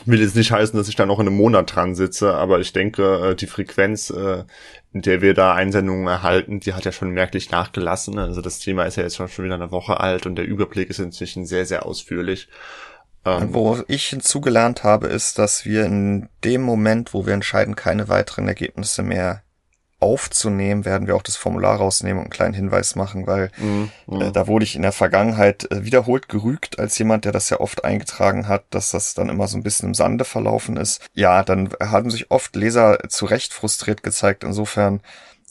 Will 0.07 0.20
jetzt 0.20 0.37
nicht 0.37 0.50
heißen, 0.50 0.76
dass 0.76 0.88
ich 0.88 0.96
da 0.96 1.07
noch 1.07 1.20
in 1.20 1.26
einem 1.26 1.37
Monat 1.37 1.74
dran 1.74 1.94
sitze, 1.94 2.35
aber 2.35 2.61
ich 2.61 2.72
denke, 2.72 3.31
äh, 3.31 3.35
die 3.37 3.46
Frequenz, 3.46 4.11
äh, 4.11 4.44
in 4.92 5.02
der 5.02 5.20
wir 5.20 5.35
da 5.35 5.55
Einsendungen 5.55 6.07
erhalten, 6.07 6.61
die 6.61 6.72
hat 6.72 6.85
ja 6.85 6.92
schon 6.92 7.11
merklich 7.11 7.50
nachgelassen. 7.50 8.18
Also 8.18 8.40
das 8.40 8.59
Thema 8.59 8.85
ist 8.85 8.96
ja 8.96 9.02
jetzt 9.02 9.16
schon 9.16 9.28
wieder 9.44 9.55
eine 9.55 9.70
Woche 9.70 10.00
alt 10.00 10.26
und 10.26 10.37
der 10.37 10.46
Überblick 10.46 10.90
ist 10.90 10.98
inzwischen 10.98 11.46
sehr, 11.46 11.66
sehr 11.66 11.87
ausführlich. 11.87 12.48
Ähm, 13.24 13.55
wo 13.55 13.78
ich 13.87 14.07
hinzugelernt 14.07 14.83
habe, 14.83 15.07
ist, 15.07 15.38
dass 15.38 15.64
wir 15.64 15.85
in 15.85 16.28
dem 16.42 16.62
Moment, 16.62 17.14
wo 17.14 17.26
wir 17.26 17.35
entscheiden, 17.35 17.76
keine 17.76 18.09
weiteren 18.09 18.48
Ergebnisse 18.48 19.02
mehr 19.02 19.41
aufzunehmen, 20.02 20.84
werden 20.84 21.06
wir 21.06 21.16
auch 21.16 21.22
das 21.22 21.36
Formular 21.36 21.76
rausnehmen 21.76 22.18
und 22.18 22.24
einen 22.24 22.30
kleinen 22.30 22.54
Hinweis 22.54 22.96
machen, 22.96 23.26
weil 23.26 23.50
mm. 23.56 23.82
Äh, 24.20 24.32
da 24.32 24.46
wurde 24.46 24.64
ich 24.64 24.76
in 24.76 24.82
der 24.82 24.92
Vergangenheit 24.92 25.70
äh, 25.70 25.84
wiederholt 25.84 26.28
gerügt 26.28 26.78
als 26.78 26.98
jemand, 26.98 27.24
der 27.24 27.32
das 27.32 27.50
ja 27.50 27.60
oft 27.60 27.84
eingetragen 27.84 28.48
hat, 28.48 28.64
dass 28.70 28.90
das 28.90 29.14
dann 29.14 29.28
immer 29.28 29.48
so 29.48 29.56
ein 29.56 29.62
bisschen 29.62 29.90
im 29.90 29.94
Sande 29.94 30.24
verlaufen 30.24 30.76
ist. 30.76 31.06
Ja, 31.14 31.42
dann 31.42 31.70
haben 31.80 32.10
sich 32.10 32.30
oft 32.30 32.54
Leser 32.56 32.98
zu 33.08 33.26
Recht 33.26 33.52
frustriert 33.54 34.02
gezeigt. 34.02 34.44
Insofern, 34.44 35.00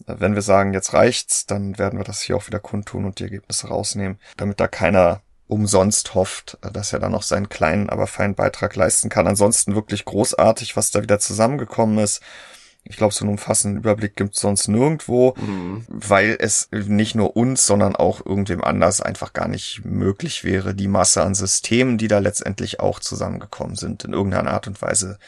äh, 0.08 0.16
wenn 0.20 0.36
wir 0.36 0.42
sagen, 0.42 0.74
jetzt 0.74 0.94
reicht's, 0.94 1.46
dann 1.46 1.78
werden 1.80 1.98
wir 1.98 2.04
das 2.04 2.22
hier 2.22 2.36
auch 2.36 2.48
wieder 2.48 2.60
kundtun 2.60 3.06
und 3.06 3.20
die 3.20 3.24
Ergebnisse 3.24 3.68
rausnehmen, 3.68 4.20
damit 4.38 4.60
da 4.60 4.68
keiner 4.68 5.22
umsonst 5.48 6.16
hofft, 6.16 6.58
äh, 6.62 6.72
dass 6.72 6.94
er 6.94 7.00
da 7.00 7.10
noch 7.10 7.24
seinen 7.24 7.50
kleinen, 7.50 7.90
aber 7.90 8.08
feinen 8.08 8.36
Beitrag 8.36 8.76
leisten 8.76 9.10
kann. 9.10 9.28
Ansonsten 9.28 9.76
wirklich 9.76 10.06
großartig, 10.06 10.78
was 10.78 10.92
da 10.92 11.02
wieder 11.02 11.20
zusammengekommen 11.20 11.98
ist. 12.00 12.22
Ich 12.84 12.98
glaube, 12.98 13.14
so 13.14 13.24
einen 13.24 13.32
umfassenden 13.34 13.80
Überblick 13.80 14.16
gibt's 14.16 14.42
sonst 14.42 14.68
nirgendwo, 14.68 15.36
mhm. 15.38 15.86
weil 15.88 16.36
es 16.40 16.68
nicht 16.72 17.16
nur 17.16 17.38
uns, 17.38 17.66
sondern 17.66 17.96
auch 17.96 18.26
irgendwem 18.26 18.64
anders 18.64 19.02
einfach 19.02 19.34
gar 19.34 19.48
nicht 19.48 19.86
möglich 19.86 20.44
wäre, 20.44 20.74
die 20.74 20.88
Masse 20.88 21.24
an 21.24 21.36
Systemen, 21.36 21.98
die 21.98 22.08
da 22.08 22.20
letztendlich 22.20 22.80
auch 22.80 23.00
zusammengekommen 23.00 23.76
sind, 23.76 24.04
in 24.04 24.14
irgendeiner 24.14 24.52
Art 24.52 24.68
und 24.68 24.82
Weise 24.82 25.20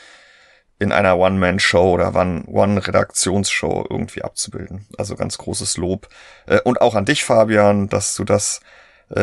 in 0.79 0.91
einer 0.91 1.17
One-Man-Show 1.17 1.93
oder 1.93 2.13
One-Redaktionsshow 2.15 3.85
irgendwie 3.89 4.23
abzubilden. 4.23 4.85
Also 4.97 5.15
ganz 5.15 5.37
großes 5.37 5.77
Lob. 5.77 6.09
Äh, 6.45 6.59
und 6.61 6.81
auch 6.81 6.95
an 6.95 7.05
dich, 7.05 7.23
Fabian, 7.23 7.87
dass 7.87 8.15
du 8.15 8.23
das 8.23 8.61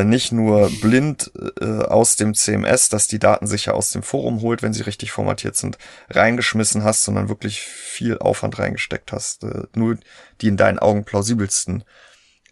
nicht 0.04 0.32
nur 0.32 0.70
blind 0.80 1.32
äh, 1.60 1.64
aus 1.64 2.16
dem 2.16 2.34
CMS, 2.34 2.88
dass 2.88 3.08
die 3.08 3.18
Daten 3.18 3.46
sicher 3.46 3.74
aus 3.74 3.90
dem 3.90 4.02
Forum 4.02 4.40
holt, 4.40 4.62
wenn 4.62 4.72
sie 4.72 4.82
richtig 4.82 5.10
formatiert 5.10 5.56
sind, 5.56 5.78
reingeschmissen 6.08 6.84
hast, 6.84 7.04
sondern 7.04 7.28
wirklich 7.28 7.60
viel 7.60 8.18
Aufwand 8.18 8.58
reingesteckt 8.58 9.12
hast, 9.12 9.44
äh, 9.44 9.64
nur 9.74 9.98
die 10.40 10.48
in 10.48 10.56
deinen 10.56 10.78
Augen 10.78 11.04
plausibelsten 11.04 11.84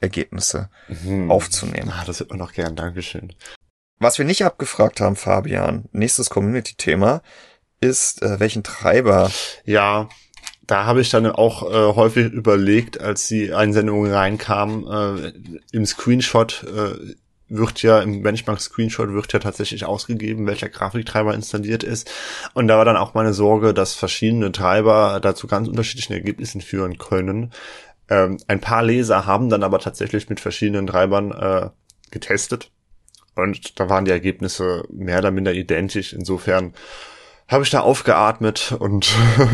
Ergebnisse 0.01 0.70
mhm. 0.88 1.31
aufzunehmen. 1.31 1.92
Ah, 1.92 2.05
das 2.05 2.20
wird 2.20 2.31
man 2.31 2.38
noch 2.38 2.53
gern, 2.53 2.77
Dankeschön. 2.77 3.35
Was 3.98 4.18
wir 4.18 4.24
nicht 4.24 4.44
abgefragt 4.44 5.01
haben, 5.01 5.16
Fabian, 5.16 5.88
nächstes 5.92 6.31
Community-Thema, 6.31 7.22
ist, 7.81 8.22
äh, 8.22 8.40
welchen 8.40 8.62
Treiber. 8.62 9.31
Ja, 9.64 10.09
da 10.66 10.85
habe 10.85 11.01
ich 11.01 11.11
dann 11.11 11.27
auch 11.27 11.62
äh, 11.62 11.94
häufig 11.94 12.31
überlegt, 12.33 13.01
als 13.01 13.27
die 13.27 13.53
Einsendungen 13.53 14.12
reinkamen, 14.12 14.87
äh, 14.87 15.33
im 15.72 15.87
Screenshot 15.87 16.64
äh, 16.64 17.14
wird 17.48 17.82
ja 17.82 18.00
im 18.00 18.22
Benchmark-Screenshot 18.22 19.12
wird 19.12 19.32
ja 19.32 19.38
tatsächlich 19.38 19.84
ausgegeben, 19.84 20.46
welcher 20.46 20.68
Grafiktreiber 20.68 21.34
installiert 21.34 21.82
ist. 21.82 22.11
Und 22.54 22.68
da 22.68 22.76
war 22.76 22.84
dann 22.84 22.96
auch 22.96 23.14
meine 23.14 23.32
Sorge, 23.32 23.72
dass 23.72 23.94
verschiedene 23.94 24.52
Treiber 24.52 25.20
dazu 25.20 25.46
ganz 25.46 25.68
unterschiedlichen 25.68 26.12
Ergebnissen 26.12 26.61
führen 26.61 26.98
können. 26.98 27.52
Ähm, 28.11 28.38
ein 28.48 28.61
paar 28.61 28.82
Leser 28.82 29.26
haben 29.26 29.48
dann 29.48 29.62
aber 29.62 29.78
tatsächlich 29.78 30.28
mit 30.28 30.40
verschiedenen 30.40 30.87
Treibern 30.87 31.32
äh, 31.32 31.70
getestet. 32.11 32.70
Und 33.34 33.78
da 33.78 33.88
waren 33.88 34.04
die 34.04 34.11
Ergebnisse 34.11 34.84
mehr 34.90 35.18
oder 35.18 35.30
minder 35.30 35.52
identisch. 35.52 36.12
Insofern 36.12 36.74
habe 37.46 37.64
ich 37.64 37.70
da 37.70 37.80
aufgeatmet 37.80 38.72
und 38.78 39.11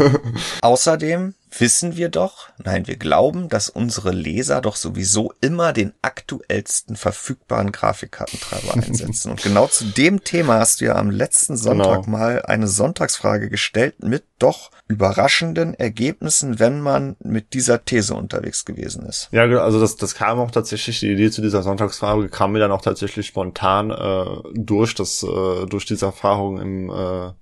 Außerdem 0.62 1.34
wissen 1.60 1.96
wir 1.96 2.08
doch, 2.08 2.48
nein, 2.62 2.86
wir 2.86 2.96
glauben, 2.96 3.48
dass 3.48 3.68
unsere 3.68 4.10
Leser 4.10 4.60
doch 4.60 4.76
sowieso 4.76 5.32
immer 5.40 5.72
den 5.72 5.92
aktuellsten 6.02 6.96
verfügbaren 6.96 7.72
Grafikkartentreiber 7.72 8.74
einsetzen. 8.86 9.30
Und 9.30 9.42
genau 9.42 9.66
zu 9.66 9.84
dem 9.84 10.24
Thema 10.24 10.58
hast 10.58 10.80
du 10.80 10.86
ja 10.86 10.96
am 10.96 11.10
letzten 11.10 11.56
Sonntag 11.56 12.04
genau. 12.04 12.18
mal 12.18 12.42
eine 12.42 12.68
Sonntagsfrage 12.68 13.48
gestellt 13.48 14.02
mit 14.02 14.24
doch 14.38 14.70
überraschenden 14.88 15.74
Ergebnissen, 15.74 16.58
wenn 16.58 16.80
man 16.80 17.16
mit 17.20 17.54
dieser 17.54 17.84
These 17.84 18.14
unterwegs 18.14 18.64
gewesen 18.64 19.06
ist. 19.06 19.28
Ja, 19.32 19.44
also 19.44 19.80
das, 19.80 19.96
das 19.96 20.14
kam 20.14 20.38
auch 20.38 20.50
tatsächlich, 20.50 21.00
die 21.00 21.12
Idee 21.12 21.30
zu 21.30 21.40
dieser 21.40 21.62
Sonntagsfrage 21.62 22.28
kam 22.28 22.52
mir 22.52 22.58
dann 22.58 22.72
auch 22.72 22.82
tatsächlich 22.82 23.26
spontan 23.26 23.90
äh, 23.90 24.24
durch 24.54 24.94
das, 24.94 25.22
äh, 25.22 25.66
durch 25.66 25.86
diese 25.86 26.06
Erfahrung 26.06 26.60
im 26.60 26.90
äh, 26.90 27.32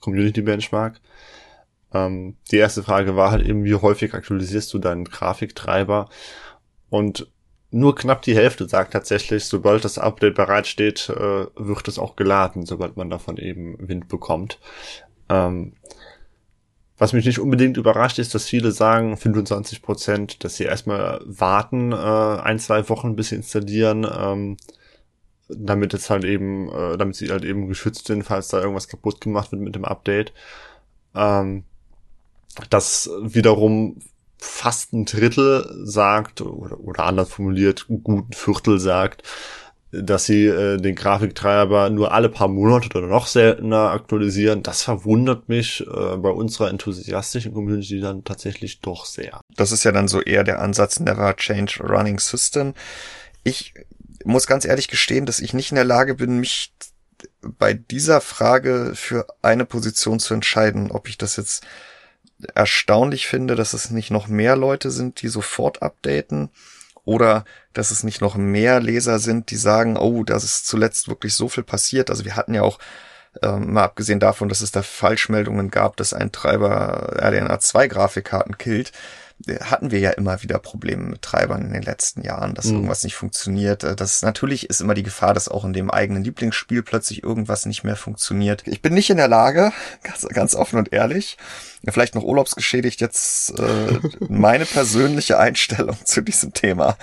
Community 0.00 0.40
Benchmark. 0.40 1.00
Ähm, 1.92 2.36
die 2.50 2.56
erste 2.56 2.82
Frage 2.82 3.16
war 3.16 3.30
halt 3.30 3.46
eben, 3.46 3.64
wie 3.64 3.74
häufig 3.74 4.14
aktualisierst 4.14 4.72
du 4.72 4.78
deinen 4.78 5.04
Grafiktreiber? 5.04 6.08
Und 6.90 7.30
nur 7.70 7.94
knapp 7.94 8.22
die 8.22 8.36
Hälfte 8.36 8.68
sagt 8.68 8.92
tatsächlich, 8.92 9.44
sobald 9.44 9.84
das 9.84 9.98
Update 9.98 10.34
bereitsteht, 10.34 11.08
äh, 11.10 11.46
wird 11.56 11.88
es 11.88 11.98
auch 11.98 12.16
geladen, 12.16 12.64
sobald 12.64 12.96
man 12.96 13.10
davon 13.10 13.36
eben 13.36 13.76
Wind 13.78 14.08
bekommt. 14.08 14.58
Ähm, 15.28 15.74
was 16.98 17.12
mich 17.12 17.26
nicht 17.26 17.40
unbedingt 17.40 17.76
überrascht, 17.76 18.18
ist, 18.18 18.34
dass 18.34 18.46
viele 18.46 18.72
sagen, 18.72 19.16
25 19.16 19.82
Prozent, 19.82 20.44
dass 20.44 20.56
sie 20.56 20.64
erstmal 20.64 21.20
warten, 21.26 21.92
äh, 21.92 21.96
ein, 21.96 22.58
zwei 22.58 22.88
Wochen 22.88 23.16
bis 23.16 23.28
sie 23.28 23.36
installieren. 23.36 24.06
Ähm, 24.10 24.56
damit 25.48 25.94
es 25.94 26.10
halt 26.10 26.24
eben, 26.24 26.68
äh, 26.70 26.96
damit 26.96 27.16
sie 27.16 27.30
halt 27.30 27.44
eben 27.44 27.68
geschützt 27.68 28.06
sind, 28.06 28.24
falls 28.24 28.48
da 28.48 28.60
irgendwas 28.60 28.88
kaputt 28.88 29.20
gemacht 29.20 29.52
wird 29.52 29.62
mit 29.62 29.74
dem 29.74 29.84
Update. 29.84 30.32
Ähm, 31.14 31.64
das 32.70 33.10
wiederum 33.22 33.98
fast 34.38 34.92
ein 34.92 35.04
Drittel 35.04 35.68
sagt, 35.84 36.40
oder, 36.40 36.78
oder 36.80 37.04
anders 37.04 37.30
formuliert, 37.30 37.86
ein 37.88 38.02
guten 38.02 38.32
Viertel 38.32 38.78
sagt, 38.78 39.22
dass 39.92 40.26
sie 40.26 40.46
äh, 40.46 40.78
den 40.78 40.94
Grafiktreiber 40.94 41.90
nur 41.90 42.12
alle 42.12 42.28
paar 42.28 42.48
Monate 42.48 42.98
oder 42.98 43.06
noch 43.06 43.26
seltener 43.26 43.90
aktualisieren. 43.90 44.62
Das 44.62 44.82
verwundert 44.82 45.48
mich 45.48 45.80
äh, 45.86 46.16
bei 46.16 46.28
unserer 46.28 46.68
enthusiastischen 46.70 47.54
Community 47.54 48.00
dann 48.00 48.24
tatsächlich 48.24 48.80
doch 48.80 49.06
sehr. 49.06 49.40
Das 49.56 49.72
ist 49.72 49.84
ja 49.84 49.92
dann 49.92 50.08
so 50.08 50.20
eher 50.20 50.44
der 50.44 50.60
Ansatz 50.60 51.00
Never 51.00 51.34
Change 51.36 51.82
Running 51.82 52.18
System. 52.18 52.74
Ich 53.44 53.74
muss 54.24 54.46
ganz 54.46 54.64
ehrlich 54.64 54.88
gestehen, 54.88 55.24
dass 55.24 55.40
ich 55.40 55.54
nicht 55.54 55.70
in 55.70 55.76
der 55.76 55.84
Lage 55.84 56.16
bin, 56.16 56.40
mich 56.40 56.74
bei 57.40 57.72
dieser 57.72 58.20
Frage 58.20 58.92
für 58.94 59.26
eine 59.40 59.64
Position 59.64 60.18
zu 60.18 60.34
entscheiden, 60.34 60.90
ob 60.90 61.08
ich 61.08 61.16
das 61.16 61.36
jetzt 61.36 61.64
erstaunlich 62.54 63.26
finde, 63.26 63.54
dass 63.54 63.72
es 63.72 63.90
nicht 63.90 64.10
noch 64.10 64.28
mehr 64.28 64.56
Leute 64.56 64.90
sind, 64.90 65.22
die 65.22 65.28
sofort 65.28 65.82
updaten 65.82 66.50
oder 67.04 67.44
dass 67.72 67.90
es 67.90 68.02
nicht 68.02 68.20
noch 68.20 68.36
mehr 68.36 68.80
Leser 68.80 69.18
sind, 69.18 69.50
die 69.50 69.56
sagen, 69.56 69.96
oh, 69.96 70.24
das 70.24 70.44
ist 70.44 70.66
zuletzt 70.66 71.08
wirklich 71.08 71.34
so 71.34 71.48
viel 71.48 71.62
passiert. 71.62 72.10
Also 72.10 72.24
wir 72.24 72.36
hatten 72.36 72.54
ja 72.54 72.62
auch 72.62 72.78
ähm, 73.42 73.72
mal 73.72 73.84
abgesehen 73.84 74.20
davon, 74.20 74.48
dass 74.48 74.60
es 74.60 74.72
da 74.72 74.82
Falschmeldungen 74.82 75.70
gab, 75.70 75.96
dass 75.96 76.12
ein 76.12 76.32
Treiber 76.32 77.16
RDNA 77.22 77.60
2 77.60 77.88
Grafikkarten 77.88 78.58
killt, 78.58 78.92
hatten 79.60 79.90
wir 79.90 79.98
ja 79.98 80.10
immer 80.10 80.42
wieder 80.42 80.58
Probleme 80.58 81.04
mit 81.04 81.22
Treibern 81.22 81.62
in 81.62 81.72
den 81.72 81.82
letzten 81.82 82.22
Jahren, 82.22 82.54
dass 82.54 82.66
mhm. 82.66 82.76
irgendwas 82.76 83.04
nicht 83.04 83.14
funktioniert. 83.14 83.84
Äh, 83.84 83.94
das 83.94 84.22
natürlich 84.22 84.70
ist 84.70 84.80
immer 84.80 84.94
die 84.94 85.02
Gefahr, 85.02 85.34
dass 85.34 85.48
auch 85.48 85.64
in 85.64 85.72
dem 85.72 85.90
eigenen 85.90 86.24
Lieblingsspiel 86.24 86.82
plötzlich 86.82 87.22
irgendwas 87.22 87.66
nicht 87.66 87.84
mehr 87.84 87.96
funktioniert. 87.96 88.62
Ich 88.66 88.82
bin 88.82 88.94
nicht 88.94 89.10
in 89.10 89.18
der 89.18 89.28
Lage, 89.28 89.72
ganz, 90.02 90.26
ganz 90.28 90.54
offen 90.54 90.78
und 90.78 90.92
ehrlich, 90.92 91.36
vielleicht 91.86 92.14
noch 92.14 92.24
urlaubsgeschädigt 92.24 93.00
jetzt 93.00 93.58
äh, 93.58 94.00
meine 94.28 94.64
persönliche 94.64 95.38
Einstellung 95.38 95.96
zu 96.04 96.22
diesem 96.22 96.52
Thema 96.52 96.96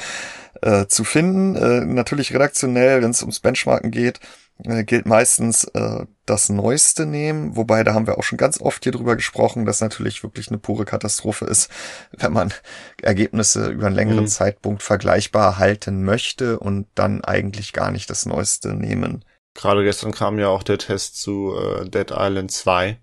äh, 0.63 0.87
zu 0.87 1.03
finden. 1.03 1.55
Äh, 1.55 1.85
natürlich 1.85 2.33
redaktionell, 2.33 3.01
wenn 3.01 3.11
es 3.11 3.21
ums 3.21 3.39
Benchmarken 3.39 3.91
geht, 3.91 4.19
äh, 4.63 4.83
gilt 4.83 5.05
meistens 5.05 5.65
äh, 5.65 6.05
das 6.25 6.49
Neueste 6.49 7.05
nehmen, 7.05 7.55
wobei 7.55 7.83
da 7.83 7.93
haben 7.93 8.07
wir 8.07 8.17
auch 8.17 8.23
schon 8.23 8.37
ganz 8.37 8.61
oft 8.61 8.83
hier 8.83 8.93
drüber 8.93 9.15
gesprochen, 9.15 9.65
dass 9.65 9.81
natürlich 9.81 10.23
wirklich 10.23 10.47
eine 10.47 10.57
pure 10.57 10.85
Katastrophe 10.85 11.45
ist, 11.45 11.69
wenn 12.17 12.33
man 12.33 12.53
Ergebnisse 13.01 13.69
über 13.69 13.87
einen 13.87 13.95
längeren 13.95 14.23
mhm. 14.23 14.29
Zeitpunkt 14.29 14.83
vergleichbar 14.83 15.57
halten 15.57 16.03
möchte 16.03 16.59
und 16.59 16.87
dann 16.95 17.23
eigentlich 17.23 17.73
gar 17.73 17.91
nicht 17.91 18.09
das 18.09 18.25
Neueste 18.25 18.73
nehmen. 18.73 19.25
Gerade 19.55 19.83
gestern 19.83 20.11
kam 20.11 20.39
ja 20.39 20.47
auch 20.47 20.63
der 20.63 20.79
Test 20.79 21.21
zu 21.21 21.55
äh, 21.55 21.87
Dead 21.87 22.11
Island 22.11 22.51
2. 22.51 22.97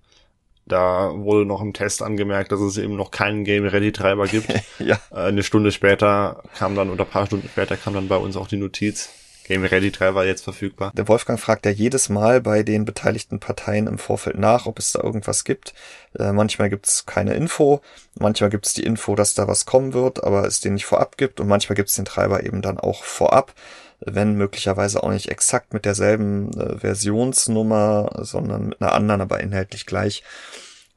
Da 0.71 1.12
wurde 1.14 1.45
noch 1.45 1.61
im 1.61 1.73
Test 1.73 2.03
angemerkt, 2.03 2.53
dass 2.53 2.61
es 2.61 2.79
eben 2.79 2.95
noch 2.95 3.11
keinen 3.11 3.45
Game 3.45 3.64
Ready 3.64 3.91
Treiber 3.91 4.27
gibt. 4.27 4.49
ja. 4.79 4.99
Äh, 5.11 5.16
eine 5.16 5.43
Stunde 5.43 5.73
später 5.73 6.43
kam 6.57 6.77
dann 6.77 6.91
oder 6.91 7.05
ein 7.05 7.11
paar 7.11 7.27
Stunden 7.27 7.49
später 7.49 7.77
kam 7.77 7.95
dann 7.95 8.09
bei 8.09 8.16
uns 8.16 8.37
auch 8.37 8.47
die 8.47 8.57
Notiz, 8.57 9.11
Game 9.51 9.64
Ready 9.64 9.91
Treiber 9.91 10.25
jetzt 10.25 10.45
verfügbar. 10.45 10.93
Der 10.95 11.09
Wolfgang 11.09 11.41
fragt 11.41 11.66
ja 11.66 11.73
jedes 11.73 12.09
Mal 12.09 12.41
bei 12.41 12.62
den 12.62 12.85
beteiligten 12.85 13.41
Parteien 13.41 13.89
im 13.89 13.99
Vorfeld 13.99 14.39
nach, 14.39 14.66
ob 14.66 14.79
es 14.79 14.93
da 14.93 15.03
irgendwas 15.03 15.43
gibt. 15.43 15.75
Äh, 16.16 16.31
manchmal 16.31 16.71
gibt's 16.71 17.05
keine 17.05 17.35
Info, 17.35 17.81
manchmal 18.16 18.51
gibt's 18.51 18.75
die 18.75 18.85
Info, 18.85 19.16
dass 19.16 19.35
da 19.35 19.49
was 19.49 19.66
kommen 19.66 19.93
wird, 19.93 20.23
aber 20.23 20.45
es 20.45 20.61
den 20.61 20.75
nicht 20.75 20.87
vorab 20.87 21.16
gibt 21.16 21.41
und 21.41 21.49
manchmal 21.49 21.75
gibt's 21.75 21.97
den 21.97 22.05
Treiber 22.05 22.45
eben 22.45 22.62
dann 22.62 22.79
auch 22.79 23.03
vorab, 23.03 23.53
wenn 24.01 24.34
möglicherweise 24.34 25.03
auch 25.03 25.11
nicht 25.11 25.30
exakt 25.30 25.74
mit 25.74 25.84
derselben 25.84 26.53
äh, 26.59 26.78
Versionsnummer, 26.78 28.11
sondern 28.22 28.68
mit 28.68 28.80
einer 28.80 28.92
anderen, 28.92 29.20
aber 29.20 29.40
inhaltlich 29.40 29.86
gleich. 29.86 30.22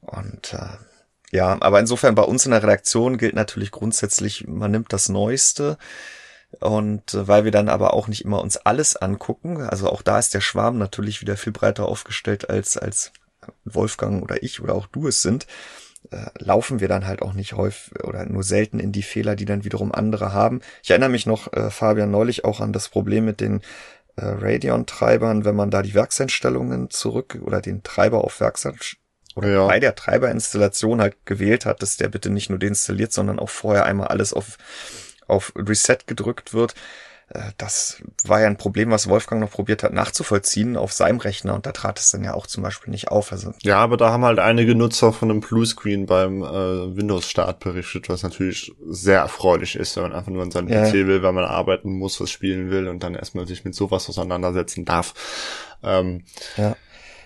Und 0.00 0.54
äh, 0.54 0.78
ja, 1.30 1.56
aber 1.60 1.80
insofern 1.80 2.14
bei 2.14 2.22
uns 2.22 2.44
in 2.46 2.52
der 2.52 2.62
Redaktion 2.62 3.18
gilt 3.18 3.34
natürlich 3.34 3.70
grundsätzlich, 3.70 4.46
man 4.46 4.70
nimmt 4.70 4.92
das 4.92 5.08
Neueste. 5.08 5.78
Und 6.60 7.14
äh, 7.14 7.28
weil 7.28 7.44
wir 7.44 7.50
dann 7.50 7.68
aber 7.68 7.94
auch 7.94 8.08
nicht 8.08 8.24
immer 8.24 8.40
uns 8.40 8.56
alles 8.56 8.96
angucken, 8.96 9.60
also 9.62 9.90
auch 9.90 10.02
da 10.02 10.18
ist 10.18 10.34
der 10.34 10.40
Schwarm 10.40 10.78
natürlich 10.78 11.20
wieder 11.20 11.36
viel 11.36 11.52
breiter 11.52 11.86
aufgestellt 11.86 12.48
als, 12.48 12.76
als 12.76 13.12
Wolfgang 13.64 14.22
oder 14.22 14.42
ich 14.42 14.60
oder 14.62 14.74
auch 14.74 14.86
du 14.86 15.08
es 15.08 15.22
sind, 15.22 15.46
äh, 16.10 16.26
laufen 16.38 16.80
wir 16.80 16.88
dann 16.88 17.06
halt 17.06 17.22
auch 17.22 17.32
nicht 17.32 17.54
häufig 17.54 18.04
oder 18.04 18.24
nur 18.26 18.42
selten 18.42 18.78
in 18.78 18.92
die 18.92 19.02
Fehler, 19.02 19.36
die 19.36 19.44
dann 19.44 19.64
wiederum 19.64 19.92
andere 19.92 20.32
haben. 20.32 20.60
Ich 20.82 20.90
erinnere 20.90 21.10
mich 21.10 21.26
noch, 21.26 21.52
äh, 21.52 21.70
Fabian, 21.70 22.10
neulich 22.10 22.44
auch 22.44 22.60
an 22.60 22.72
das 22.72 22.88
Problem 22.88 23.24
mit 23.24 23.40
den 23.40 23.60
äh, 24.16 24.24
Radeon-Treibern, 24.26 25.44
wenn 25.44 25.56
man 25.56 25.70
da 25.70 25.82
die 25.82 25.94
Werkseinstellungen 25.94 26.90
zurück 26.90 27.38
oder 27.42 27.60
den 27.60 27.82
Treiber 27.82 28.24
auf 28.24 28.40
Werkseinstellungen 28.40 29.04
oder 29.36 29.48
ja. 29.48 29.66
bei 29.66 29.80
der 29.80 29.94
Treiberinstallation 29.94 31.00
halt 31.00 31.16
gewählt 31.24 31.66
hat, 31.66 31.82
dass 31.82 31.96
der 31.96 32.08
bitte 32.08 32.30
nicht 32.30 32.50
nur 32.50 32.58
deinstalliert, 32.58 33.12
sondern 33.12 33.40
auch 33.40 33.50
vorher 33.50 33.84
einmal 33.84 34.08
alles 34.08 34.32
auf 34.32 34.58
auf 35.26 35.52
Reset 35.56 35.98
gedrückt 36.06 36.52
wird. 36.54 36.74
Äh, 37.28 37.52
das 37.56 38.02
war 38.24 38.40
ja 38.40 38.46
ein 38.46 38.56
Problem, 38.56 38.90
was 38.90 39.08
Wolfgang 39.08 39.40
noch 39.40 39.50
probiert 39.50 39.82
hat 39.82 39.92
nachzuvollziehen 39.92 40.76
auf 40.76 40.92
seinem 40.92 41.18
Rechner 41.18 41.54
und 41.54 41.66
da 41.66 41.72
trat 41.72 41.98
es 41.98 42.10
dann 42.10 42.24
ja 42.24 42.34
auch 42.34 42.46
zum 42.46 42.62
Beispiel 42.62 42.90
nicht 42.90 43.08
auf. 43.08 43.32
Also 43.32 43.52
ja, 43.62 43.78
aber 43.78 43.96
da 43.96 44.10
haben 44.10 44.24
halt 44.24 44.38
einige 44.38 44.74
Nutzer 44.74 45.12
von 45.12 45.30
einem 45.30 45.40
Bluescreen 45.40 46.06
beim 46.06 46.42
äh, 46.42 46.96
Windows-Start 46.96 47.60
berichtet, 47.60 48.08
was 48.08 48.22
natürlich 48.22 48.72
sehr 48.86 49.20
erfreulich 49.20 49.76
ist, 49.76 49.96
wenn 49.96 50.04
man 50.04 50.12
einfach 50.12 50.32
nur 50.32 50.42
an 50.42 50.50
seinem 50.50 50.68
ja. 50.68 50.84
PC 50.84 50.92
will, 51.06 51.22
weil 51.22 51.32
man 51.32 51.44
arbeiten 51.44 51.92
muss, 51.98 52.20
was 52.20 52.30
spielen 52.30 52.70
will 52.70 52.88
und 52.88 53.02
dann 53.02 53.14
erstmal 53.14 53.46
sich 53.46 53.64
mit 53.64 53.74
sowas 53.74 54.08
auseinandersetzen 54.08 54.84
darf. 54.84 55.14
Ähm, 55.82 56.24
ja. 56.56 56.76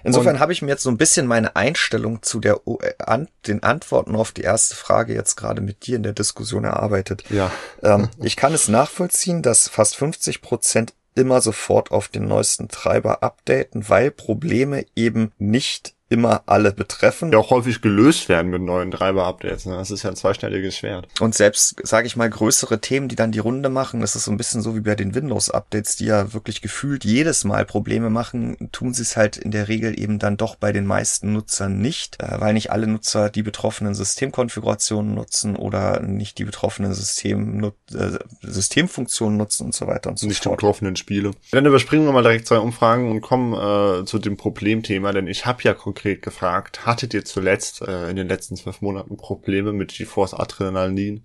Insofern 0.05 0.41
habe 0.41 0.53
ich 0.53 0.63
mir 0.63 0.69
jetzt 0.69 0.83
so 0.83 0.91
ein 0.91 0.97
bisschen 0.97 1.27
meine 1.27 1.57
Einstellung 1.57 2.23
zu 2.23 2.41
der 2.41 2.61
äh, 2.67 2.93
an, 2.99 3.29
den 3.47 3.63
Antworten 3.63 4.17
auf 4.17 4.33
die 4.33 4.43
erste 4.43 4.75
Frage 4.75 5.15
jetzt 5.15 5.37
gerade 5.37 5.61
mit 5.61 5.87
dir 5.87 5.97
in 5.97 6.03
der 6.03 6.13
Diskussion 6.13 6.65
erarbeitet. 6.65 7.25
Ja. 7.31 7.51
Ähm, 7.83 8.09
ich 8.23 8.37
kann 8.37 8.55
es 8.55 8.69
nachvollziehen, 8.69 9.43
dass 9.43 9.69
fast 9.69 9.97
50 9.97 10.43
Prozent 10.43 10.95
immer 11.15 11.41
sofort 11.41 11.91
auf 11.91 12.09
den 12.09 12.27
neuesten 12.27 12.69
Treiber 12.69 13.23
updaten, 13.23 13.89
weil 13.89 14.11
Probleme 14.11 14.87
eben 14.95 15.33
nicht 15.39 15.95
immer 16.09 16.43
alle 16.47 16.73
betreffen. 16.73 17.33
Ja, 17.33 17.39
auch 17.39 17.51
häufig 17.51 17.83
gelöst 17.83 18.29
werden 18.29 18.51
mit 18.51 18.63
neuen 18.63 18.91
Treiber-Updates. 18.91 19.67
Ne? 19.67 19.77
Das 19.77 19.91
ist 19.91 20.03
ja 20.03 20.11
ein 20.11 20.17
zweischneidiges 20.17 20.77
Schwert. 20.77 21.07
Und 21.21 21.35
selbst, 21.35 21.77
sage 21.87 22.07
ich 22.07 22.17
mal, 22.17 22.31
größere 22.31 22.81
Themen, 22.81 23.09
die 23.09 23.17
dann 23.17 23.33
die 23.33 23.39
Runde 23.39 23.69
machen, 23.69 24.01
das 24.01 24.17
ist 24.17 24.25
so 24.25 24.31
ein 24.31 24.39
bisschen 24.39 24.63
so 24.63 24.75
wie 24.75 24.81
bei 24.81 24.95
den 24.95 25.15
Windows-Updates, 25.15 25.97
die 25.97 26.07
ja 26.07 26.33
wirklich 26.33 26.63
gefühlt 26.63 27.05
jedes 27.05 27.45
Mal 27.45 27.67
Probleme 27.67 28.09
machen, 28.09 28.71
tun 28.73 28.95
sie 28.95 29.03
es 29.03 29.17
halt 29.17 29.37
in 29.37 29.51
der 29.51 29.69
Regel 29.69 29.99
eben 30.01 30.19
dann 30.19 30.39
doch 30.39 30.57
bei 30.57 30.73
den 30.73 30.87
meisten 30.87 31.33
Nutzern 31.33 31.79
nicht, 31.79 32.23
äh, 32.23 32.41
weil 32.41 32.55
nicht 32.55 32.73
alle 32.73 32.87
Nutzer 32.87 33.29
die 33.29 33.43
betroffenen 33.43 33.95
Systemkonfigurationen 33.95 35.15
nutzen 35.15 35.57
oder 35.57 36.01
nicht 36.01 36.39
die 36.39 36.45
betroffenen 36.45 36.95
System, 36.95 37.63
äh, 37.65 38.11
Systemfunktionen 38.41 39.37
nutzen 39.37 39.67
und 39.67 39.75
so 39.75 39.87
weiter 39.87 40.09
und 40.09 40.19
so 40.19 40.27
nicht 40.27 40.43
fort. 40.43 40.53
Nicht 40.53 40.61
die 40.61 40.67
betroffenen 40.67 40.97
Spiele. 40.97 41.33
Dann 41.51 41.67
überspringen 41.67 42.07
wir 42.07 42.13
mal 42.13 42.23
direkt 42.23 42.47
zwei 42.47 42.59
Umfragen 42.59 43.11
und 43.11 43.21
kommen 43.21 43.53
äh, 43.53 44.07
zu 44.07 44.19
dem 44.19 44.39
Problemthema, 44.39 45.13
denn 45.13 45.27
ich 45.27 45.45
habe 45.45 45.63
ja 45.63 45.75
konkret 45.75 45.98
gefragt, 46.03 46.87
hattet 46.87 47.15
ihr 47.15 47.25
zuletzt 47.25 47.83
äh, 47.83 48.11
in 48.11 48.17
den 48.17 48.29
letzten 48.29 48.57
zwölf 48.57 48.81
Monaten 48.81 49.17
Probleme 49.17 49.73
mit 49.73 49.93
GeForce 49.93 50.35
Adrenalin 50.35 51.25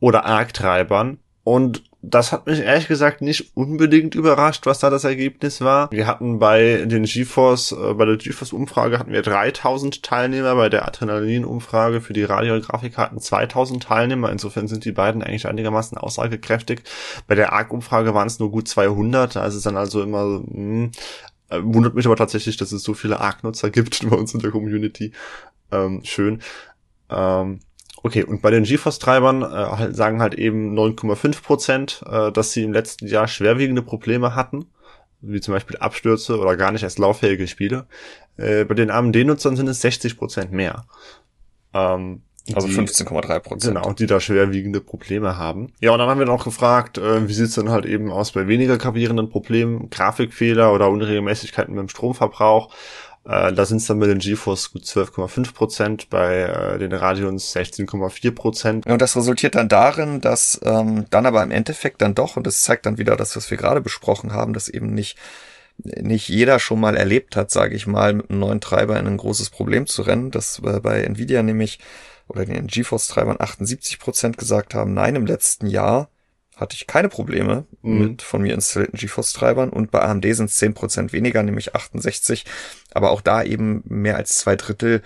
oder 0.00 0.24
Arc-Treibern? 0.24 1.18
Und 1.44 1.84
das 2.00 2.32
hat 2.32 2.46
mich 2.46 2.60
ehrlich 2.60 2.88
gesagt 2.88 3.22
nicht 3.22 3.56
unbedingt 3.56 4.14
überrascht, 4.14 4.66
was 4.66 4.78
da 4.78 4.90
das 4.90 5.04
Ergebnis 5.04 5.60
war. 5.60 5.90
Wir 5.90 6.06
hatten 6.06 6.38
bei 6.38 6.84
den 6.86 7.04
GeForce, 7.04 7.72
äh, 7.72 7.94
bei 7.94 8.04
der 8.04 8.16
GeForce-Umfrage 8.16 8.98
hatten 8.98 9.12
wir 9.12 9.22
3000 9.22 10.02
Teilnehmer, 10.02 10.54
bei 10.54 10.68
der 10.68 10.86
Adrenalin-Umfrage 10.86 12.00
für 12.00 12.12
die 12.12 12.24
Radio- 12.24 12.54
und 12.54 12.66
Grafikkarten 12.66 13.20
2000 13.20 13.82
Teilnehmer. 13.82 14.30
Insofern 14.30 14.68
sind 14.68 14.84
die 14.84 14.92
beiden 14.92 15.22
eigentlich 15.22 15.46
einigermaßen 15.46 15.96
aussagekräftig. 15.98 16.82
Bei 17.26 17.34
der 17.34 17.52
ARC-Umfrage 17.52 18.14
waren 18.14 18.26
es 18.26 18.38
nur 18.38 18.50
gut 18.50 18.68
200, 18.68 19.36
da 19.36 19.46
ist 19.46 19.54
es 19.54 19.62
dann 19.62 19.76
also 19.76 20.02
immer, 20.02 20.24
mh, 20.24 20.44
hm, 20.48 20.90
wundert 21.50 21.94
mich 21.94 22.06
aber 22.06 22.16
tatsächlich, 22.16 22.56
dass 22.56 22.72
es 22.72 22.82
so 22.82 22.94
viele 22.94 23.20
Arc-Nutzer 23.20 23.70
gibt 23.70 24.00
bei 24.08 24.16
uns 24.16 24.34
in 24.34 24.40
der 24.40 24.50
Community. 24.50 25.12
Ähm, 25.70 26.02
schön. 26.04 26.40
Ähm, 27.10 27.60
okay, 28.02 28.24
und 28.24 28.42
bei 28.42 28.50
den 28.50 28.64
GeForce-Treibern 28.64 29.42
äh, 29.42 29.46
halt, 29.46 29.96
sagen 29.96 30.20
halt 30.20 30.34
eben 30.34 30.78
9,5 30.78 31.42
Prozent, 31.42 32.04
äh, 32.06 32.32
dass 32.32 32.52
sie 32.52 32.62
im 32.62 32.72
letzten 32.72 33.06
Jahr 33.06 33.28
schwerwiegende 33.28 33.82
Probleme 33.82 34.34
hatten, 34.34 34.66
wie 35.20 35.40
zum 35.40 35.54
Beispiel 35.54 35.76
Abstürze 35.78 36.38
oder 36.38 36.56
gar 36.56 36.72
nicht 36.72 36.82
erst 36.82 36.98
lauffähige 36.98 37.46
Spiele. 37.46 37.86
Äh, 38.36 38.64
bei 38.64 38.74
den 38.74 38.90
AMD-Nutzern 38.90 39.56
sind 39.56 39.68
es 39.68 39.80
60 39.80 40.16
Prozent 40.16 40.52
mehr. 40.52 40.86
Ähm, 41.72 42.22
also 42.52 42.68
15,3 42.68 43.38
Prozent. 43.40 43.74
Genau, 43.74 43.92
die 43.92 44.06
da 44.06 44.20
schwerwiegende 44.20 44.80
Probleme 44.80 45.38
haben. 45.38 45.72
Ja, 45.80 45.92
und 45.92 45.98
dann 45.98 46.08
haben 46.08 46.18
wir 46.18 46.26
noch 46.26 46.44
gefragt, 46.44 46.98
äh, 46.98 47.26
wie 47.26 47.32
sieht's 47.32 47.54
denn 47.54 47.70
halt 47.70 47.86
eben 47.86 48.12
aus 48.12 48.32
bei 48.32 48.46
weniger 48.46 48.76
gravierenden 48.76 49.30
Problemen, 49.30 49.88
Grafikfehler 49.88 50.72
oder 50.72 50.90
Unregelmäßigkeiten 50.90 51.74
beim 51.74 51.88
Stromverbrauch. 51.88 52.70
Äh, 53.26 53.54
da 53.54 53.64
sind 53.64 53.78
es 53.78 53.86
dann 53.86 53.98
bei 53.98 54.06
den 54.06 54.18
GeForce 54.18 54.72
gut 54.72 54.82
12,5 54.82 55.54
Prozent, 55.54 56.10
bei 56.10 56.42
äh, 56.42 56.78
den 56.78 56.92
Radeons 56.92 57.56
16,4 57.56 58.30
Prozent. 58.32 58.86
Und 58.86 59.00
das 59.00 59.16
resultiert 59.16 59.54
dann 59.54 59.68
darin, 59.68 60.20
dass 60.20 60.60
ähm, 60.64 61.06
dann 61.08 61.24
aber 61.24 61.42
im 61.42 61.50
Endeffekt 61.50 62.02
dann 62.02 62.14
doch, 62.14 62.36
und 62.36 62.46
das 62.46 62.62
zeigt 62.62 62.84
dann 62.84 62.98
wieder 62.98 63.16
das, 63.16 63.36
was 63.36 63.50
wir 63.50 63.56
gerade 63.56 63.80
besprochen 63.80 64.32
haben, 64.32 64.52
dass 64.52 64.68
eben 64.68 64.92
nicht 64.92 65.16
nicht 65.76 66.28
jeder 66.28 66.60
schon 66.60 66.78
mal 66.78 66.96
erlebt 66.96 67.34
hat, 67.34 67.50
sage 67.50 67.74
ich 67.74 67.88
mal, 67.88 68.12
mit 68.12 68.30
einem 68.30 68.38
neuen 68.38 68.60
Treiber 68.60 68.96
in 68.96 69.08
ein 69.08 69.16
großes 69.16 69.50
Problem 69.50 69.88
zu 69.88 70.02
rennen. 70.02 70.30
Das 70.30 70.60
äh, 70.64 70.78
bei 70.80 71.02
Nvidia 71.02 71.42
nämlich 71.42 71.80
oder 72.28 72.44
den 72.44 72.66
GeForce-Treibern 72.66 73.36
78 73.38 73.98
Prozent 73.98 74.38
gesagt 74.38 74.74
haben, 74.74 74.94
nein, 74.94 75.16
im 75.16 75.26
letzten 75.26 75.66
Jahr 75.66 76.08
hatte 76.56 76.76
ich 76.76 76.86
keine 76.86 77.08
Probleme 77.08 77.66
mhm. 77.82 77.98
mit 77.98 78.22
von 78.22 78.42
mir 78.42 78.54
installierten 78.54 78.98
GeForce-Treibern 78.98 79.70
und 79.70 79.90
bei 79.90 80.00
AMD 80.00 80.24
sind 80.34 80.50
es 80.50 80.56
10 80.56 80.74
Prozent 80.74 81.12
weniger, 81.12 81.42
nämlich 81.42 81.74
68. 81.74 82.44
Aber 82.92 83.10
auch 83.10 83.20
da 83.20 83.42
eben 83.42 83.82
mehr 83.86 84.16
als 84.16 84.36
zwei 84.36 84.56
Drittel 84.56 85.02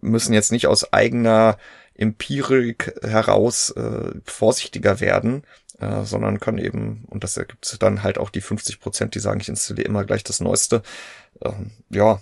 müssen 0.00 0.34
jetzt 0.34 0.52
nicht 0.52 0.66
aus 0.66 0.92
eigener 0.92 1.56
Empirik 1.94 2.94
heraus 3.02 3.70
äh, 3.70 4.10
vorsichtiger 4.24 5.00
werden, 5.00 5.44
äh, 5.78 6.04
sondern 6.04 6.40
können 6.40 6.58
eben, 6.58 7.04
und 7.08 7.24
das 7.24 7.36
ergibt 7.36 7.76
dann 7.82 8.02
halt 8.02 8.18
auch 8.18 8.30
die 8.30 8.40
50 8.40 8.80
Prozent, 8.80 9.14
die 9.14 9.20
sagen, 9.20 9.40
ich 9.40 9.48
installiere 9.48 9.88
immer 9.88 10.04
gleich 10.04 10.24
das 10.24 10.40
Neueste. 10.40 10.82
Ähm, 11.42 11.70
ja, 11.90 12.20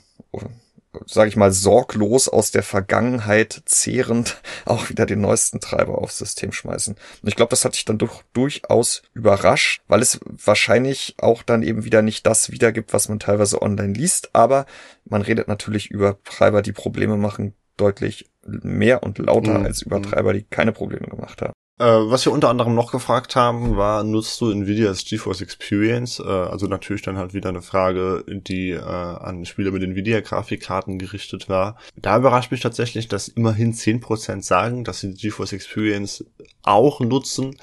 sage 1.07 1.29
ich 1.29 1.37
mal, 1.37 1.53
sorglos 1.53 2.29
aus 2.29 2.51
der 2.51 2.63
Vergangenheit 2.63 3.63
zehrend 3.65 4.41
auch 4.65 4.89
wieder 4.89 5.07
den 5.07 5.21
neuesten 5.21 5.61
Treiber 5.61 5.99
aufs 5.99 6.19
System 6.19 6.53
schmeißen. 6.53 6.95
Und 6.95 7.29
ich 7.29 7.37
glaube, 7.37 7.51
das 7.51 7.65
hat 7.65 7.75
dich 7.75 7.85
dann 7.85 7.99
doch 7.99 8.23
durchaus 8.33 9.03
überrascht, 9.15 9.83
weil 9.89 10.03
es 10.03 10.21
wahrscheinlich 10.25 11.15
auch 11.19 11.43
dann 11.43 11.63
eben 11.63 11.85
wieder 11.85 12.03
nicht 12.03 12.27
das 12.27 12.51
wiedergibt, 12.51 12.93
was 12.93 13.09
man 13.09 13.19
teilweise 13.19 13.63
online 13.63 13.95
liest, 13.95 14.31
aber 14.35 14.67
man 15.05 15.23
redet 15.23 15.49
natürlich 15.49 15.91
über 15.91 16.23
Treiber, 16.25 16.63
die 16.63 16.73
Probleme 16.73 17.17
machen, 17.17 17.55
deutlich 17.77 18.31
mehr 18.45 19.03
und 19.03 19.19
lauter 19.19 19.59
mhm. 19.59 19.67
als 19.67 19.83
über 19.83 20.03
Treiber, 20.03 20.33
die 20.33 20.43
keine 20.43 20.73
Probleme 20.73 21.07
gemacht 21.07 21.43
haben. 21.43 21.53
Äh, 21.81 22.11
was 22.11 22.27
wir 22.27 22.33
unter 22.33 22.51
anderem 22.51 22.75
noch 22.75 22.93
gefragt 22.93 23.37
haben, 23.37 23.79
war, 23.79 24.05
nutzt 24.05 24.39
du 24.43 24.51
Nvidias 24.51 25.03
GeForce 25.03 25.41
Experience? 25.41 26.21
Äh, 26.21 26.29
also 26.29 26.67
natürlich 26.67 27.01
dann 27.01 27.17
halt 27.17 27.33
wieder 27.33 27.49
eine 27.49 27.63
Frage, 27.63 28.23
die 28.29 28.73
äh, 28.73 28.83
an 28.83 29.47
Spieler 29.47 29.71
mit 29.71 29.83
Nvidia-Grafikkarten 29.83 30.99
gerichtet 30.99 31.49
war. 31.49 31.79
Da 31.97 32.19
überrascht 32.19 32.51
mich 32.51 32.61
tatsächlich, 32.61 33.09
dass 33.09 33.29
immerhin 33.29 33.73
10% 33.73 34.43
sagen, 34.43 34.85
dass 34.85 35.01
sie 35.01 35.15
die 35.15 35.29
GeForce 35.29 35.55
Experience 35.55 36.23
auch 36.63 37.01
nutzen, 37.01 37.57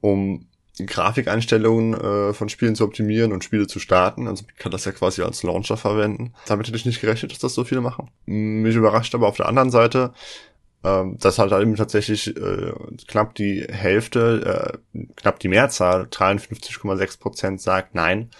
um 0.00 0.48
Grafikeinstellungen 0.84 1.94
äh, 1.94 2.32
von 2.32 2.48
Spielen 2.48 2.74
zu 2.74 2.82
optimieren 2.82 3.32
und 3.32 3.44
Spiele 3.44 3.68
zu 3.68 3.78
starten. 3.78 4.26
Also 4.26 4.44
man 4.44 4.56
kann 4.56 4.72
das 4.72 4.86
ja 4.86 4.90
quasi 4.90 5.22
als 5.22 5.44
Launcher 5.44 5.76
verwenden. 5.76 6.32
Damit 6.46 6.66
hätte 6.66 6.78
ich 6.78 6.86
nicht 6.86 7.00
gerechnet, 7.00 7.30
dass 7.30 7.38
das 7.38 7.54
so 7.54 7.62
viele 7.62 7.80
machen. 7.80 8.10
Mich 8.26 8.74
überrascht 8.74 9.14
aber 9.14 9.28
auf 9.28 9.36
der 9.36 9.46
anderen 9.46 9.70
Seite, 9.70 10.12
ähm, 10.84 11.18
dass 11.18 11.38
halt 11.38 11.52
eben 11.52 11.76
tatsächlich 11.76 12.36
äh, 12.36 12.72
knapp 13.06 13.34
die 13.34 13.66
Hälfte, 13.68 14.78
äh, 14.94 14.98
knapp 15.16 15.38
die 15.38 15.48
Mehrzahl, 15.48 16.04
53,6 16.04 17.20
Prozent 17.20 17.60
sagt 17.60 17.94
nein. 17.94 18.30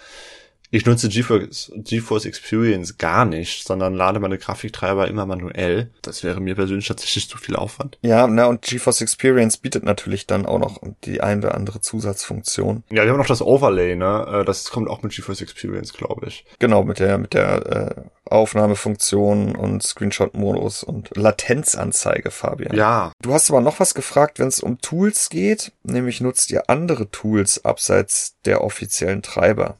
Ich 0.73 0.87
nutze 0.87 1.07
GeForce, 1.07 1.71
GeForce 1.75 2.25
Experience 2.25 2.97
gar 2.97 3.25
nicht, 3.25 3.67
sondern 3.67 3.93
lade 3.93 4.19
meine 4.19 4.39
Grafiktreiber 4.39 5.07
immer 5.07 5.27
manuell. 5.27 5.91
Das 6.01 6.23
wäre 6.23 6.41
mir 6.41 6.55
persönlich 6.55 6.87
tatsächlich 6.87 7.29
zu 7.29 7.37
viel 7.37 7.55
Aufwand. 7.55 7.99
Ja, 8.01 8.25
na 8.25 8.47
und 8.47 8.63
GeForce 8.63 9.01
Experience 9.01 9.57
bietet 9.57 9.83
natürlich 9.83 10.25
dann 10.25 10.47
auch 10.47 10.57
noch 10.57 10.81
die 11.03 11.21
ein 11.21 11.37
oder 11.37 11.53
andere 11.53 11.79
Zusatzfunktion. 11.79 12.81
Ja, 12.89 13.03
wir 13.03 13.11
haben 13.11 13.19
noch 13.19 13.27
das 13.27 13.43
Overlay, 13.43 13.95
ne? 13.95 14.25
Äh, 14.41 14.45
das 14.45 14.71
kommt 14.71 14.89
auch 14.89 15.03
mit 15.03 15.13
GeForce 15.13 15.41
Experience, 15.41 15.93
glaube 15.93 16.25
ich. 16.25 16.43
Genau, 16.57 16.83
mit 16.83 16.97
der 16.97 17.19
mit 17.19 17.35
der 17.35 17.65
äh, 17.67 18.01
Aufnahmefunktion 18.25 19.55
und 19.55 19.83
Screenshot-Modus 19.83 20.81
und 20.81 21.15
Latenzanzeige, 21.15 22.31
Fabian. 22.31 22.75
Ja. 22.75 23.11
Du 23.21 23.31
hast 23.31 23.51
aber 23.51 23.61
noch 23.61 23.79
was 23.79 23.93
gefragt, 23.93 24.39
wenn 24.39 24.47
es 24.47 24.59
um 24.59 24.81
Tools 24.81 25.29
geht, 25.29 25.71
nämlich 25.83 26.19
nutzt 26.19 26.49
ihr 26.49 26.67
andere 26.67 27.11
Tools 27.11 27.63
abseits 27.63 28.37
der 28.45 28.63
offiziellen 28.63 29.21
Treiber. 29.21 29.77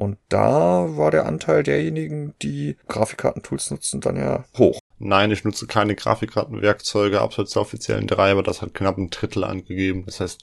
Und 0.00 0.16
da 0.30 0.96
war 0.96 1.10
der 1.10 1.26
Anteil 1.26 1.62
derjenigen, 1.62 2.32
die 2.40 2.78
Grafikkartentools 2.88 3.70
nutzen, 3.70 4.00
dann 4.00 4.16
ja 4.16 4.46
hoch. 4.56 4.80
Nein, 4.98 5.30
ich 5.30 5.44
nutze 5.44 5.66
keine 5.66 5.94
Grafikkartenwerkzeuge 5.94 7.20
abseits 7.20 7.52
der 7.52 7.60
offiziellen 7.60 8.08
Treiber. 8.08 8.42
Das 8.42 8.62
hat 8.62 8.72
knapp 8.72 8.96
ein 8.96 9.10
Drittel 9.10 9.44
angegeben. 9.44 10.04
Das 10.06 10.20
heißt, 10.20 10.40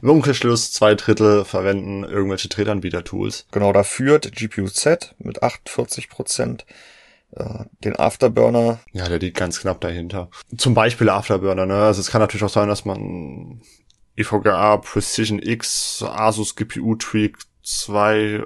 im 0.00 0.10
Umkehrschluss 0.10 0.70
zwei 0.70 0.94
Drittel 0.94 1.44
verwenden 1.44 2.04
irgendwelche 2.04 2.46
Drittanbieter-Tools. 2.46 3.48
Genau, 3.50 3.72
da 3.72 3.82
führt 3.82 4.30
GPU-Z 4.30 5.16
mit 5.18 5.42
48 5.42 6.08
Prozent 6.08 6.64
äh, 7.32 7.64
den 7.82 7.96
Afterburner. 7.96 8.78
Ja, 8.92 9.08
der 9.08 9.18
liegt 9.18 9.36
ganz 9.36 9.58
knapp 9.58 9.80
dahinter. 9.80 10.30
Zum 10.56 10.74
Beispiel 10.74 11.08
Afterburner, 11.08 11.66
ne? 11.66 11.82
Also 11.82 12.00
es 12.00 12.12
kann 12.12 12.20
natürlich 12.20 12.44
auch 12.44 12.48
sein, 12.48 12.68
dass 12.68 12.84
man 12.84 13.60
EVGA, 14.14 14.76
Precision 14.76 15.40
X, 15.40 16.04
Asus 16.06 16.54
GPU 16.54 16.94
Tweak 16.94 17.38
zwei, 17.62 18.16
äh, 18.18 18.44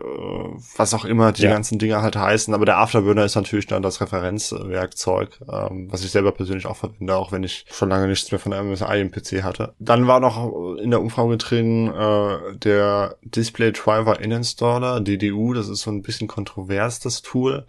was 0.76 0.94
auch 0.94 1.04
immer 1.04 1.32
die 1.32 1.42
ja. 1.42 1.50
ganzen 1.50 1.78
Dinge 1.78 2.02
halt 2.02 2.16
heißen. 2.16 2.52
Aber 2.52 2.64
der 2.64 2.78
Afterburner 2.78 3.24
ist 3.24 3.36
natürlich 3.36 3.66
dann 3.66 3.82
das 3.82 4.00
Referenzwerkzeug, 4.00 5.40
ähm, 5.50 5.90
was 5.90 6.04
ich 6.04 6.10
selber 6.10 6.32
persönlich 6.32 6.66
auch 6.66 6.76
verwende, 6.76 7.16
auch 7.16 7.32
wenn 7.32 7.44
ich 7.44 7.64
schon 7.70 7.88
lange 7.88 8.08
nichts 8.08 8.30
mehr 8.30 8.38
von 8.38 8.52
der 8.52 8.62
MSI 8.62 9.00
im 9.00 9.10
PC 9.10 9.42
hatte. 9.42 9.74
Dann 9.78 10.06
war 10.06 10.20
noch 10.20 10.76
in 10.76 10.90
der 10.90 11.00
Umfrage 11.00 11.36
drin 11.36 11.88
äh, 11.88 12.56
der 12.56 13.16
Display 13.22 13.72
Driver 13.72 14.20
Installer, 14.20 15.00
DDU. 15.00 15.52
Das 15.52 15.68
ist 15.68 15.82
so 15.82 15.90
ein 15.90 16.02
bisschen 16.02 16.28
kontrovers, 16.28 17.00
das 17.00 17.22
Tool, 17.22 17.66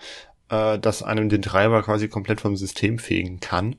äh, 0.50 0.80
das 0.80 1.04
einem 1.04 1.30
den 1.30 1.42
Treiber 1.42 1.84
quasi 1.84 2.08
komplett 2.08 2.42
vom 2.42 2.56
System 2.58 3.00
fegen 3.00 3.40
kann. 3.40 3.76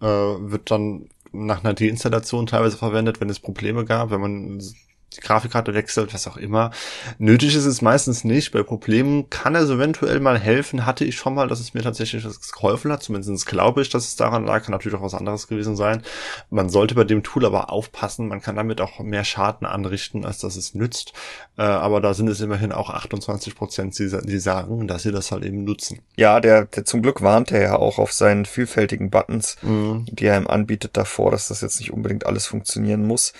Äh, 0.00 0.06
wird 0.06 0.70
dann 0.70 1.08
nach 1.32 1.62
einer 1.62 1.74
Deinstallation 1.74 2.46
teilweise 2.46 2.76
verwendet, 2.76 3.20
wenn 3.20 3.30
es 3.30 3.38
Probleme 3.38 3.84
gab, 3.84 4.10
wenn 4.10 4.20
man 4.20 4.60
die 5.16 5.20
Grafikkarte 5.20 5.74
wechselt, 5.74 6.14
was 6.14 6.28
auch 6.28 6.36
immer. 6.36 6.70
Nötig 7.18 7.56
ist 7.56 7.64
es 7.64 7.82
meistens 7.82 8.22
nicht. 8.22 8.52
Bei 8.52 8.62
Problemen 8.62 9.28
kann 9.28 9.56
es 9.56 9.68
eventuell 9.68 10.20
mal 10.20 10.38
helfen. 10.38 10.86
Hatte 10.86 11.04
ich 11.04 11.16
schon 11.16 11.34
mal, 11.34 11.48
dass 11.48 11.58
es 11.58 11.74
mir 11.74 11.82
tatsächlich 11.82 12.24
geholfen 12.52 12.92
hat. 12.92 13.02
Zumindest 13.02 13.46
glaube 13.46 13.82
ich, 13.82 13.88
dass 13.88 14.06
es 14.06 14.16
daran 14.16 14.44
lag. 14.44 14.62
Kann 14.62 14.72
natürlich 14.72 14.96
auch 14.96 15.02
was 15.02 15.14
anderes 15.14 15.48
gewesen 15.48 15.74
sein. 15.74 16.02
Man 16.48 16.68
sollte 16.68 16.94
bei 16.94 17.04
dem 17.04 17.22
Tool 17.22 17.44
aber 17.44 17.72
aufpassen. 17.72 18.28
Man 18.28 18.40
kann 18.40 18.56
damit 18.56 18.80
auch 18.80 19.00
mehr 19.00 19.24
Schaden 19.24 19.66
anrichten, 19.66 20.24
als 20.24 20.38
dass 20.38 20.56
es 20.56 20.74
nützt. 20.74 21.12
Äh, 21.56 21.62
aber 21.62 22.00
da 22.00 22.14
sind 22.14 22.28
es 22.28 22.40
immerhin 22.40 22.72
auch 22.72 22.90
28 22.90 23.56
Prozent, 23.56 23.98
die, 23.98 24.38
sagen, 24.38 24.86
dass 24.86 25.02
sie 25.02 25.12
das 25.12 25.32
halt 25.32 25.44
eben 25.44 25.64
nutzen. 25.64 26.00
Ja, 26.16 26.40
der, 26.40 26.66
der 26.66 26.84
zum 26.84 27.02
Glück 27.02 27.20
warnt 27.20 27.50
er 27.50 27.60
ja 27.60 27.76
auch 27.76 27.98
auf 27.98 28.12
seinen 28.12 28.44
vielfältigen 28.44 29.10
Buttons, 29.10 29.56
mhm. 29.62 30.06
die 30.06 30.26
er 30.26 30.38
ihm 30.38 30.46
anbietet 30.46 30.96
davor, 30.96 31.30
dass 31.32 31.48
das 31.48 31.60
jetzt 31.60 31.80
nicht 31.80 31.92
unbedingt 31.92 32.26
alles 32.26 32.46
funktionieren 32.46 33.06
muss. 33.06 33.32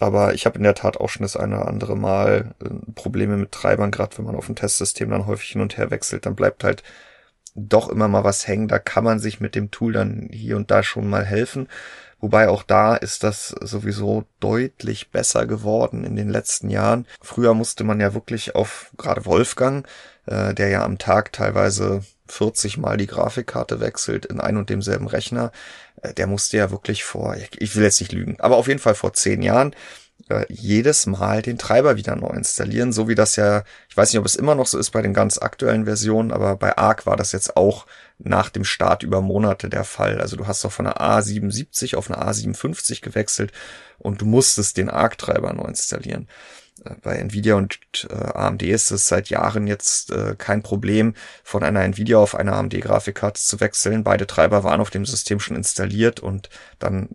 Aber 0.00 0.34
ich 0.34 0.46
habe 0.46 0.58
in 0.58 0.64
der 0.64 0.74
Tat 0.74 0.98
auch 0.98 1.08
schon 1.08 1.22
das 1.22 1.36
eine 1.36 1.56
oder 1.56 1.68
andere 1.68 1.96
Mal 1.96 2.54
äh, 2.62 2.92
Probleme 2.94 3.36
mit 3.36 3.52
Treibern, 3.52 3.90
gerade 3.90 4.16
wenn 4.18 4.24
man 4.24 4.36
auf 4.36 4.46
dem 4.46 4.56
Testsystem 4.56 5.10
dann 5.10 5.26
häufig 5.26 5.50
hin 5.50 5.60
und 5.60 5.76
her 5.76 5.90
wechselt, 5.90 6.26
dann 6.26 6.36
bleibt 6.36 6.64
halt 6.64 6.82
doch 7.54 7.88
immer 7.88 8.08
mal 8.08 8.24
was 8.24 8.46
hängen. 8.46 8.68
Da 8.68 8.78
kann 8.78 9.04
man 9.04 9.18
sich 9.18 9.40
mit 9.40 9.54
dem 9.54 9.70
Tool 9.70 9.92
dann 9.92 10.28
hier 10.30 10.56
und 10.56 10.70
da 10.70 10.82
schon 10.82 11.08
mal 11.08 11.24
helfen. 11.24 11.68
Wobei 12.18 12.48
auch 12.48 12.62
da 12.62 12.96
ist 12.96 13.24
das 13.24 13.48
sowieso 13.48 14.24
deutlich 14.40 15.10
besser 15.10 15.46
geworden 15.46 16.04
in 16.04 16.16
den 16.16 16.30
letzten 16.30 16.70
Jahren. 16.70 17.06
Früher 17.20 17.54
musste 17.54 17.84
man 17.84 18.00
ja 18.00 18.14
wirklich 18.14 18.54
auf 18.54 18.90
gerade 18.96 19.26
Wolfgang, 19.26 19.86
äh, 20.26 20.54
der 20.54 20.68
ja 20.68 20.84
am 20.84 20.98
Tag 20.98 21.32
teilweise 21.32 22.02
40 22.28 22.78
Mal 22.78 22.96
die 22.96 23.06
Grafikkarte 23.06 23.80
wechselt 23.80 24.26
in 24.26 24.40
ein 24.40 24.56
und 24.56 24.70
demselben 24.70 25.06
Rechner, 25.06 25.52
der 26.16 26.26
musste 26.26 26.56
ja 26.56 26.70
wirklich 26.70 27.04
vor, 27.04 27.36
ich 27.36 27.76
will 27.76 27.84
jetzt 27.84 28.00
nicht 28.00 28.12
lügen, 28.12 28.36
aber 28.40 28.56
auf 28.56 28.68
jeden 28.68 28.80
Fall 28.80 28.94
vor 28.94 29.12
zehn 29.12 29.42
Jahren 29.42 29.74
äh, 30.28 30.44
jedes 30.48 31.06
Mal 31.06 31.42
den 31.42 31.58
Treiber 31.58 31.96
wieder 31.96 32.16
neu 32.16 32.30
installieren, 32.30 32.92
so 32.92 33.08
wie 33.08 33.14
das 33.14 33.36
ja, 33.36 33.64
ich 33.88 33.96
weiß 33.96 34.12
nicht, 34.12 34.18
ob 34.18 34.26
es 34.26 34.36
immer 34.36 34.54
noch 34.54 34.66
so 34.66 34.78
ist 34.78 34.90
bei 34.90 35.02
den 35.02 35.14
ganz 35.14 35.38
aktuellen 35.38 35.84
Versionen, 35.84 36.32
aber 36.32 36.56
bei 36.56 36.76
Arc 36.76 37.06
war 37.06 37.16
das 37.16 37.32
jetzt 37.32 37.56
auch 37.56 37.86
nach 38.18 38.50
dem 38.50 38.64
Start 38.64 39.02
über 39.02 39.20
Monate 39.20 39.68
der 39.68 39.84
Fall. 39.84 40.20
Also 40.20 40.36
du 40.36 40.46
hast 40.46 40.64
doch 40.64 40.72
von 40.72 40.86
einer 40.86 41.00
A77 41.00 41.96
auf 41.96 42.10
eine 42.10 42.22
A57 42.22 43.02
gewechselt 43.02 43.52
und 43.98 44.20
du 44.20 44.26
musstest 44.26 44.76
den 44.78 44.88
Arc-Treiber 44.90 45.52
neu 45.52 45.66
installieren 45.66 46.28
bei 47.02 47.16
Nvidia 47.16 47.54
und 47.54 47.78
äh, 48.10 48.14
AMD 48.14 48.62
ist 48.62 48.90
es 48.90 49.08
seit 49.08 49.28
Jahren 49.28 49.66
jetzt 49.66 50.10
äh, 50.10 50.34
kein 50.36 50.62
Problem, 50.62 51.14
von 51.42 51.62
einer 51.62 51.82
Nvidia 51.82 52.18
auf 52.18 52.34
eine 52.34 52.52
AMD-Grafikkarte 52.52 53.40
zu 53.40 53.60
wechseln. 53.60 54.04
Beide 54.04 54.26
Treiber 54.26 54.64
waren 54.64 54.80
auf 54.80 54.90
dem 54.90 55.06
System 55.06 55.40
schon 55.40 55.56
installiert 55.56 56.20
und 56.20 56.50
dann 56.78 57.08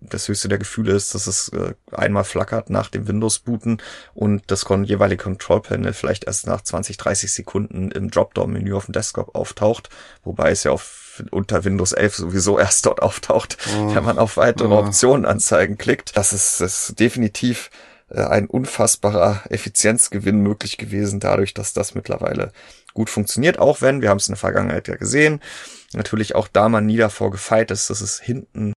das 0.00 0.28
höchste 0.28 0.48
der 0.48 0.58
Gefühle 0.58 0.92
ist, 0.92 1.14
dass 1.14 1.26
es 1.26 1.48
äh, 1.48 1.74
einmal 1.92 2.24
flackert 2.24 2.70
nach 2.70 2.88
dem 2.88 3.08
Windows-Booten 3.08 3.78
und 4.14 4.42
das 4.46 4.66
jeweilige 4.84 5.24
Control-Panel 5.24 5.92
vielleicht 5.92 6.24
erst 6.24 6.46
nach 6.46 6.62
20, 6.62 6.96
30 6.96 7.32
Sekunden 7.32 7.90
im 7.90 8.10
Dropdown-Menü 8.10 8.74
auf 8.74 8.86
dem 8.86 8.92
Desktop 8.92 9.34
auftaucht, 9.34 9.88
wobei 10.22 10.50
es 10.50 10.64
ja 10.64 10.70
auf 10.70 11.22
unter 11.30 11.64
Windows 11.64 11.92
11 11.92 12.14
sowieso 12.14 12.58
erst 12.58 12.86
dort 12.86 13.02
auftaucht, 13.02 13.56
oh. 13.76 13.94
wenn 13.94 14.04
man 14.04 14.18
auf 14.18 14.36
weitere 14.36 14.68
oh. 14.68 14.78
Optionen 14.78 15.26
anzeigen 15.26 15.78
klickt. 15.78 16.16
Das 16.16 16.32
ist, 16.32 16.60
das 16.60 16.90
ist 16.90 17.00
definitiv 17.00 17.70
ein 18.08 18.46
unfassbarer 18.46 19.42
Effizienzgewinn 19.50 20.40
möglich 20.40 20.78
gewesen, 20.78 21.20
dadurch, 21.20 21.54
dass 21.54 21.72
das 21.72 21.94
mittlerweile 21.94 22.52
gut 22.94 23.10
funktioniert, 23.10 23.58
auch 23.58 23.82
wenn, 23.82 24.00
wir 24.00 24.10
haben 24.10 24.18
es 24.18 24.28
in 24.28 24.32
der 24.32 24.38
Vergangenheit 24.38 24.88
ja 24.88 24.96
gesehen, 24.96 25.40
natürlich 25.92 26.34
auch 26.34 26.48
da 26.48 26.68
man 26.68 26.86
nie 26.86 26.96
davor 26.96 27.30
gefeit 27.30 27.70
ist, 27.70 27.90
dass 27.90 28.00
es 28.00 28.20
hinten 28.20 28.72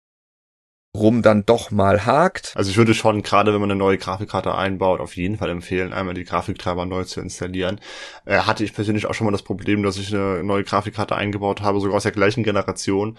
rum 0.97 1.21
dann 1.21 1.45
doch 1.45 1.69
mal 1.69 2.05
hakt. 2.05 2.51
Also 2.55 2.71
ich 2.71 2.77
würde 2.77 2.93
schon, 2.93 3.21
gerade 3.21 3.53
wenn 3.53 3.61
man 3.61 3.69
eine 3.69 3.77
neue 3.77 3.97
Grafikkarte 3.97 4.55
einbaut, 4.55 4.99
auf 4.99 5.15
jeden 5.15 5.37
Fall 5.37 5.49
empfehlen, 5.49 5.93
einmal 5.93 6.15
die 6.15 6.23
Grafiktreiber 6.23 6.85
neu 6.85 7.03
zu 7.03 7.21
installieren. 7.21 7.79
Äh, 8.25 8.39
hatte 8.39 8.63
ich 8.63 8.73
persönlich 8.73 9.05
auch 9.05 9.13
schon 9.13 9.25
mal 9.25 9.31
das 9.31 9.43
Problem, 9.43 9.83
dass 9.83 9.97
ich 9.97 10.13
eine 10.13 10.43
neue 10.43 10.63
Grafikkarte 10.63 11.15
eingebaut 11.15 11.61
habe, 11.61 11.79
sogar 11.79 11.97
aus 11.97 12.03
der 12.03 12.11
gleichen 12.11 12.43
Generation, 12.43 13.17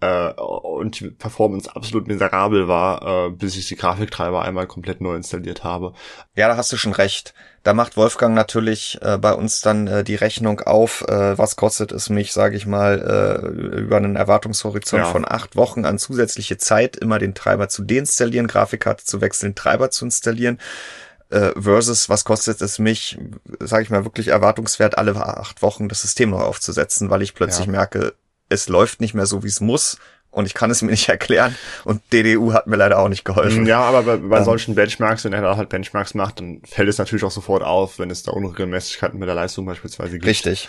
äh, 0.00 0.30
und 0.32 1.00
die 1.00 1.10
Performance 1.10 1.74
absolut 1.74 2.06
miserabel 2.06 2.68
war, 2.68 3.26
äh, 3.26 3.30
bis 3.30 3.56
ich 3.56 3.66
die 3.68 3.76
Grafiktreiber 3.76 4.42
einmal 4.42 4.66
komplett 4.66 5.00
neu 5.00 5.14
installiert 5.14 5.64
habe. 5.64 5.94
Ja, 6.34 6.48
da 6.48 6.56
hast 6.56 6.72
du 6.72 6.76
schon 6.76 6.92
recht. 6.92 7.34
Da 7.62 7.72
macht 7.74 7.96
Wolfgang 7.96 8.34
natürlich 8.34 8.98
äh, 9.02 9.18
bei 9.18 9.32
uns 9.32 9.60
dann 9.60 9.86
äh, 9.86 10.04
die 10.04 10.14
Rechnung 10.14 10.60
auf, 10.60 11.02
äh, 11.08 11.36
was 11.38 11.56
kostet 11.56 11.92
es 11.92 12.10
mich, 12.10 12.32
sage 12.32 12.56
ich 12.56 12.66
mal, 12.66 13.42
äh, 13.42 13.78
über 13.78 13.96
einen 13.96 14.16
Erwartungshorizont 14.16 15.04
ja. 15.04 15.10
von 15.10 15.24
acht 15.26 15.56
Wochen 15.56 15.84
an 15.84 15.98
zusätzliche 15.98 16.58
Zeit, 16.58 16.96
immer 16.96 17.18
den 17.18 17.34
Treiber 17.34 17.68
zu 17.68 17.82
deinstallieren, 17.82 18.46
Grafikkarte 18.46 19.04
zu 19.04 19.20
wechseln, 19.20 19.54
Treiber 19.54 19.90
zu 19.90 20.04
installieren 20.04 20.58
äh, 21.30 21.50
versus 21.60 22.08
was 22.08 22.24
kostet 22.24 22.60
es 22.60 22.78
mich, 22.78 23.18
sage 23.60 23.82
ich 23.82 23.90
mal 23.90 24.04
wirklich 24.04 24.28
erwartungswert, 24.28 24.98
alle 24.98 25.16
acht 25.16 25.62
Wochen 25.62 25.88
das 25.88 26.02
System 26.02 26.30
neu 26.30 26.40
aufzusetzen, 26.40 27.10
weil 27.10 27.22
ich 27.22 27.34
plötzlich 27.34 27.66
ja. 27.66 27.72
merke, 27.72 28.14
es 28.48 28.68
läuft 28.68 29.00
nicht 29.00 29.14
mehr 29.14 29.26
so, 29.26 29.42
wie 29.42 29.48
es 29.48 29.60
muss 29.60 29.98
und 30.30 30.46
ich 30.46 30.54
kann 30.54 30.70
es 30.70 30.82
mir 30.82 30.90
nicht 30.90 31.08
erklären 31.08 31.56
und 31.84 32.02
DDU 32.12 32.52
hat 32.52 32.66
mir 32.66 32.76
leider 32.76 32.98
auch 32.98 33.08
nicht 33.08 33.24
geholfen. 33.24 33.66
Ja, 33.66 33.80
aber 33.80 34.02
bei, 34.02 34.16
bei 34.16 34.38
ähm, 34.38 34.44
solchen 34.44 34.74
Benchmarks, 34.74 35.24
wenn 35.24 35.32
er 35.32 35.42
da 35.42 35.56
halt 35.56 35.68
Benchmarks 35.68 36.14
macht, 36.14 36.40
dann 36.40 36.60
fällt 36.64 36.88
es 36.88 36.98
natürlich 36.98 37.24
auch 37.24 37.30
sofort 37.30 37.62
auf, 37.62 37.98
wenn 37.98 38.10
es 38.10 38.22
da 38.22 38.32
Unregelmäßigkeiten 38.32 39.18
mit 39.18 39.28
der 39.28 39.34
Leistung 39.34 39.66
beispielsweise 39.66 40.12
gibt. 40.12 40.26
Richtig 40.26 40.68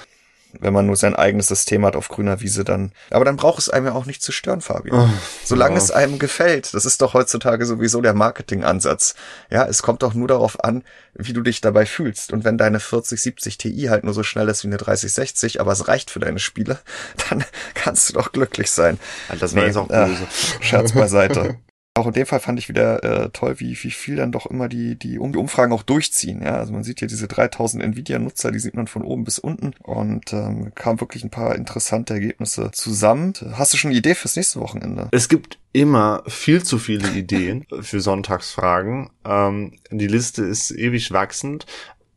wenn 0.59 0.73
man 0.73 0.85
nur 0.85 0.95
sein 0.95 1.15
eigenes 1.15 1.47
System 1.47 1.85
hat 1.85 1.95
auf 1.95 2.09
grüner 2.09 2.41
Wiese, 2.41 2.63
dann. 2.63 2.91
Aber 3.09 3.25
dann 3.25 3.35
braucht 3.35 3.59
es 3.59 3.69
einem 3.69 3.87
ja 3.87 3.93
auch 3.93 4.05
nicht 4.05 4.21
zu 4.21 4.31
stören, 4.31 4.61
Fabian. 4.61 5.09
Oh, 5.09 5.09
Solange 5.43 5.75
ja. 5.75 5.81
es 5.81 5.91
einem 5.91 6.19
gefällt. 6.19 6.73
Das 6.73 6.85
ist 6.85 7.01
doch 7.01 7.13
heutzutage 7.13 7.65
sowieso 7.65 8.01
der 8.01 8.13
Marketingansatz. 8.13 9.15
Ja, 9.49 9.65
es 9.65 9.81
kommt 9.81 10.03
doch 10.03 10.13
nur 10.13 10.27
darauf 10.27 10.63
an, 10.63 10.83
wie 11.13 11.33
du 11.33 11.41
dich 11.41 11.61
dabei 11.61 11.85
fühlst. 11.85 12.31
Und 12.33 12.43
wenn 12.43 12.57
deine 12.57 12.79
4070 12.79 13.57
Ti 13.57 13.87
halt 13.89 14.03
nur 14.03 14.13
so 14.13 14.23
schnell 14.23 14.47
ist 14.47 14.63
wie 14.63 14.67
eine 14.67 14.77
3060, 14.77 15.59
aber 15.59 15.71
es 15.71 15.87
reicht 15.87 16.09
für 16.11 16.19
deine 16.19 16.39
Spiele, 16.39 16.79
dann 17.29 17.43
kannst 17.73 18.09
du 18.09 18.13
doch 18.13 18.31
glücklich 18.31 18.71
sein. 18.71 18.99
Das 19.39 19.53
war 19.53 19.61
nee, 19.61 19.67
jetzt 19.67 19.77
auch 19.77 19.87
böse. 19.87 20.23
Äh, 20.23 20.63
Scherz 20.63 20.93
beiseite. 20.93 21.57
Auch 21.97 22.05
in 22.05 22.13
dem 22.13 22.27
Fall 22.27 22.39
fand 22.39 22.59
ich 22.59 22.69
wieder 22.69 23.03
äh, 23.03 23.29
toll, 23.31 23.59
wie, 23.59 23.75
wie 23.81 23.89
viel 23.89 24.17
dann 24.17 24.31
doch 24.31 24.45
immer 24.45 24.69
die, 24.69 24.99
die, 24.99 25.17
um, 25.17 25.35
Umfragen 25.35 25.73
auch 25.73 25.81
durchziehen. 25.81 26.43
Ja, 26.43 26.55
also 26.57 26.71
man 26.71 26.83
sieht 26.83 26.99
hier 26.99 27.07
diese 27.07 27.27
3000 27.27 27.81
Nvidia-Nutzer, 27.83 28.51
die 28.51 28.59
sieht 28.59 28.75
man 28.75 28.85
von 28.85 29.01
oben 29.01 29.23
bis 29.23 29.39
unten 29.39 29.73
und 29.81 30.31
ähm, 30.31 30.73
kam 30.75 31.01
wirklich 31.01 31.23
ein 31.23 31.31
paar 31.31 31.55
interessante 31.55 32.13
Ergebnisse 32.13 32.69
zusammen. 32.71 33.33
Hast 33.53 33.73
du 33.73 33.77
schon 33.77 33.89
eine 33.89 33.97
Idee 33.97 34.13
fürs 34.13 34.35
nächste 34.35 34.59
Wochenende? 34.59 35.07
Es 35.09 35.27
gibt 35.27 35.57
immer 35.73 36.21
viel 36.27 36.61
zu 36.61 36.77
viele 36.77 37.09
Ideen 37.09 37.65
für 37.81 37.99
Sonntagsfragen. 37.99 39.09
Ähm, 39.25 39.79
die 39.89 40.07
Liste 40.07 40.43
ist 40.43 40.69
ewig 40.69 41.11
wachsend. 41.11 41.65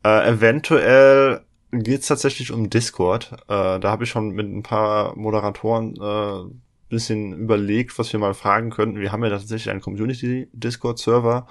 Äh, 0.03 0.29
eventuell 0.29 1.41
geht 1.71 2.01
es 2.01 2.07
tatsächlich 2.07 2.51
um 2.51 2.69
Discord. 2.69 3.31
Äh, 3.47 3.79
da 3.79 3.83
habe 3.85 4.03
ich 4.03 4.11
schon 4.11 4.29
mit 4.29 4.45
ein 4.45 4.61
paar 4.61 5.15
Moderatoren 5.17 5.95
äh, 5.95 6.53
bisschen 6.91 7.33
überlegt, 7.33 7.97
was 7.97 8.13
wir 8.13 8.19
mal 8.19 8.35
fragen 8.35 8.69
könnten. 8.69 8.99
Wir 8.99 9.11
haben 9.11 9.23
ja 9.23 9.29
tatsächlich 9.29 9.71
einen 9.71 9.81
Community-Discord-Server. 9.81 11.47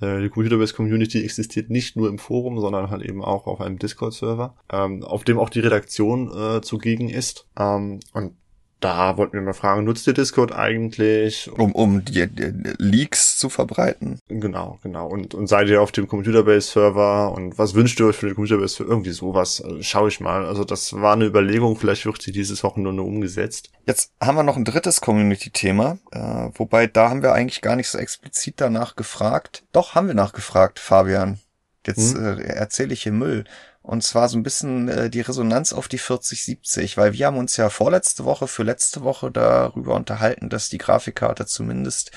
Äh, 0.00 0.22
die 0.22 0.28
Computerbase-Community 0.30 1.22
existiert 1.22 1.68
nicht 1.68 1.96
nur 1.96 2.08
im 2.08 2.18
Forum, 2.18 2.58
sondern 2.60 2.90
halt 2.90 3.02
eben 3.02 3.22
auch 3.22 3.46
auf 3.46 3.60
einem 3.60 3.78
Discord-Server, 3.78 4.54
ähm, 4.72 5.02
auf 5.02 5.24
dem 5.24 5.38
auch 5.38 5.50
die 5.50 5.60
Redaktion 5.60 6.32
äh, 6.34 6.60
zugegen 6.62 7.10
ist. 7.10 7.46
Ähm, 7.58 8.00
und 8.14 8.32
da 8.80 9.16
wollten 9.16 9.34
wir 9.34 9.40
mal 9.40 9.54
fragen, 9.54 9.84
nutzt 9.84 10.06
ihr 10.06 10.12
Discord 10.12 10.52
eigentlich? 10.52 11.50
Um, 11.56 11.72
um 11.72 12.04
die, 12.04 12.26
die 12.26 12.52
Leaks 12.78 13.38
zu 13.38 13.48
verbreiten. 13.48 14.18
Genau, 14.28 14.78
genau. 14.82 15.08
Und, 15.08 15.34
und 15.34 15.46
seid 15.46 15.68
ihr 15.68 15.80
auf 15.80 15.92
dem 15.92 16.08
Computerbase-Server 16.08 17.32
und 17.32 17.58
was 17.58 17.74
wünscht 17.74 17.98
ihr 18.00 18.06
euch 18.06 18.16
für 18.16 18.26
den 18.26 18.34
Computerbase? 18.34 18.76
Für 18.76 18.84
irgendwie 18.84 19.12
sowas 19.12 19.62
also, 19.62 19.82
schaue 19.82 20.08
ich 20.08 20.20
mal. 20.20 20.44
Also 20.44 20.64
das 20.64 20.92
war 20.92 21.14
eine 21.14 21.24
Überlegung, 21.24 21.76
vielleicht 21.76 22.04
wird 22.04 22.20
sie 22.20 22.32
dieses 22.32 22.62
Wochenende 22.64 23.02
umgesetzt. 23.02 23.70
Jetzt 23.86 24.12
haben 24.20 24.36
wir 24.36 24.42
noch 24.42 24.56
ein 24.56 24.64
drittes 24.64 25.00
Community-Thema, 25.00 25.98
äh, 26.12 26.50
wobei 26.54 26.86
da 26.86 27.08
haben 27.08 27.22
wir 27.22 27.32
eigentlich 27.32 27.62
gar 27.62 27.76
nicht 27.76 27.88
so 27.88 27.98
explizit 27.98 28.54
danach 28.58 28.94
gefragt. 28.96 29.64
Doch, 29.72 29.94
haben 29.94 30.08
wir 30.08 30.14
nachgefragt, 30.14 30.78
Fabian. 30.78 31.40
Jetzt 31.86 32.14
hm? 32.14 32.38
äh, 32.38 32.42
erzähle 32.42 32.92
ich 32.92 33.04
hier 33.04 33.12
Müll. 33.12 33.44
Und 33.86 34.02
zwar 34.02 34.28
so 34.28 34.36
ein 34.36 34.42
bisschen 34.42 34.88
äh, 34.88 35.08
die 35.08 35.20
Resonanz 35.20 35.72
auf 35.72 35.86
die 35.86 35.98
4070, 35.98 36.96
weil 36.96 37.12
wir 37.12 37.26
haben 37.26 37.38
uns 37.38 37.56
ja 37.56 37.70
vorletzte 37.70 38.24
Woche 38.24 38.48
für 38.48 38.64
letzte 38.64 39.04
Woche 39.04 39.30
darüber 39.30 39.94
unterhalten, 39.94 40.48
dass 40.48 40.68
die 40.68 40.78
Grafikkarte 40.78 41.46
zumindest 41.46 42.10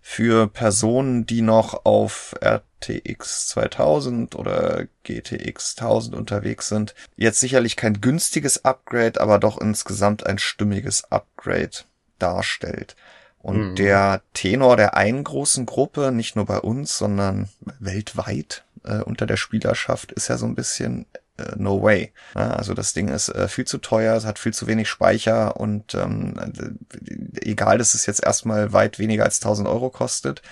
für 0.00 0.48
Personen, 0.48 1.24
die 1.24 1.40
noch 1.40 1.84
auf 1.84 2.34
RTX 2.42 3.46
2000 3.46 4.34
oder 4.34 4.86
GTX 5.04 5.76
1000 5.78 6.16
unterwegs 6.16 6.66
sind, 6.66 6.96
jetzt 7.14 7.38
sicherlich 7.38 7.76
kein 7.76 8.00
günstiges 8.00 8.64
Upgrade, 8.64 9.20
aber 9.20 9.38
doch 9.38 9.60
insgesamt 9.60 10.26
ein 10.26 10.38
stimmiges 10.40 11.04
Upgrade 11.12 11.84
darstellt. 12.18 12.96
Und 13.38 13.70
mhm. 13.70 13.76
der 13.76 14.22
Tenor 14.34 14.76
der 14.76 14.96
einen 14.96 15.22
großen 15.22 15.66
Gruppe, 15.66 16.10
nicht 16.10 16.34
nur 16.34 16.46
bei 16.46 16.58
uns, 16.58 16.98
sondern 16.98 17.48
weltweit, 17.78 18.64
äh, 18.84 18.98
unter 18.98 19.26
der 19.26 19.36
Spielerschaft 19.36 20.12
ist 20.12 20.28
ja 20.28 20.38
so 20.38 20.46
ein 20.46 20.54
bisschen 20.54 21.06
äh, 21.38 21.52
no 21.56 21.82
way. 21.82 22.12
Ja, 22.34 22.50
also 22.50 22.74
das 22.74 22.92
Ding 22.92 23.08
ist 23.08 23.28
äh, 23.28 23.48
viel 23.48 23.64
zu 23.64 23.78
teuer, 23.78 24.16
es 24.16 24.24
hat 24.24 24.38
viel 24.38 24.52
zu 24.52 24.66
wenig 24.66 24.88
Speicher 24.88 25.56
und 25.56 25.94
ähm, 25.94 26.34
äh, 26.38 27.40
egal, 27.40 27.78
dass 27.78 27.94
es 27.94 28.06
jetzt 28.06 28.22
erstmal 28.22 28.72
weit 28.72 28.98
weniger 28.98 29.24
als 29.24 29.40
1000 29.40 29.68
Euro 29.68 29.90
kostet 29.90 30.42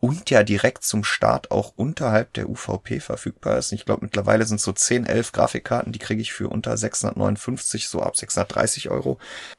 und 0.00 0.30
ja 0.30 0.42
direkt 0.42 0.82
zum 0.82 1.04
Start 1.04 1.50
auch 1.50 1.74
unterhalb 1.76 2.32
der 2.32 2.48
UVP 2.48 3.00
verfügbar 3.00 3.58
ist. 3.58 3.72
Ich 3.72 3.84
glaube, 3.84 4.04
mittlerweile 4.04 4.46
sind 4.46 4.60
so 4.60 4.72
10, 4.72 5.06
11 5.06 5.32
Grafikkarten, 5.32 5.92
die 5.92 5.98
kriege 5.98 6.22
ich 6.22 6.32
für 6.32 6.48
unter 6.48 6.76
659, 6.76 7.88
so 7.88 8.00
ab 8.00 8.16
630 8.16 8.90
Euro. 8.90 9.18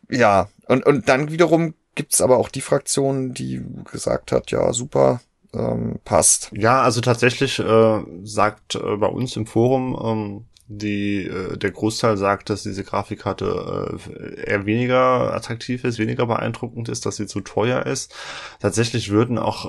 Ja, 0.09 0.49
und, 0.65 0.86
und 0.86 1.07
dann 1.07 1.32
wiederum 1.32 1.76
gibt's 1.93 2.22
aber 2.22 2.38
auch 2.38 2.49
die 2.49 2.61
Fraktion, 2.61 3.34
die 3.34 3.63
gesagt 3.91 4.32
hat, 4.32 4.49
ja, 4.51 4.74
super, 4.74 5.22
ähm, 5.54 5.99
passt. 6.04 6.52
Ja, 6.54 6.82
also 6.82 7.02
tatsächlich 7.02 7.60
äh, 7.60 8.04
sagt 8.24 8.76
äh, 8.76 8.97
bei 8.97 9.08
uns 9.08 9.36
im 9.36 9.45
Forum 9.45 9.99
ähm, 10.04 10.45
die 10.74 11.26
äh, 11.26 11.58
der 11.58 11.72
Großteil 11.72 12.16
sagt, 12.16 12.49
dass 12.49 12.64
diese 12.64 12.84
Grafikkarte 12.84 13.99
äh, 14.10 14.49
eher 14.49 14.66
weniger 14.66 15.34
attraktiv 15.34 15.84
ist, 15.84 15.99
weniger 15.99 16.26
beeindruckend 16.26 16.88
ist, 16.88 17.06
dass 17.06 17.18
sie 17.18 17.28
zu 17.28 17.41
teuer 17.41 17.86
ist. 17.86 18.14
Tatsächlich 18.62 19.10
würden 19.10 19.38
auch 19.38 19.66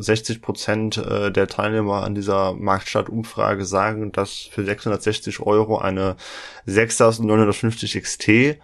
äh, 0.00 0.02
60 0.02 0.42
Prozent 0.42 0.96
äh, 0.96 1.30
der 1.30 1.46
Teilnehmer 1.46 2.02
an 2.02 2.14
dieser 2.16 2.54
Marktstadtumfrage 2.54 3.64
sagen, 3.64 4.10
dass 4.10 4.32
für 4.32 4.64
660 4.64 5.40
Euro 5.40 5.78
eine 5.78 6.16
6950 6.66 8.02
XT 8.02 8.58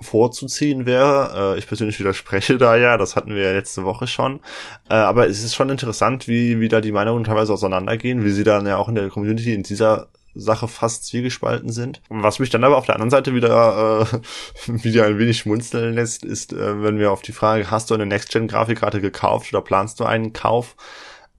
vorzuziehen 0.00 0.86
wäre. 0.86 1.54
Äh, 1.54 1.58
ich 1.58 1.66
persönlich 1.66 1.98
widerspreche 1.98 2.58
da 2.58 2.76
ja, 2.76 2.96
das 2.96 3.16
hatten 3.16 3.34
wir 3.34 3.42
ja 3.42 3.52
letzte 3.52 3.84
Woche 3.84 4.06
schon. 4.06 4.40
Äh, 4.88 4.94
aber 4.94 5.28
es 5.28 5.42
ist 5.44 5.54
schon 5.54 5.70
interessant, 5.70 6.28
wie, 6.28 6.60
wie 6.60 6.68
da 6.68 6.80
die 6.80 6.92
Meinungen 6.92 7.24
teilweise 7.24 7.52
auseinandergehen, 7.52 8.24
wie 8.24 8.30
sie 8.30 8.44
dann 8.44 8.66
ja 8.66 8.76
auch 8.76 8.88
in 8.88 8.94
der 8.94 9.08
Community 9.08 9.54
in 9.54 9.62
dieser 9.62 10.08
Sache 10.34 10.68
fast 10.68 11.06
zwiegespalten 11.06 11.70
sind. 11.70 12.02
Was 12.08 12.38
mich 12.38 12.50
dann 12.50 12.64
aber 12.64 12.76
auf 12.76 12.86
der 12.86 12.96
anderen 12.96 13.10
Seite 13.10 13.34
wieder, 13.34 14.06
äh, 14.12 14.18
wieder 14.84 15.06
ein 15.06 15.18
wenig 15.18 15.38
schmunzeln 15.38 15.94
lässt, 15.94 16.24
ist, 16.24 16.52
äh, 16.52 16.82
wenn 16.82 16.98
wir 16.98 17.12
auf 17.12 17.22
die 17.22 17.32
Frage, 17.32 17.70
hast 17.70 17.90
du 17.90 17.94
eine 17.94 18.06
Next-Gen-Grafikkarte 18.06 19.00
gekauft 19.00 19.52
oder 19.52 19.62
planst 19.62 20.00
du 20.00 20.04
einen 20.04 20.32
Kauf? 20.32 20.76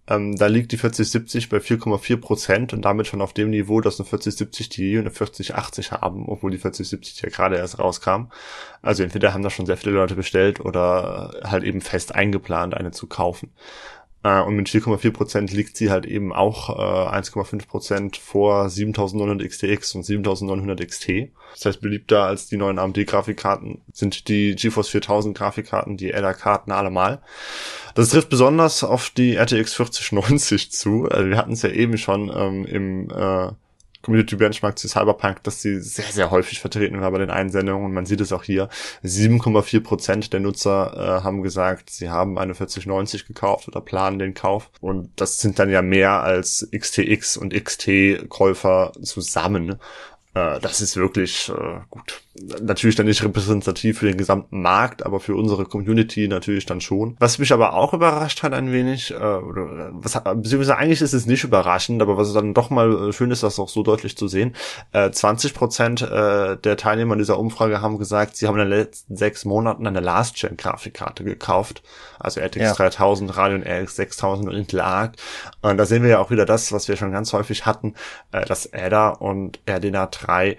Ähm, 0.07 0.35
da 0.35 0.47
liegt 0.47 0.71
die 0.71 0.77
4070 0.77 1.49
bei 1.49 1.57
4,4 1.57 2.17
Prozent 2.17 2.73
und 2.73 2.83
damit 2.83 3.07
schon 3.07 3.21
auf 3.21 3.33
dem 3.33 3.49
Niveau, 3.49 3.81
dass 3.81 3.99
eine 3.99 4.07
4070 4.07 4.69
Ti 4.69 4.97
und 4.97 5.01
eine 5.01 5.11
4080 5.11 5.91
haben, 5.93 6.27
obwohl 6.27 6.51
die 6.51 6.57
4070 6.57 7.21
ja 7.21 7.29
gerade 7.29 7.57
erst 7.57 7.79
rauskam. 7.79 8.27
Also 8.81 9.03
entweder 9.03 9.33
haben 9.33 9.43
da 9.43 9.49
schon 9.49 9.65
sehr 9.65 9.77
viele 9.77 9.95
Leute 9.95 10.15
bestellt 10.15 10.59
oder 10.59 11.41
halt 11.43 11.63
eben 11.63 11.81
fest 11.81 12.13
eingeplant, 12.13 12.75
eine 12.75 12.91
zu 12.91 13.07
kaufen. 13.07 13.51
Äh, 14.25 14.41
und 14.41 14.55
mit 14.55 14.67
4,4% 14.67 15.55
liegt 15.55 15.77
sie 15.77 15.91
halt 15.91 16.07
eben 16.07 16.33
auch 16.33 16.69
äh, 16.71 17.15
1,5% 17.15 18.19
vor 18.19 18.69
7900 18.71 19.47
XTX 19.47 19.93
und 19.93 20.03
7900 20.03 20.87
XT. 20.87 21.29
Das 21.53 21.65
heißt, 21.65 21.81
beliebter 21.81 22.23
als 22.23 22.47
die 22.47 22.57
neuen 22.57 22.79
AMD-Grafikkarten 22.79 23.83
sind 23.93 24.27
die 24.27 24.55
GeForce 24.55 24.89
4000 24.89 25.37
Grafikkarten, 25.37 25.95
die 25.95 26.09
LR-Karten 26.09 26.71
allemal. 26.71 27.21
Das 27.93 28.09
trifft 28.09 28.29
besonders 28.29 28.83
auf 28.83 29.11
die 29.11 29.35
RTX 29.35 29.75
4090 29.75 30.71
zu. 30.71 31.05
Also 31.05 31.29
wir 31.29 31.37
hatten 31.37 31.53
es 31.53 31.61
ja 31.61 31.69
eben 31.69 31.99
schon 31.99 32.31
ähm, 32.35 32.65
im 32.65 33.09
äh, 33.11 33.51
Community 34.05 34.35
Benchmark 34.35 34.77
zu 34.77 34.87
Cyberpunk, 34.87 35.41
dass 35.41 35.63
sie 35.63 35.81
sehr, 35.81 36.05
sehr 36.05 36.29
häufig 36.29 36.59
vertreten 36.59 37.01
war 37.01 37.09
bei 37.09 37.17
den 37.17 37.31
Einsendungen 37.31 37.85
und 37.85 37.91
man 37.91 38.05
sieht 38.05 38.21
es 38.21 38.31
auch 38.31 38.43
hier. 38.43 38.69
7,4 39.03 39.81
Prozent 39.81 40.31
der 40.31 40.41
Nutzer 40.41 40.93
äh, 40.93 41.23
haben 41.23 41.41
gesagt, 41.41 41.89
sie 41.89 42.11
haben 42.11 42.37
eine 42.37 42.53
4090 42.53 43.25
gekauft 43.25 43.67
oder 43.67 43.81
planen 43.81 44.19
den 44.19 44.35
Kauf 44.35 44.69
und 44.79 45.09
das 45.15 45.39
sind 45.39 45.57
dann 45.57 45.71
ja 45.71 45.81
mehr 45.81 46.21
als 46.21 46.69
XTX 46.71 47.35
und 47.37 47.55
XT-Käufer 47.55 48.91
zusammen. 49.01 49.79
Äh, 50.35 50.59
das 50.59 50.81
ist 50.81 50.97
wirklich 50.97 51.49
äh, 51.49 51.79
gut. 51.89 52.21
Natürlich 52.61 52.97
dann 52.97 53.05
nicht 53.05 53.23
repräsentativ 53.23 53.99
für 53.99 54.07
den 54.07 54.17
gesamten 54.17 54.61
Markt, 54.61 55.05
aber 55.05 55.21
für 55.21 55.35
unsere 55.35 55.63
Community 55.65 56.27
natürlich 56.27 56.65
dann 56.65 56.81
schon. 56.81 57.15
Was 57.19 57.39
mich 57.39 57.53
aber 57.53 57.73
auch 57.73 57.93
überrascht 57.93 58.43
hat 58.43 58.53
ein 58.53 58.73
wenig, 58.73 59.11
äh, 59.11 59.15
oder 59.15 59.91
was 59.93 60.21
beziehungsweise 60.21 60.77
eigentlich 60.77 61.01
ist 61.01 61.13
es 61.13 61.25
nicht 61.25 61.45
überraschend, 61.45 62.01
aber 62.01 62.17
was 62.17 62.33
dann 62.33 62.53
doch 62.53 62.69
mal 62.69 63.09
äh, 63.09 63.13
schön 63.13 63.31
ist, 63.31 63.43
das 63.43 63.57
auch 63.57 63.69
so 63.69 63.81
deutlich 63.81 64.17
zu 64.17 64.27
sehen. 64.27 64.55
Äh, 64.91 65.11
20 65.11 65.53
Prozent 65.53 66.01
äh, 66.01 66.57
der 66.57 66.75
Teilnehmer 66.75 67.15
dieser 67.15 67.39
Umfrage 67.39 67.81
haben 67.81 67.97
gesagt, 67.97 68.35
sie 68.35 68.47
haben 68.47 68.59
in 68.59 68.69
den 68.69 68.77
letzten 68.79 69.15
sechs 69.15 69.45
Monaten 69.45 69.87
eine 69.87 70.01
Last-Gen-Grafikkarte 70.01 71.23
gekauft. 71.23 71.81
Also 72.19 72.41
RTX 72.41 72.57
ja. 72.61 72.73
3000, 72.73 73.37
Radeon 73.37 73.63
RX 73.63 73.95
6000 73.95 74.49
und 74.49 74.55
Intel 74.55 74.81
Und 75.61 75.77
da 75.77 75.85
sehen 75.85 76.03
wir 76.03 76.09
ja 76.09 76.19
auch 76.19 76.31
wieder 76.31 76.45
das, 76.45 76.73
was 76.73 76.89
wir 76.89 76.97
schon 76.97 77.11
ganz 77.11 77.31
häufig 77.31 77.65
hatten, 77.65 77.93
äh, 78.33 78.43
dass 78.45 78.73
ADA 78.73 79.09
und 79.09 79.59
RDNA 79.69 80.07
3 80.25 80.57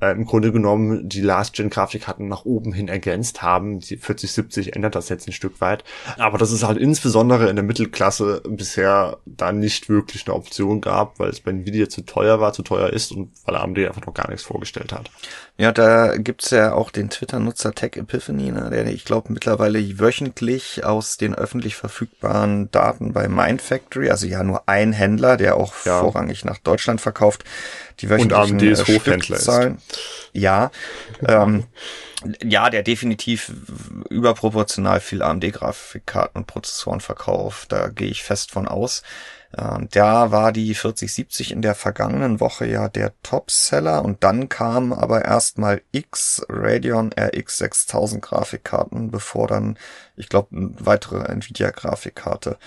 äh, 0.00 0.12
im 0.12 0.26
Grunde 0.26 0.52
genommen 0.52 1.08
die 1.08 1.22
Last-Gen-Grafikkarten 1.22 2.28
nach 2.28 2.44
oben 2.44 2.72
hin 2.72 2.88
ergänzt 2.88 3.42
haben. 3.42 3.80
Die 3.80 3.96
4070 3.96 4.76
ändert 4.76 4.94
das 4.94 5.08
jetzt 5.08 5.26
ein 5.26 5.32
Stück 5.32 5.60
weit. 5.60 5.84
Aber 6.18 6.36
dass 6.38 6.50
es 6.50 6.64
halt 6.64 6.78
insbesondere 6.78 7.48
in 7.48 7.56
der 7.56 7.64
Mittelklasse 7.64 8.42
bisher 8.46 9.18
da 9.24 9.52
nicht 9.52 9.88
wirklich 9.88 10.26
eine 10.26 10.34
Option 10.34 10.80
gab, 10.80 11.18
weil 11.18 11.30
es 11.30 11.40
bei 11.40 11.50
Nvidia 11.50 11.88
zu 11.88 12.02
teuer 12.02 12.40
war, 12.40 12.52
zu 12.52 12.62
teuer 12.62 12.90
ist 12.90 13.12
und 13.12 13.30
weil 13.46 13.56
AMD 13.56 13.78
einfach 13.78 14.04
noch 14.04 14.14
gar 14.14 14.28
nichts 14.28 14.44
vorgestellt 14.44 14.92
hat. 14.92 15.10
Ja, 15.58 15.72
da 15.72 16.18
gibt's 16.18 16.50
ja 16.50 16.74
auch 16.74 16.90
den 16.90 17.08
Twitter-Nutzer 17.08 17.74
Tech 17.74 17.92
Epiphany, 17.96 18.52
ne, 18.52 18.68
der 18.68 18.86
ich 18.88 19.06
glaube 19.06 19.32
mittlerweile 19.32 19.78
wöchentlich 19.98 20.84
aus 20.84 21.16
den 21.16 21.34
öffentlich 21.34 21.76
verfügbaren 21.76 22.70
Daten 22.70 23.14
bei 23.14 23.26
Mindfactory, 23.26 24.10
also 24.10 24.26
ja 24.26 24.42
nur 24.42 24.68
ein 24.68 24.92
Händler, 24.92 25.38
der 25.38 25.56
auch 25.56 25.72
ja. 25.86 26.00
vorrangig 26.00 26.44
nach 26.44 26.58
Deutschland 26.58 27.00
verkauft, 27.00 27.44
die 28.00 28.10
wöchentlichen 28.10 28.56
Und 28.56 28.62
AMD 28.62 28.62
ist 28.64 28.86
äh, 28.86 28.98
Hochhändler 28.98 29.36
ist. 29.36 29.50
Ja, 30.34 30.70
ähm, 31.26 31.64
ja, 32.42 32.68
der 32.68 32.82
definitiv 32.82 33.52
überproportional 34.10 35.00
viel 35.00 35.22
AMD-Grafikkarten 35.22 36.38
und 36.38 36.46
Prozessoren 36.46 37.00
verkauft. 37.00 37.72
Da 37.72 37.88
gehe 37.88 38.08
ich 38.08 38.22
fest 38.22 38.50
von 38.50 38.68
aus. 38.68 39.02
Ähm, 39.56 39.88
da 39.90 40.30
war 40.32 40.52
die 40.52 40.74
4070 40.74 41.52
in 41.52 41.62
der 41.62 41.74
vergangenen 41.74 42.40
Woche 42.40 42.66
ja 42.66 42.88
der 42.88 43.12
Topseller 43.22 44.04
und 44.04 44.24
dann 44.24 44.48
kam 44.48 44.92
aber 44.92 45.24
erstmal 45.24 45.82
X 45.92 46.44
Radeon 46.48 47.12
RX 47.18 47.58
6000 47.58 48.22
Grafikkarten, 48.22 49.10
bevor 49.10 49.46
dann, 49.46 49.78
ich 50.16 50.28
glaube, 50.28 50.56
eine 50.56 50.74
weitere 50.78 51.24
Nvidia 51.24 51.70
Grafikkarte 51.70 52.58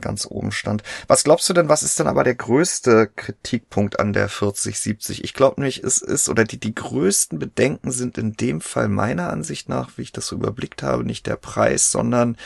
ganz 0.00 0.26
oben 0.26 0.52
stand. 0.52 0.82
Was 1.06 1.24
glaubst 1.24 1.48
du 1.48 1.54
denn, 1.54 1.68
was 1.68 1.82
ist 1.82 1.98
denn 1.98 2.06
aber 2.06 2.24
der 2.24 2.34
größte 2.34 3.10
Kritikpunkt 3.14 3.98
an 3.98 4.12
der 4.12 4.28
4070? 4.28 5.24
Ich 5.24 5.34
glaube 5.34 5.60
nämlich, 5.60 5.82
es 5.82 6.02
ist, 6.02 6.28
oder 6.28 6.44
die, 6.44 6.60
die 6.60 6.74
größten 6.74 7.38
Bedenken 7.38 7.90
sind 7.90 8.18
in 8.18 8.34
dem 8.34 8.60
Fall 8.60 8.88
meiner 8.88 9.30
Ansicht 9.30 9.68
nach, 9.68 9.90
wie 9.96 10.02
ich 10.02 10.12
das 10.12 10.26
so 10.26 10.36
überblickt 10.36 10.82
habe, 10.82 11.04
nicht 11.04 11.26
der 11.26 11.36
Preis, 11.36 11.90
sondern 11.90 12.36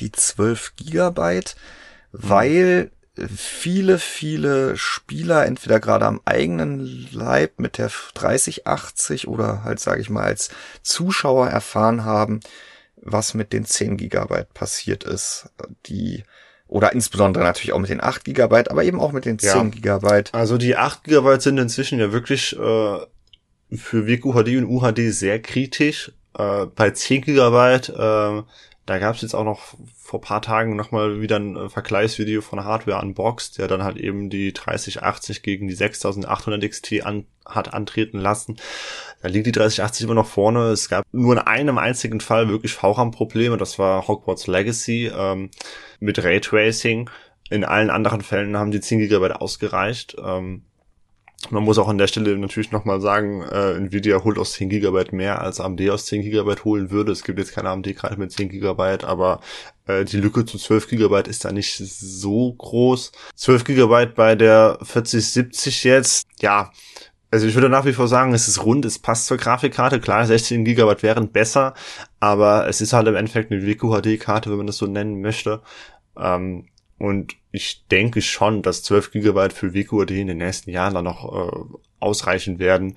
die 0.00 0.12
12 0.12 0.76
Gigabyte, 0.76 1.56
mhm. 2.12 2.18
weil 2.22 2.90
viele, 3.34 3.98
viele 3.98 4.76
Spieler 4.76 5.46
entweder 5.46 5.80
gerade 5.80 6.06
am 6.06 6.20
eigenen 6.24 7.08
Leib 7.12 7.58
mit 7.58 7.78
der 7.78 7.90
3080 8.14 9.28
oder 9.28 9.64
halt, 9.64 9.80
sage 9.80 10.00
ich 10.00 10.10
mal, 10.10 10.24
als 10.24 10.50
Zuschauer 10.82 11.48
erfahren 11.48 12.04
haben, 12.04 12.40
was 12.96 13.34
mit 13.34 13.52
den 13.52 13.64
10 13.64 13.96
Gigabyte 13.96 14.52
passiert 14.52 15.04
ist. 15.04 15.48
Die 15.86 16.24
oder 16.68 16.92
insbesondere 16.92 17.44
natürlich 17.44 17.72
auch 17.72 17.78
mit 17.78 17.90
den 17.90 18.02
8 18.02 18.24
Gigabyte, 18.24 18.70
aber 18.70 18.84
eben 18.84 19.00
auch 19.00 19.12
mit 19.12 19.24
den 19.24 19.38
10 19.38 19.48
ja. 19.50 19.62
Gigabyte. 19.64 20.34
Also 20.34 20.58
die 20.58 20.76
8 20.76 21.04
Gigabyte 21.04 21.42
sind 21.42 21.58
inzwischen 21.58 21.98
ja 21.98 22.12
wirklich 22.12 22.54
äh, 22.54 22.98
für 23.76 24.06
WQHD 24.06 24.56
und 24.58 24.66
UHD 24.66 25.12
sehr 25.12 25.40
kritisch. 25.40 26.12
Äh, 26.36 26.66
bei 26.66 26.90
10 26.90 27.22
Gigabyte, 27.22 27.90
äh, 27.90 28.42
da 28.86 28.98
gab 28.98 29.16
es 29.16 29.22
jetzt 29.22 29.34
auch 29.34 29.44
noch 29.44 29.74
vor 29.96 30.20
paar 30.20 30.40
Tagen 30.40 30.76
nochmal 30.76 31.20
wieder 31.20 31.36
ein 31.36 31.56
äh, 31.56 31.68
Vergleichsvideo 31.68 32.40
von 32.40 32.64
Hardware 32.64 33.02
Unboxed, 33.02 33.58
der 33.58 33.66
dann 33.66 33.82
halt 33.82 33.96
eben 33.96 34.30
die 34.30 34.52
3080 34.52 35.42
gegen 35.42 35.66
die 35.66 35.74
6800 35.74 36.70
XT 36.70 37.04
an, 37.04 37.26
hat 37.44 37.74
antreten 37.74 38.18
lassen. 38.18 38.56
Da 39.22 39.28
liegt 39.28 39.46
die 39.46 39.52
3080 39.52 40.04
immer 40.04 40.14
noch 40.14 40.28
vorne. 40.28 40.68
Es 40.68 40.88
gab 40.88 41.04
nur 41.10 41.32
in 41.32 41.40
einem 41.40 41.78
einzigen 41.78 42.20
Fall 42.20 42.48
wirklich 42.48 42.74
VRAM-Probleme. 42.74 43.56
Das 43.56 43.78
war 43.80 44.06
Hogwarts 44.06 44.46
Legacy 44.46 45.10
ähm, 45.12 45.50
mit 45.98 46.22
Raytracing. 46.22 47.10
In 47.50 47.64
allen 47.64 47.90
anderen 47.90 48.20
Fällen 48.20 48.56
haben 48.56 48.70
die 48.70 48.80
10 48.80 49.00
GB 49.00 49.32
ausgereicht. 49.32 50.16
Ähm, 50.24 50.65
man 51.50 51.62
muss 51.62 51.78
auch 51.78 51.88
an 51.88 51.98
der 51.98 52.06
Stelle 52.06 52.36
natürlich 52.38 52.72
nochmal 52.72 53.00
sagen, 53.00 53.42
äh, 53.42 53.74
Nvidia 53.74 54.22
holt 54.22 54.38
aus 54.38 54.52
10 54.54 54.68
GB 54.68 55.12
mehr 55.12 55.40
als 55.42 55.60
AMD 55.60 55.88
aus 55.90 56.06
10 56.06 56.22
GB 56.22 56.56
holen 56.64 56.90
würde. 56.90 57.12
Es 57.12 57.24
gibt 57.24 57.38
jetzt 57.38 57.52
keine 57.52 57.70
AMD 57.70 57.94
gerade 57.96 58.16
mit 58.16 58.32
10 58.32 58.48
GB, 58.48 59.04
aber 59.04 59.40
äh, 59.86 60.04
die 60.04 60.18
Lücke 60.18 60.44
zu 60.44 60.58
12 60.58 60.88
GB 60.88 61.28
ist 61.28 61.44
da 61.44 61.52
nicht 61.52 61.76
so 61.76 62.52
groß. 62.52 63.12
12 63.34 63.64
GB 63.64 64.06
bei 64.14 64.34
der 64.34 64.78
4070 64.82 65.84
jetzt, 65.84 66.26
ja, 66.40 66.70
also 67.30 67.46
ich 67.46 67.54
würde 67.54 67.68
nach 67.68 67.84
wie 67.84 67.92
vor 67.92 68.08
sagen, 68.08 68.32
es 68.34 68.48
ist 68.48 68.64
rund, 68.64 68.84
es 68.84 68.98
passt 68.98 69.26
zur 69.26 69.36
Grafikkarte. 69.36 70.00
Klar, 70.00 70.24
16 70.26 70.64
GB 70.64 71.02
wären 71.02 71.32
besser, 71.32 71.74
aber 72.20 72.68
es 72.68 72.80
ist 72.80 72.92
halt 72.92 73.08
im 73.08 73.16
Endeffekt 73.16 73.50
eine 73.52 73.66
WQHD-Karte, 73.66 74.50
wenn 74.50 74.58
man 74.58 74.66
das 74.66 74.78
so 74.78 74.86
nennen 74.86 75.20
möchte. 75.20 75.60
Ähm, 76.16 76.68
und 76.98 77.34
ich 77.56 77.86
denke 77.90 78.20
schon, 78.20 78.62
dass 78.62 78.82
12 78.82 79.12
GB 79.12 79.48
für 79.50 79.72
WQAD 79.72 80.10
in 80.10 80.26
den 80.26 80.38
nächsten 80.38 80.70
Jahren 80.70 80.94
dann 80.94 81.04
noch 81.04 81.24
äh, 81.24 81.78
ausreichen 82.00 82.58
werden, 82.58 82.96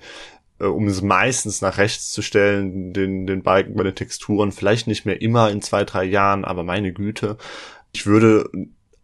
äh, 0.60 0.66
um 0.66 0.86
es 0.86 1.00
meistens 1.00 1.62
nach 1.62 1.78
rechts 1.78 2.12
zu 2.12 2.20
stellen, 2.20 2.92
den, 2.92 3.26
den 3.26 3.42
Balken 3.42 3.74
bei 3.74 3.84
den 3.84 3.94
Texturen. 3.94 4.52
Vielleicht 4.52 4.86
nicht 4.86 5.06
mehr 5.06 5.22
immer 5.22 5.50
in 5.50 5.62
zwei, 5.62 5.84
drei 5.84 6.04
Jahren, 6.04 6.44
aber 6.44 6.62
meine 6.62 6.92
Güte. 6.92 7.38
Ich 7.92 8.06
würde 8.06 8.50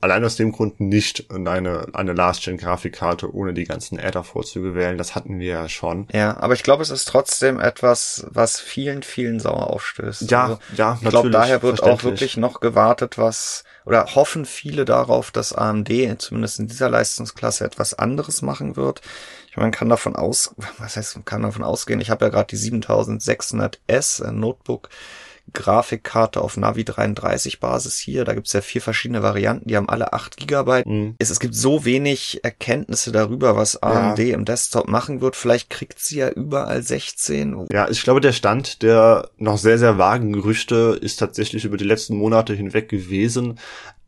allein 0.02 0.24
aus 0.26 0.36
dem 0.36 0.52
Grund 0.52 0.78
nicht 0.78 1.30
eine, 1.30 1.86
eine 1.94 2.12
Last-Gen-Grafikkarte 2.12 3.34
ohne 3.34 3.54
die 3.54 3.64
ganzen 3.64 3.98
Adder-Vorzüge 3.98 4.74
wählen. 4.74 4.98
Das 4.98 5.14
hatten 5.14 5.38
wir 5.38 5.46
ja 5.46 5.68
schon. 5.70 6.07
Ja, 6.12 6.36
aber 6.36 6.52
ich 6.52 6.62
glaube, 6.62 6.82
es 6.82 6.90
ist 6.90 7.09
trotzdem 7.09 7.59
etwas, 7.59 8.26
was 8.28 8.61
vielen, 8.61 9.02
vielen 9.02 9.40
sauer 9.40 9.70
aufstößt. 9.70 10.30
Ja, 10.30 10.44
also, 10.44 10.59
ja, 10.76 10.98
Ich 11.00 11.09
glaube, 11.09 11.30
daher 11.30 11.62
wird 11.62 11.82
auch 11.82 12.04
wirklich 12.04 12.36
noch 12.36 12.61
gewartet, 12.61 13.16
was 13.16 13.64
oder 13.87 14.16
hoffen 14.16 14.45
viele 14.45 14.84
darauf, 14.84 15.30
dass 15.30 15.53
AMD 15.53 15.89
zumindest 16.18 16.59
in 16.59 16.66
dieser 16.66 16.91
Leistungsklasse 16.91 17.64
etwas 17.64 17.95
anderes 17.95 18.43
machen 18.43 18.76
wird. 18.76 19.01
Ich 19.49 19.57
meine, 19.57 19.66
man 19.66 19.72
kann 19.72 19.89
davon 19.89 20.16
aus, 20.16 20.55
was 20.78 20.97
heißt, 20.97 21.16
man 21.16 21.24
kann 21.24 21.43
davon 21.43 21.62
ausgehen. 21.62 22.01
Ich 22.01 22.11
habe 22.11 22.26
ja 22.26 22.30
gerade 22.30 22.49
die 22.49 22.59
7600S 22.59 24.22
ein 24.22 24.41
Notebook 24.41 24.91
Grafikkarte 25.53 26.40
auf 26.40 26.57
Navi 26.57 26.84
33 26.84 27.61
Basis 27.61 27.99
hier. 27.99 28.24
Da 28.24 28.34
gibt's 28.34 28.53
ja 28.53 28.61
vier 28.61 28.80
verschiedene 28.80 29.22
Varianten, 29.22 29.68
die 29.68 29.76
haben 29.76 29.88
alle 29.88 30.12
acht 30.12 30.36
Gigabyte. 30.36 30.86
Mhm. 30.86 31.14
Es, 31.18 31.30
es, 31.30 31.40
gibt 31.40 31.55
so 31.55 31.84
wenig 31.84 32.40
Erkenntnisse 32.42 33.12
darüber, 33.12 33.57
was 33.57 33.82
AMD 33.82 34.18
ja. 34.18 34.34
im 34.34 34.44
Desktop 34.44 34.88
machen 34.88 35.20
wird. 35.20 35.36
Vielleicht 35.36 35.70
kriegt 35.70 35.99
sie 35.99 36.18
ja 36.18 36.28
überall 36.28 36.82
16. 36.82 37.66
Ja, 37.70 37.88
ich 37.88 38.03
glaube, 38.03 38.20
der 38.20 38.32
Stand 38.32 38.82
der 38.82 39.30
noch 39.38 39.59
sehr, 39.59 39.78
sehr 39.78 39.99
vagen 39.99 40.32
Gerüchte 40.32 40.99
ist 41.01 41.16
tatsächlich 41.16 41.64
über 41.64 41.76
die 41.76 41.84
letzten 41.84 42.16
Monate 42.16 42.55
hinweg 42.55 42.88
gewesen, 42.88 43.59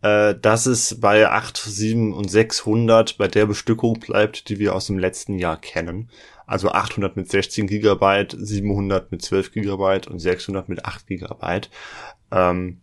äh, 0.03 0.35
dass 0.35 0.67
es 0.67 1.01
bei 1.01 1.29
8, 1.29 1.57
7 1.57 2.13
und 2.13 2.31
600 2.31 3.19
bei 3.19 3.29
der 3.29 3.47
Bestückung 3.47 3.99
bleibt, 3.99 4.49
die 4.49 4.59
wir 4.59 4.75
aus 4.75 4.87
dem 4.87 4.99
letzten 4.99 5.39
Jahr 5.39 5.61
kennen. 5.61 6.09
Also 6.49 6.71
800 6.71 7.15
mit 7.15 7.31
16 7.31 7.67
Gigabyte, 7.67 8.35
700 8.39 9.13
mit 9.13 9.21
12 9.21 9.53
Gigabyte 9.53 10.09
und 10.09 10.19
600 10.19 10.71
mit 10.71 10.83
8 10.87 11.07
Gigabyte. 11.07 11.69
Ähm, 12.33 12.81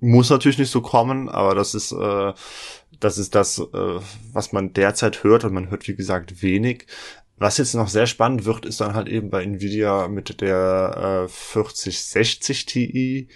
muss 0.00 0.30
natürlich 0.30 0.58
nicht 0.58 0.70
so 0.70 0.80
kommen, 0.80 1.28
aber 1.28 1.54
das 1.54 1.74
ist, 1.74 1.92
äh, 1.92 2.32
das 2.98 3.18
ist 3.18 3.34
das, 3.34 3.58
äh, 3.58 4.00
was 4.32 4.52
man 4.52 4.72
derzeit 4.72 5.22
hört 5.22 5.44
und 5.44 5.52
man 5.52 5.70
hört, 5.70 5.86
wie 5.86 5.94
gesagt, 5.94 6.42
wenig. 6.42 6.86
Was 7.36 7.58
jetzt 7.58 7.74
noch 7.74 7.88
sehr 7.88 8.06
spannend 8.06 8.46
wird, 8.46 8.64
ist 8.64 8.80
dann 8.80 8.94
halt 8.94 9.08
eben 9.08 9.28
bei 9.28 9.42
Nvidia 9.42 10.08
mit 10.08 10.40
der 10.40 11.26
äh, 11.26 11.28
4060 11.28 12.64
Ti, 12.64 13.28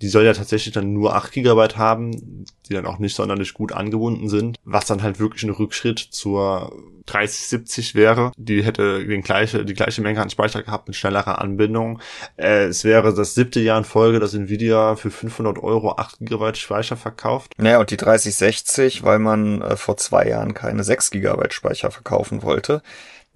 die 0.00 0.08
soll 0.08 0.24
ja 0.24 0.32
tatsächlich 0.32 0.74
dann 0.74 0.92
nur 0.92 1.14
8 1.14 1.32
GB 1.32 1.74
haben, 1.76 2.44
die 2.68 2.74
dann 2.74 2.86
auch 2.86 2.98
nicht 2.98 3.14
sonderlich 3.14 3.54
gut 3.54 3.72
angebunden 3.72 4.28
sind, 4.28 4.58
was 4.64 4.86
dann 4.86 5.02
halt 5.02 5.20
wirklich 5.20 5.42
ein 5.42 5.50
Rückschritt 5.50 5.98
zur 5.98 6.72
3070 7.06 7.94
wäre. 7.94 8.32
Die 8.36 8.62
hätte 8.62 9.04
den 9.04 9.22
gleiche, 9.22 9.64
die 9.64 9.74
gleiche 9.74 10.00
Menge 10.00 10.20
an 10.20 10.30
Speicher 10.30 10.62
gehabt 10.62 10.88
mit 10.88 10.96
schnellerer 10.96 11.40
Anbindung. 11.40 12.00
Äh, 12.36 12.66
es 12.66 12.84
wäre 12.84 13.12
das 13.14 13.34
siebte 13.34 13.60
Jahr 13.60 13.78
in 13.78 13.84
Folge, 13.84 14.20
dass 14.20 14.34
Nvidia 14.34 14.96
für 14.96 15.10
500 15.10 15.58
Euro 15.58 15.96
8 15.96 16.18
GB 16.20 16.54
Speicher 16.54 16.96
verkauft. 16.96 17.52
Naja, 17.58 17.80
und 17.80 17.90
die 17.90 17.96
3060, 17.96 19.02
weil 19.02 19.18
man 19.18 19.60
äh, 19.62 19.76
vor 19.76 19.96
zwei 19.96 20.28
Jahren 20.28 20.54
keine 20.54 20.84
6 20.84 21.10
GB 21.10 21.50
Speicher 21.50 21.90
verkaufen 21.90 22.42
wollte 22.42 22.82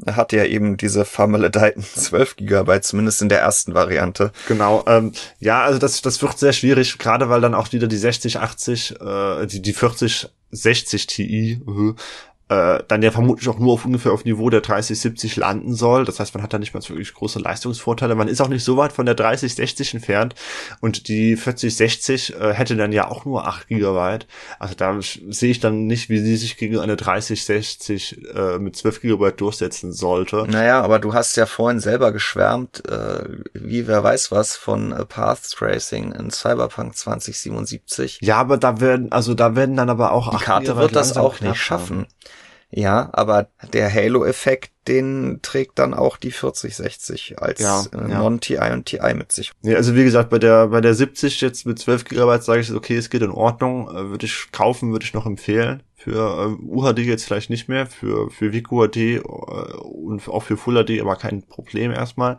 hat 0.07 0.33
ja 0.33 0.45
eben 0.45 0.77
diese 0.77 1.05
vermaledeiten 1.05 1.83
12 1.83 2.37
Gigabyte, 2.37 2.85
zumindest 2.85 3.23
in 3.23 3.29
der 3.29 3.41
ersten 3.41 3.75
Variante. 3.75 4.33
Genau, 4.49 4.85
ähm, 4.87 5.13
ja, 5.39 5.63
also 5.63 5.79
das, 5.79 6.03
das 6.03 6.21
wird 6.21 6.39
sehr 6.39 6.53
schwierig, 6.53 6.99
gerade 6.99 7.29
weil 7.29 7.41
dann 7.41 7.55
auch 7.55 7.73
wieder 7.73 7.87
die 7.87 7.97
60, 7.97 8.39
80, 8.39 9.01
äh, 9.01 9.47
die, 9.47 9.63
die 9.63 9.73
40, 9.73 10.29
60 10.51 11.07
Ti, 11.07 11.61
äh, 12.49 12.83
dann 12.89 13.03
ja 13.03 13.11
vermutlich 13.11 13.49
auch 13.49 13.59
nur 13.59 13.73
auf 13.73 13.87
ungefähr 13.87 14.13
auf 14.13 14.25
Niveau 14.25 14.51
der 14.51 14.61
3070 14.61 15.37
landen 15.37 15.75
soll. 15.75 16.05
Das 16.05 16.21
heißt, 16.21 16.35
man 16.35 16.43
hat 16.43 16.53
da 16.53 16.59
nicht 16.59 16.75
mehr 16.75 16.83
so 16.83 16.91
wirklich 16.91 17.15
große 17.15 17.39
Leistungsvorteile. 17.39 18.15
Man 18.15 18.29
ist 18.29 18.43
auch 18.43 18.49
nicht 18.49 18.65
so 18.65 18.77
weit 18.77 18.93
von 18.93 19.07
der 19.07 19.15
3060 19.15 19.95
entfernt 19.95 20.35
und 20.81 21.09
die 21.09 21.37
4060 21.37 22.35
äh, 22.39 22.53
hätte 22.53 22.77
dann 22.77 22.93
ja 22.93 23.11
auch 23.11 23.25
nur 23.25 23.47
8 23.47 23.69
Gigabyte. 23.69 24.27
Also 24.59 24.75
da 24.75 24.99
sehe 25.01 25.51
ich 25.51 25.61
dann 25.61 25.87
nicht, 25.87 26.11
wie 26.11 26.19
sie 26.19 26.37
sich 26.37 26.59
gegen 26.59 26.79
eine 26.79 26.97
3060 26.97 28.35
äh, 28.35 28.59
mit 28.59 28.77
12 28.77 29.01
Gigabyte 29.01 29.41
durchsetzen 29.41 29.93
sollte. 29.93 30.47
Naja, 30.47 30.83
aber 30.83 30.99
du 30.99 31.15
hast 31.15 31.37
ja 31.37 31.47
vorhin 31.47 31.81
selber 31.81 32.13
geschwärmt, 32.13 32.87
äh, 32.87 33.25
wie 33.55 33.87
wer 33.87 34.05
weiß 34.05 34.33
was 34.33 34.55
von 34.55 34.93
äh, 34.93 35.07
Path 35.07 35.51
Tracing 35.51 36.13
in 36.13 36.31
Cyberpunk 36.31 36.95
2077. 36.95 38.19
Ja, 38.21 38.37
aber 38.37 38.59
da 38.59 38.81
werden, 38.81 39.13
also 39.13 39.33
da 39.33 39.57
werden 39.57 39.77
dann 39.77 39.89
aber 39.89 40.13
auch 40.13 40.37
Die 40.37 40.45
Karte 40.45 40.77
wird 40.77 40.95
das 40.95 41.17
auch 41.17 41.41
nicht 41.41 41.57
schaffen. 41.57 42.01
Haben. 42.01 42.07
Ja, 42.77 43.09
aber 43.13 43.47
der 43.73 43.93
Halo-Effekt, 43.93 44.73
den 44.89 45.39
trägt 45.43 45.79
dann 45.79 45.95
auch 45.95 46.17
die 46.17 46.33
4060 46.33 47.39
als 47.39 47.61
ja, 47.61 47.85
äh, 47.93 48.11
ja. 48.11 48.19
Non-TI 48.19 48.73
und 48.73 48.87
TI 48.87 49.15
mit 49.15 49.31
sich. 49.31 49.53
Ja, 49.63 49.77
also 49.77 49.95
wie 49.95 50.03
gesagt, 50.03 50.29
bei 50.29 50.41
der 50.41 50.67
bei 50.67 50.81
der 50.81 50.95
70 50.95 51.41
jetzt 51.41 51.67
mit 51.67 51.79
12 51.79 52.05
GB 52.05 52.41
sage 52.41 52.61
ich, 52.61 52.73
okay, 52.73 52.97
es 52.97 53.11
geht 53.11 53.23
in 53.23 53.31
Ordnung, 53.31 53.89
äh, 53.89 54.11
würde 54.11 54.27
ich 54.27 54.49
kaufen, 54.51 54.91
würde 54.91 55.05
ich 55.05 55.15
noch 55.15 55.25
empfehlen. 55.25 55.85
Für 55.95 56.59
äh, 56.59 56.65
UHD 56.67 56.99
jetzt 56.99 57.25
vielleicht 57.25 57.49
nicht 57.49 57.69
mehr, 57.69 57.87
für 57.87 58.29
für 58.31 58.53
VQHD 58.53 58.97
äh, 58.97 59.21
und 59.21 60.29
auch 60.29 60.43
für 60.43 60.57
Full 60.57 60.85
HD 60.85 61.01
aber 61.01 61.15
kein 61.15 61.43
Problem 61.43 61.93
erstmal. 61.93 62.39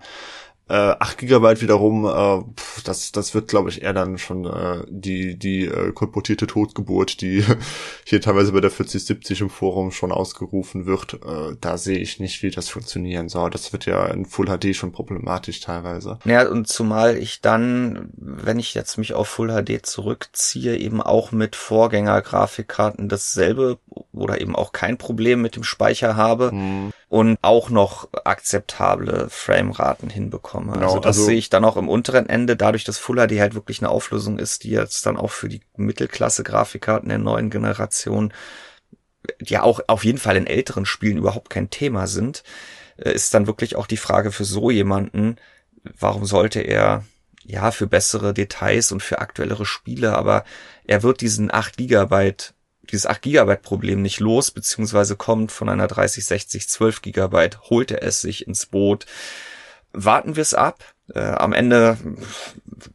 Äh, 0.68 0.74
8 0.74 1.20
GB 1.20 1.62
wiederum, 1.62 2.06
äh, 2.06 2.42
pf, 2.60 2.82
das, 2.84 3.12
das 3.12 3.36
wird, 3.36 3.48
glaube 3.48 3.70
ich, 3.70 3.84
eher 3.84 3.94
dann 3.94 4.18
schon 4.18 4.46
äh, 4.46 4.84
die, 4.90 5.38
die 5.38 5.66
äh, 5.66 5.92
kolportierte 5.92 6.48
Totgeburt, 6.48 7.22
die 7.22 7.44
hier 8.04 8.20
teilweise 8.20 8.52
bei 8.52 8.62
der 8.62 8.72
4070 8.72 9.42
im 9.42 9.50
Forum 9.52 9.92
schon 9.92 10.12
ausgerufen 10.12 10.88
wird. 10.88 11.20
Äh, 11.24 11.56
da 11.62 11.78
sehe 11.78 12.00
ich 12.00 12.20
nicht, 12.20 12.42
wie 12.42 12.50
das 12.50 12.70
funktionieren 12.70 13.30
soll. 13.30 13.52
Das 13.52 13.74
wird 13.74 13.86
ja 13.86 14.08
in 14.08 14.26
Full 14.26 14.48
HD 14.48 14.76
schon 14.76 14.92
problematisch 14.92 15.60
teilweise. 15.60 16.18
Ja, 16.26 16.50
und 16.50 16.68
zumal 16.68 17.16
ich 17.16 17.42
dann, 17.42 18.10
wenn 18.16 18.58
ich 18.58 18.74
jetzt 18.74 18.98
mich 18.98 19.14
auf 19.14 19.28
Full 19.28 19.50
HD 19.50 19.86
zurückziehe, 19.86 20.78
eben 20.78 21.00
auch 21.00 21.32
mit 21.32 21.56
Vorgängergrafikkarten 21.56 23.08
dasselbe 23.08 23.78
oder 24.12 24.42
eben 24.42 24.56
auch 24.56 24.72
kein 24.72 24.98
Problem 24.98 25.44
mit 25.44 25.56
dem 25.56 25.64
Speicher 25.64 26.16
habe. 26.16 26.50
Hm 26.50 26.92
und 27.08 27.38
auch 27.42 27.70
noch 27.70 28.10
akzeptable 28.24 29.28
Frameraten 29.30 30.10
hinbekomme. 30.10 30.74
Genau, 30.74 30.86
also 30.86 31.00
das 31.00 31.18
also, 31.18 31.26
sehe 31.26 31.38
ich 31.38 31.50
dann 31.50 31.66
auch 31.66 31.78
im 31.78 31.88
unteren 31.88 32.28
Ende, 32.28 32.56
dadurch, 32.56 32.84
dass 32.84 32.98
Full 32.98 33.18
HD 33.18 33.40
halt 33.40 33.54
wirklich 33.54 33.82
eine 33.82 33.90
Auflösung 33.90 34.40
ist, 34.40 34.64
die 34.64 34.72
jetzt 34.72 35.06
dann 35.06 35.18
auch 35.18 35.32
für 35.32 35.48
die 35.48 35.62
Mittelklasse-Grafikkarten 35.78 37.10
der 37.10 37.20
neuen 37.20 37.50
Generation, 37.50 38.34
die 39.40 39.54
ja 39.54 39.64
auch 39.64 39.82
auf 39.88 40.04
jeden 40.04 40.18
Fall 40.18 40.36
in 40.36 40.48
älteren 40.48 40.86
Spielen 40.86 41.18
überhaupt 41.18 41.50
kein 41.50 41.70
Thema 41.70 42.08
sind, 42.08 42.44
äh, 42.98 43.12
ist 43.12 43.34
dann 43.34 43.48
wirklich 43.48 43.76
auch 43.76 43.88
die 43.88 43.98
Frage 43.98 44.32
für 44.32 44.46
so 44.46 44.72
jemanden, 44.72 45.38
warum 45.84 46.26
sollte 46.26 46.62
er 46.62 47.04
ja 47.44 47.70
für 47.70 47.86
bessere 47.86 48.34
Details 48.34 48.92
und 48.92 49.04
für 49.04 49.20
aktuellere 49.20 49.66
Spiele, 49.66 50.16
aber 50.18 50.44
er 50.86 51.04
wird 51.04 51.22
diesen 51.22 51.54
8 51.54 51.78
Gigabyte 51.78 52.55
dieses 52.92 53.06
8 53.06 53.22
Gigabyte 53.22 53.62
Problem 53.62 54.02
nicht 54.02 54.20
los, 54.20 54.52
beziehungsweise 54.52 55.16
kommt 55.16 55.52
von 55.52 55.70
einer 55.70 55.88
3060 55.88 56.70
12 56.70 57.02
Gigabyte, 57.02 57.70
holt 57.70 57.92
er 57.92 58.04
es 58.04 58.22
sich 58.22 58.48
ins 58.48 58.66
Boot. 58.66 59.06
Warten 59.94 60.36
wir 60.36 60.42
es 60.42 60.54
ab. 60.54 60.84
Äh, 61.14 61.20
am 61.20 61.54
Ende 61.54 61.98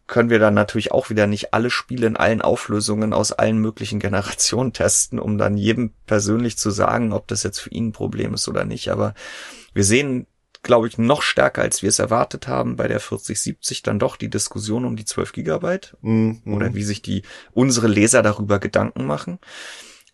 können 0.07 0.31
wir 0.31 0.39
dann 0.39 0.55
natürlich 0.55 0.93
auch 0.93 1.11
wieder 1.11 1.27
nicht 1.27 1.55
alle 1.55 1.71
Spiele 1.71 2.07
in 2.07 2.17
allen 2.17 2.43
Auflösungen 2.43 3.13
aus 3.13 3.33
allen 3.33 3.59
möglichen 3.59 4.01
Generationen 4.01 4.73
testen, 4.73 5.19
um 5.19 5.39
dann 5.39 5.57
jedem 5.57 5.93
persönlich 6.07 6.59
zu 6.59 6.71
sagen, 6.71 7.13
ob 7.13 7.29
das 7.29 7.43
jetzt 7.43 7.61
für 7.61 7.71
ihn 7.71 7.89
ein 7.89 7.93
Problem 7.93 8.35
ist 8.35 8.49
oder 8.49 8.65
nicht. 8.65 8.91
Aber 8.91 9.15
wir 9.73 9.85
sehen 9.85 10.27
glaube 10.63 10.89
ich, 10.89 10.99
noch 10.99 11.23
stärker, 11.23 11.63
als 11.63 11.83
wir 11.83 11.89
es 11.89 11.99
erwartet 11.99 12.49
haben, 12.49 12.77
bei 12.77 12.89
der 12.89 13.01
4070 13.01 13.83
dann 13.83 13.99
doch 13.99 14.17
die 14.17 14.29
Diskussion 14.29 14.85
um 14.85 14.97
die 14.97 15.05
12 15.05 15.33
Gigabyte 15.33 15.97
mhm. 16.03 16.43
oder 16.47 16.75
wie 16.75 16.83
sich 16.83 17.03
die 17.03 17.23
unsere 17.53 17.89
Leser 17.89 18.23
darüber 18.23 18.59
Gedanken 18.59 19.07
machen. 19.07 19.39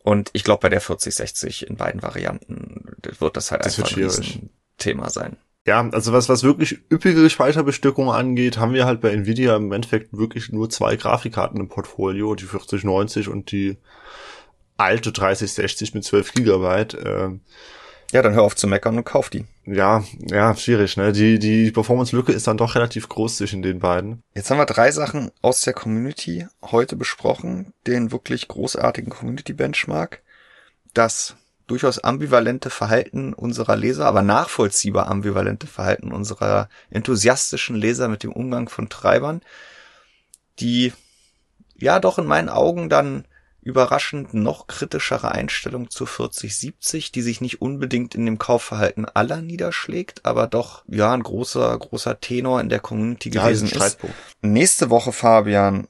Und 0.02 0.30
ich 0.34 0.44
glaube, 0.44 0.60
bei 0.62 0.68
der 0.68 0.80
4060 0.80 1.66
in 1.68 1.76
beiden 1.76 2.02
Varianten 2.02 2.96
wird 3.18 3.36
das 3.36 3.50
halt 3.50 3.64
das 3.66 3.78
einfach 3.78 3.96
ein 3.96 4.50
Thema 4.78 5.10
sein. 5.10 5.36
Ja, 5.66 5.88
also 5.90 6.12
was, 6.12 6.28
was 6.28 6.44
wirklich 6.44 6.78
üppige 6.92 7.28
Speicherbestückung 7.28 8.12
angeht, 8.12 8.56
haben 8.56 8.72
wir 8.72 8.86
halt 8.86 9.00
bei 9.00 9.10
Nvidia 9.10 9.56
im 9.56 9.72
Endeffekt 9.72 10.16
wirklich 10.16 10.52
nur 10.52 10.70
zwei 10.70 10.94
Grafikkarten 10.94 11.58
im 11.58 11.68
Portfolio, 11.68 12.36
die 12.36 12.44
4090 12.44 13.28
und 13.28 13.50
die 13.50 13.78
alte 14.76 15.10
3060 15.10 15.94
mit 15.94 16.04
12 16.04 16.34
Gigabyte. 16.34 16.94
Äh, 16.94 17.30
ja, 18.12 18.22
dann 18.22 18.34
hör 18.34 18.42
auf 18.42 18.56
zu 18.56 18.66
meckern 18.66 18.96
und 18.96 19.04
kauf 19.04 19.30
die. 19.30 19.44
Ja, 19.64 20.04
ja, 20.18 20.54
schwierig, 20.54 20.96
ne? 20.96 21.12
Die, 21.12 21.38
die 21.38 21.72
Performance-Lücke 21.72 22.32
ist 22.32 22.46
dann 22.46 22.56
doch 22.56 22.74
relativ 22.74 23.08
groß 23.08 23.36
zwischen 23.36 23.62
den 23.62 23.80
beiden. 23.80 24.22
Jetzt 24.34 24.50
haben 24.50 24.58
wir 24.58 24.66
drei 24.66 24.92
Sachen 24.92 25.32
aus 25.42 25.60
der 25.62 25.72
Community 25.72 26.46
heute 26.62 26.96
besprochen. 26.96 27.72
Den 27.86 28.12
wirklich 28.12 28.46
großartigen 28.48 29.10
Community-Benchmark. 29.10 30.22
Das 30.94 31.36
durchaus 31.66 31.98
ambivalente 31.98 32.70
Verhalten 32.70 33.32
unserer 33.34 33.76
Leser, 33.76 34.06
aber 34.06 34.22
nachvollziehbar 34.22 35.08
ambivalente 35.08 35.66
Verhalten 35.66 36.12
unserer 36.12 36.68
enthusiastischen 36.90 37.76
Leser 37.76 38.08
mit 38.08 38.22
dem 38.22 38.32
Umgang 38.32 38.68
von 38.68 38.88
Treibern, 38.88 39.42
die 40.60 40.92
ja 41.74 41.98
doch 41.98 42.18
in 42.18 42.26
meinen 42.26 42.48
Augen 42.48 42.88
dann 42.88 43.26
überraschend 43.66 44.32
noch 44.32 44.68
kritischere 44.68 45.32
Einstellung 45.32 45.90
zu 45.90 46.06
4070, 46.06 47.10
die 47.10 47.22
sich 47.22 47.40
nicht 47.40 47.60
unbedingt 47.60 48.14
in 48.14 48.24
dem 48.24 48.38
Kaufverhalten 48.38 49.06
aller 49.06 49.42
niederschlägt, 49.42 50.24
aber 50.24 50.46
doch 50.46 50.84
ja 50.86 51.12
ein 51.12 51.24
großer 51.24 51.76
großer 51.76 52.20
Tenor 52.20 52.60
in 52.60 52.68
der 52.68 52.78
Community 52.78 53.30
gewesen 53.30 53.66
ja, 53.66 53.84
ist. 53.84 53.98
Nächste 54.40 54.88
Woche 54.90 55.10
Fabian 55.10 55.88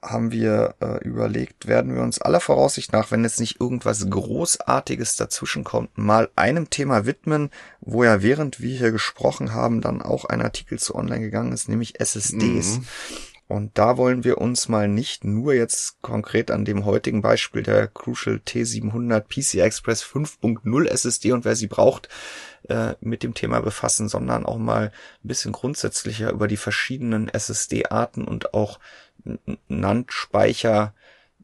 haben 0.00 0.30
wir 0.30 0.76
äh, 0.80 1.04
überlegt, 1.04 1.66
werden 1.66 1.92
wir 1.92 2.02
uns 2.02 2.20
aller 2.20 2.38
Voraussicht 2.38 2.92
nach, 2.92 3.10
wenn 3.10 3.24
jetzt 3.24 3.40
nicht 3.40 3.60
irgendwas 3.60 4.08
Großartiges 4.08 5.16
dazwischenkommt, 5.16 5.98
mal 5.98 6.30
einem 6.36 6.70
Thema 6.70 7.04
widmen, 7.04 7.50
wo 7.80 8.04
ja 8.04 8.22
während 8.22 8.60
wir 8.60 8.78
hier 8.78 8.92
gesprochen 8.92 9.52
haben, 9.54 9.80
dann 9.80 10.02
auch 10.02 10.24
ein 10.24 10.40
Artikel 10.40 10.78
zu 10.78 10.94
online 10.94 11.22
gegangen 11.22 11.50
ist, 11.50 11.68
nämlich 11.68 11.98
SSDs. 11.98 12.78
Mhm. 12.78 12.86
Und 13.48 13.78
da 13.78 13.96
wollen 13.96 14.24
wir 14.24 14.38
uns 14.38 14.68
mal 14.68 14.88
nicht 14.88 15.24
nur 15.24 15.54
jetzt 15.54 16.02
konkret 16.02 16.50
an 16.50 16.66
dem 16.66 16.84
heutigen 16.84 17.22
Beispiel 17.22 17.62
der 17.62 17.88
Crucial 17.88 18.42
T700 18.46 19.20
PCI 19.22 19.60
Express 19.60 20.04
5.0 20.04 20.86
SSD 20.86 21.32
und 21.32 21.46
wer 21.46 21.56
sie 21.56 21.66
braucht, 21.66 22.10
äh, 22.68 22.94
mit 23.00 23.22
dem 23.22 23.32
Thema 23.32 23.60
befassen, 23.60 24.10
sondern 24.10 24.44
auch 24.44 24.58
mal 24.58 24.92
ein 25.24 25.28
bisschen 25.28 25.52
grundsätzlicher 25.52 26.30
über 26.30 26.46
die 26.46 26.58
verschiedenen 26.58 27.28
SSD-Arten 27.30 28.24
und 28.24 28.52
auch 28.52 28.78
NAND-Speicher 29.68 30.94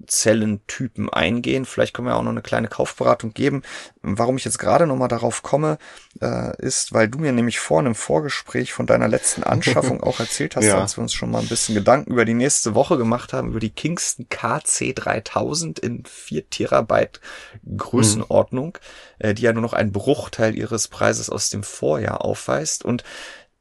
Zellentypen 0.06 1.08
eingehen. 1.08 1.64
Vielleicht 1.64 1.94
können 1.94 2.08
wir 2.08 2.16
auch 2.16 2.22
noch 2.22 2.30
eine 2.30 2.42
kleine 2.42 2.68
Kaufberatung 2.68 3.32
geben. 3.32 3.62
Warum 4.02 4.36
ich 4.36 4.44
jetzt 4.44 4.58
gerade 4.58 4.86
nochmal 4.86 5.08
darauf 5.08 5.42
komme, 5.42 5.78
äh, 6.20 6.56
ist, 6.60 6.92
weil 6.92 7.08
du 7.08 7.18
mir 7.18 7.32
nämlich 7.32 7.58
vorhin 7.58 7.86
im 7.86 7.94
Vorgespräch 7.94 8.72
von 8.72 8.86
deiner 8.86 9.08
letzten 9.08 9.42
Anschaffung 9.44 10.02
auch 10.02 10.20
erzählt 10.20 10.56
hast, 10.56 10.64
ja. 10.64 10.80
als 10.80 10.96
wir 10.96 11.02
uns 11.02 11.14
schon 11.14 11.30
mal 11.30 11.40
ein 11.40 11.48
bisschen 11.48 11.74
Gedanken 11.74 12.12
über 12.12 12.24
die 12.24 12.34
nächste 12.34 12.74
Woche 12.74 12.98
gemacht 12.98 13.32
haben, 13.32 13.50
über 13.50 13.60
die 13.60 13.70
Kingston 13.70 14.26
KC3000 14.28 15.80
in 15.80 16.04
4 16.04 16.50
Terabyte 16.50 17.20
Größenordnung, 17.76 18.78
mhm. 19.18 19.26
äh, 19.26 19.34
die 19.34 19.42
ja 19.42 19.52
nur 19.52 19.62
noch 19.62 19.72
einen 19.72 19.92
Bruchteil 19.92 20.54
ihres 20.56 20.88
Preises 20.88 21.30
aus 21.30 21.50
dem 21.50 21.62
Vorjahr 21.62 22.24
aufweist. 22.24 22.84
Und 22.84 23.02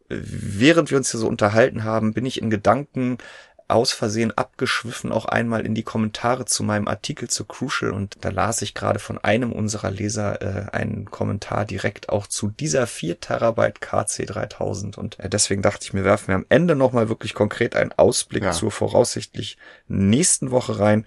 äh, 0.09 0.17
während 0.19 0.91
wir 0.91 0.97
uns 0.97 1.11
hier 1.11 1.19
so 1.19 1.27
unterhalten 1.27 1.83
haben, 1.83 2.13
bin 2.13 2.25
ich 2.25 2.41
in 2.41 2.49
Gedanken 2.49 3.17
aus 3.67 3.91
Versehen 3.91 4.31
abgeschwiffen 4.31 5.11
auch 5.11 5.25
einmal 5.25 5.65
in 5.65 5.75
die 5.75 5.83
Kommentare 5.83 6.45
zu 6.45 6.63
meinem 6.63 6.87
Artikel 6.87 7.29
zu 7.29 7.45
Crucial 7.45 7.91
und 7.91 8.17
da 8.21 8.29
las 8.29 8.61
ich 8.61 8.73
gerade 8.73 8.99
von 8.99 9.17
einem 9.17 9.51
unserer 9.51 9.91
Leser 9.91 10.41
äh, 10.41 10.71
einen 10.71 11.05
Kommentar 11.05 11.65
direkt 11.65 12.09
auch 12.09 12.27
zu 12.27 12.49
dieser 12.49 12.87
4 12.87 13.19
Terabyte 13.19 13.79
KC3000 13.79 14.97
und 14.97 15.19
äh, 15.19 15.29
deswegen 15.29 15.61
dachte 15.61 15.85
ich 15.85 15.93
mir, 15.93 16.03
werfen 16.03 16.27
wir 16.29 16.35
am 16.35 16.45
Ende 16.49 16.75
nochmal 16.75 17.09
wirklich 17.09 17.33
konkret 17.33 17.75
einen 17.75 17.91
Ausblick 17.93 18.43
ja. 18.43 18.51
zur 18.51 18.71
voraussichtlich 18.71 19.57
nächsten 19.87 20.51
Woche 20.51 20.79
rein. 20.79 21.05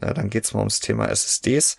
Äh, 0.00 0.14
dann 0.14 0.30
geht's 0.30 0.52
mal 0.52 0.60
ums 0.60 0.80
Thema 0.80 1.08
SSDs. 1.08 1.76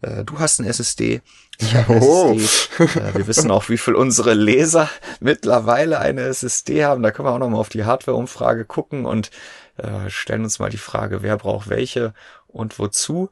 Äh, 0.00 0.24
du 0.24 0.38
hast 0.38 0.60
ein 0.60 0.66
SSD. 0.66 1.22
Ich 1.58 1.74
habe 1.74 1.98
oh. 2.00 2.34
SSD. 2.34 3.00
Äh, 3.00 3.14
wir 3.14 3.26
wissen 3.26 3.50
auch, 3.50 3.68
wie 3.68 3.78
viel 3.78 3.94
unsere 3.94 4.34
Leser 4.34 4.88
mittlerweile 5.20 5.98
eine 5.98 6.22
SSD 6.22 6.84
haben. 6.84 7.02
Da 7.02 7.10
können 7.10 7.28
wir 7.28 7.32
auch 7.32 7.38
noch 7.38 7.50
mal 7.50 7.58
auf 7.58 7.68
die 7.68 7.84
Hardware-Umfrage 7.84 8.64
gucken 8.64 9.06
und 9.06 9.30
äh, 9.78 10.10
stellen 10.10 10.44
uns 10.44 10.58
mal 10.58 10.70
die 10.70 10.78
Frage, 10.78 11.22
wer 11.22 11.36
braucht 11.36 11.68
welche 11.68 12.14
und 12.46 12.78
wozu. 12.78 13.30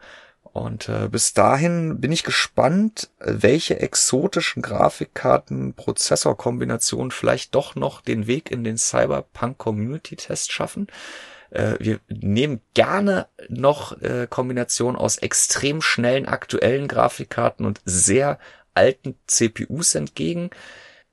Und 0.56 0.88
äh, 0.88 1.08
bis 1.10 1.34
dahin 1.34 2.00
bin 2.00 2.12
ich 2.12 2.24
gespannt, 2.24 3.10
welche 3.18 3.78
exotischen 3.80 4.62
Grafikkarten, 4.62 5.74
Prozessorkombinationen 5.74 7.10
vielleicht 7.10 7.54
doch 7.54 7.74
noch 7.74 8.00
den 8.00 8.26
Weg 8.26 8.50
in 8.50 8.64
den 8.64 8.78
Cyberpunk 8.78 9.58
Community 9.58 10.16
Test 10.16 10.52
schaffen. 10.52 10.86
Äh, 11.50 11.74
wir 11.78 12.00
nehmen 12.08 12.60
gerne 12.72 13.26
noch 13.48 14.00
äh, 14.00 14.26
Kombinationen 14.30 14.96
aus 14.96 15.18
extrem 15.18 15.82
schnellen 15.82 16.26
aktuellen 16.26 16.88
Grafikkarten 16.88 17.66
und 17.66 17.80
sehr 17.84 18.38
alten 18.72 19.14
CPUs 19.26 19.94
entgegen. 19.94 20.50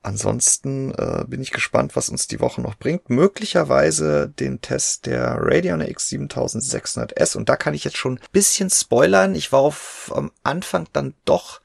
Ansonsten 0.04 0.93
äh, 0.95 1.24
bin 1.26 1.41
ich 1.41 1.51
gespannt, 1.51 1.95
was 1.95 2.10
uns 2.10 2.28
die 2.28 2.41
Woche 2.41 2.60
noch 2.60 2.76
bringt. 2.76 3.10
Möglicherweise 3.10 4.28
den 4.28 4.60
Test 4.60 5.06
der 5.06 5.38
Radeon 5.39 5.82
RX 5.82 6.10
7600S. 6.10 7.38
Und 7.38 7.47
da 7.47 7.56
kann 7.56 7.74
ich 7.74 7.86
jetzt 7.86 7.95
schon 7.95 8.18
ein 8.18 8.28
bisschen 8.34 8.70
spoilern. 8.70 9.34
Ich 9.34 9.54
war 9.54 9.62
auf, 9.62 10.12
am 10.14 10.32
Anfang 10.43 10.89
dann 10.91 11.14
doch 11.24 11.62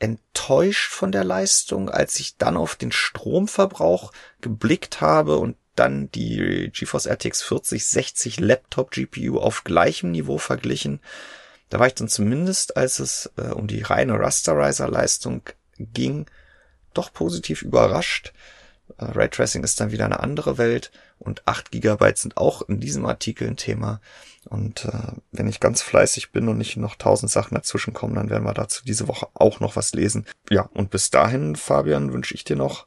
enttäuscht 0.00 0.90
von 0.90 1.12
der 1.12 1.22
Leistung, 1.22 1.88
als 1.88 2.18
ich 2.18 2.36
dann 2.36 2.56
auf 2.56 2.74
den 2.74 2.90
Stromverbrauch 2.90 4.12
geblickt 4.40 5.00
habe 5.00 5.38
und 5.38 5.56
dann 5.76 6.10
die 6.10 6.70
GeForce 6.72 7.06
RTX 7.06 7.42
4060 7.42 8.40
Laptop 8.40 8.90
GPU 8.90 9.38
auf 9.38 9.62
gleichem 9.62 10.10
Niveau 10.10 10.38
verglichen. 10.38 11.00
Da 11.68 11.78
war 11.78 11.86
ich 11.86 11.94
dann 11.94 12.08
zumindest, 12.08 12.76
als 12.76 12.98
es 12.98 13.30
äh, 13.36 13.52
um 13.52 13.68
die 13.68 13.82
reine 13.82 14.18
Rasterizer 14.18 14.88
Leistung 14.88 15.42
ging, 15.78 16.26
doch 16.94 17.12
positiv 17.12 17.62
überrascht. 17.62 18.32
Äh, 18.98 19.04
Raytracing 19.04 19.64
ist 19.64 19.80
dann 19.80 19.92
wieder 19.92 20.04
eine 20.04 20.20
andere 20.20 20.58
Welt 20.58 20.90
und 21.18 21.42
8 21.46 21.70
GB 21.70 22.12
sind 22.14 22.36
auch 22.36 22.62
in 22.62 22.80
diesem 22.80 23.06
Artikel 23.06 23.48
ein 23.48 23.56
Thema. 23.56 24.00
Und 24.44 24.86
äh, 24.86 25.12
wenn 25.32 25.48
ich 25.48 25.60
ganz 25.60 25.82
fleißig 25.82 26.32
bin 26.32 26.48
und 26.48 26.58
nicht 26.58 26.76
noch 26.76 26.96
tausend 26.96 27.30
Sachen 27.30 27.54
dazwischen 27.54 27.92
kommen, 27.92 28.14
dann 28.14 28.30
werden 28.30 28.44
wir 28.44 28.54
dazu 28.54 28.84
diese 28.84 29.08
Woche 29.08 29.28
auch 29.34 29.60
noch 29.60 29.76
was 29.76 29.92
lesen. 29.92 30.26
Ja, 30.48 30.62
und 30.72 30.90
bis 30.90 31.10
dahin, 31.10 31.56
Fabian, 31.56 32.12
wünsche 32.12 32.34
ich 32.34 32.44
dir 32.44 32.56
noch 32.56 32.86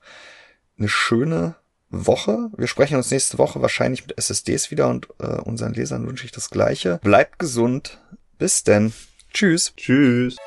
eine 0.78 0.90
schöne 0.90 1.56
Woche. 1.90 2.50
Wir 2.58 2.68
sprechen 2.68 2.96
uns 2.96 3.12
nächste 3.12 3.38
Woche 3.38 3.62
wahrscheinlich 3.62 4.08
mit 4.08 4.18
SSDs 4.18 4.72
wieder 4.72 4.88
und 4.88 5.08
äh, 5.20 5.26
unseren 5.26 5.74
Lesern 5.74 6.08
wünsche 6.08 6.26
ich 6.26 6.32
das 6.32 6.50
Gleiche. 6.50 7.00
Bleibt 7.04 7.38
gesund. 7.38 8.00
Bis 8.38 8.64
denn. 8.64 8.94
Tschüss. 9.34 9.74
Tschüss. 9.76 10.38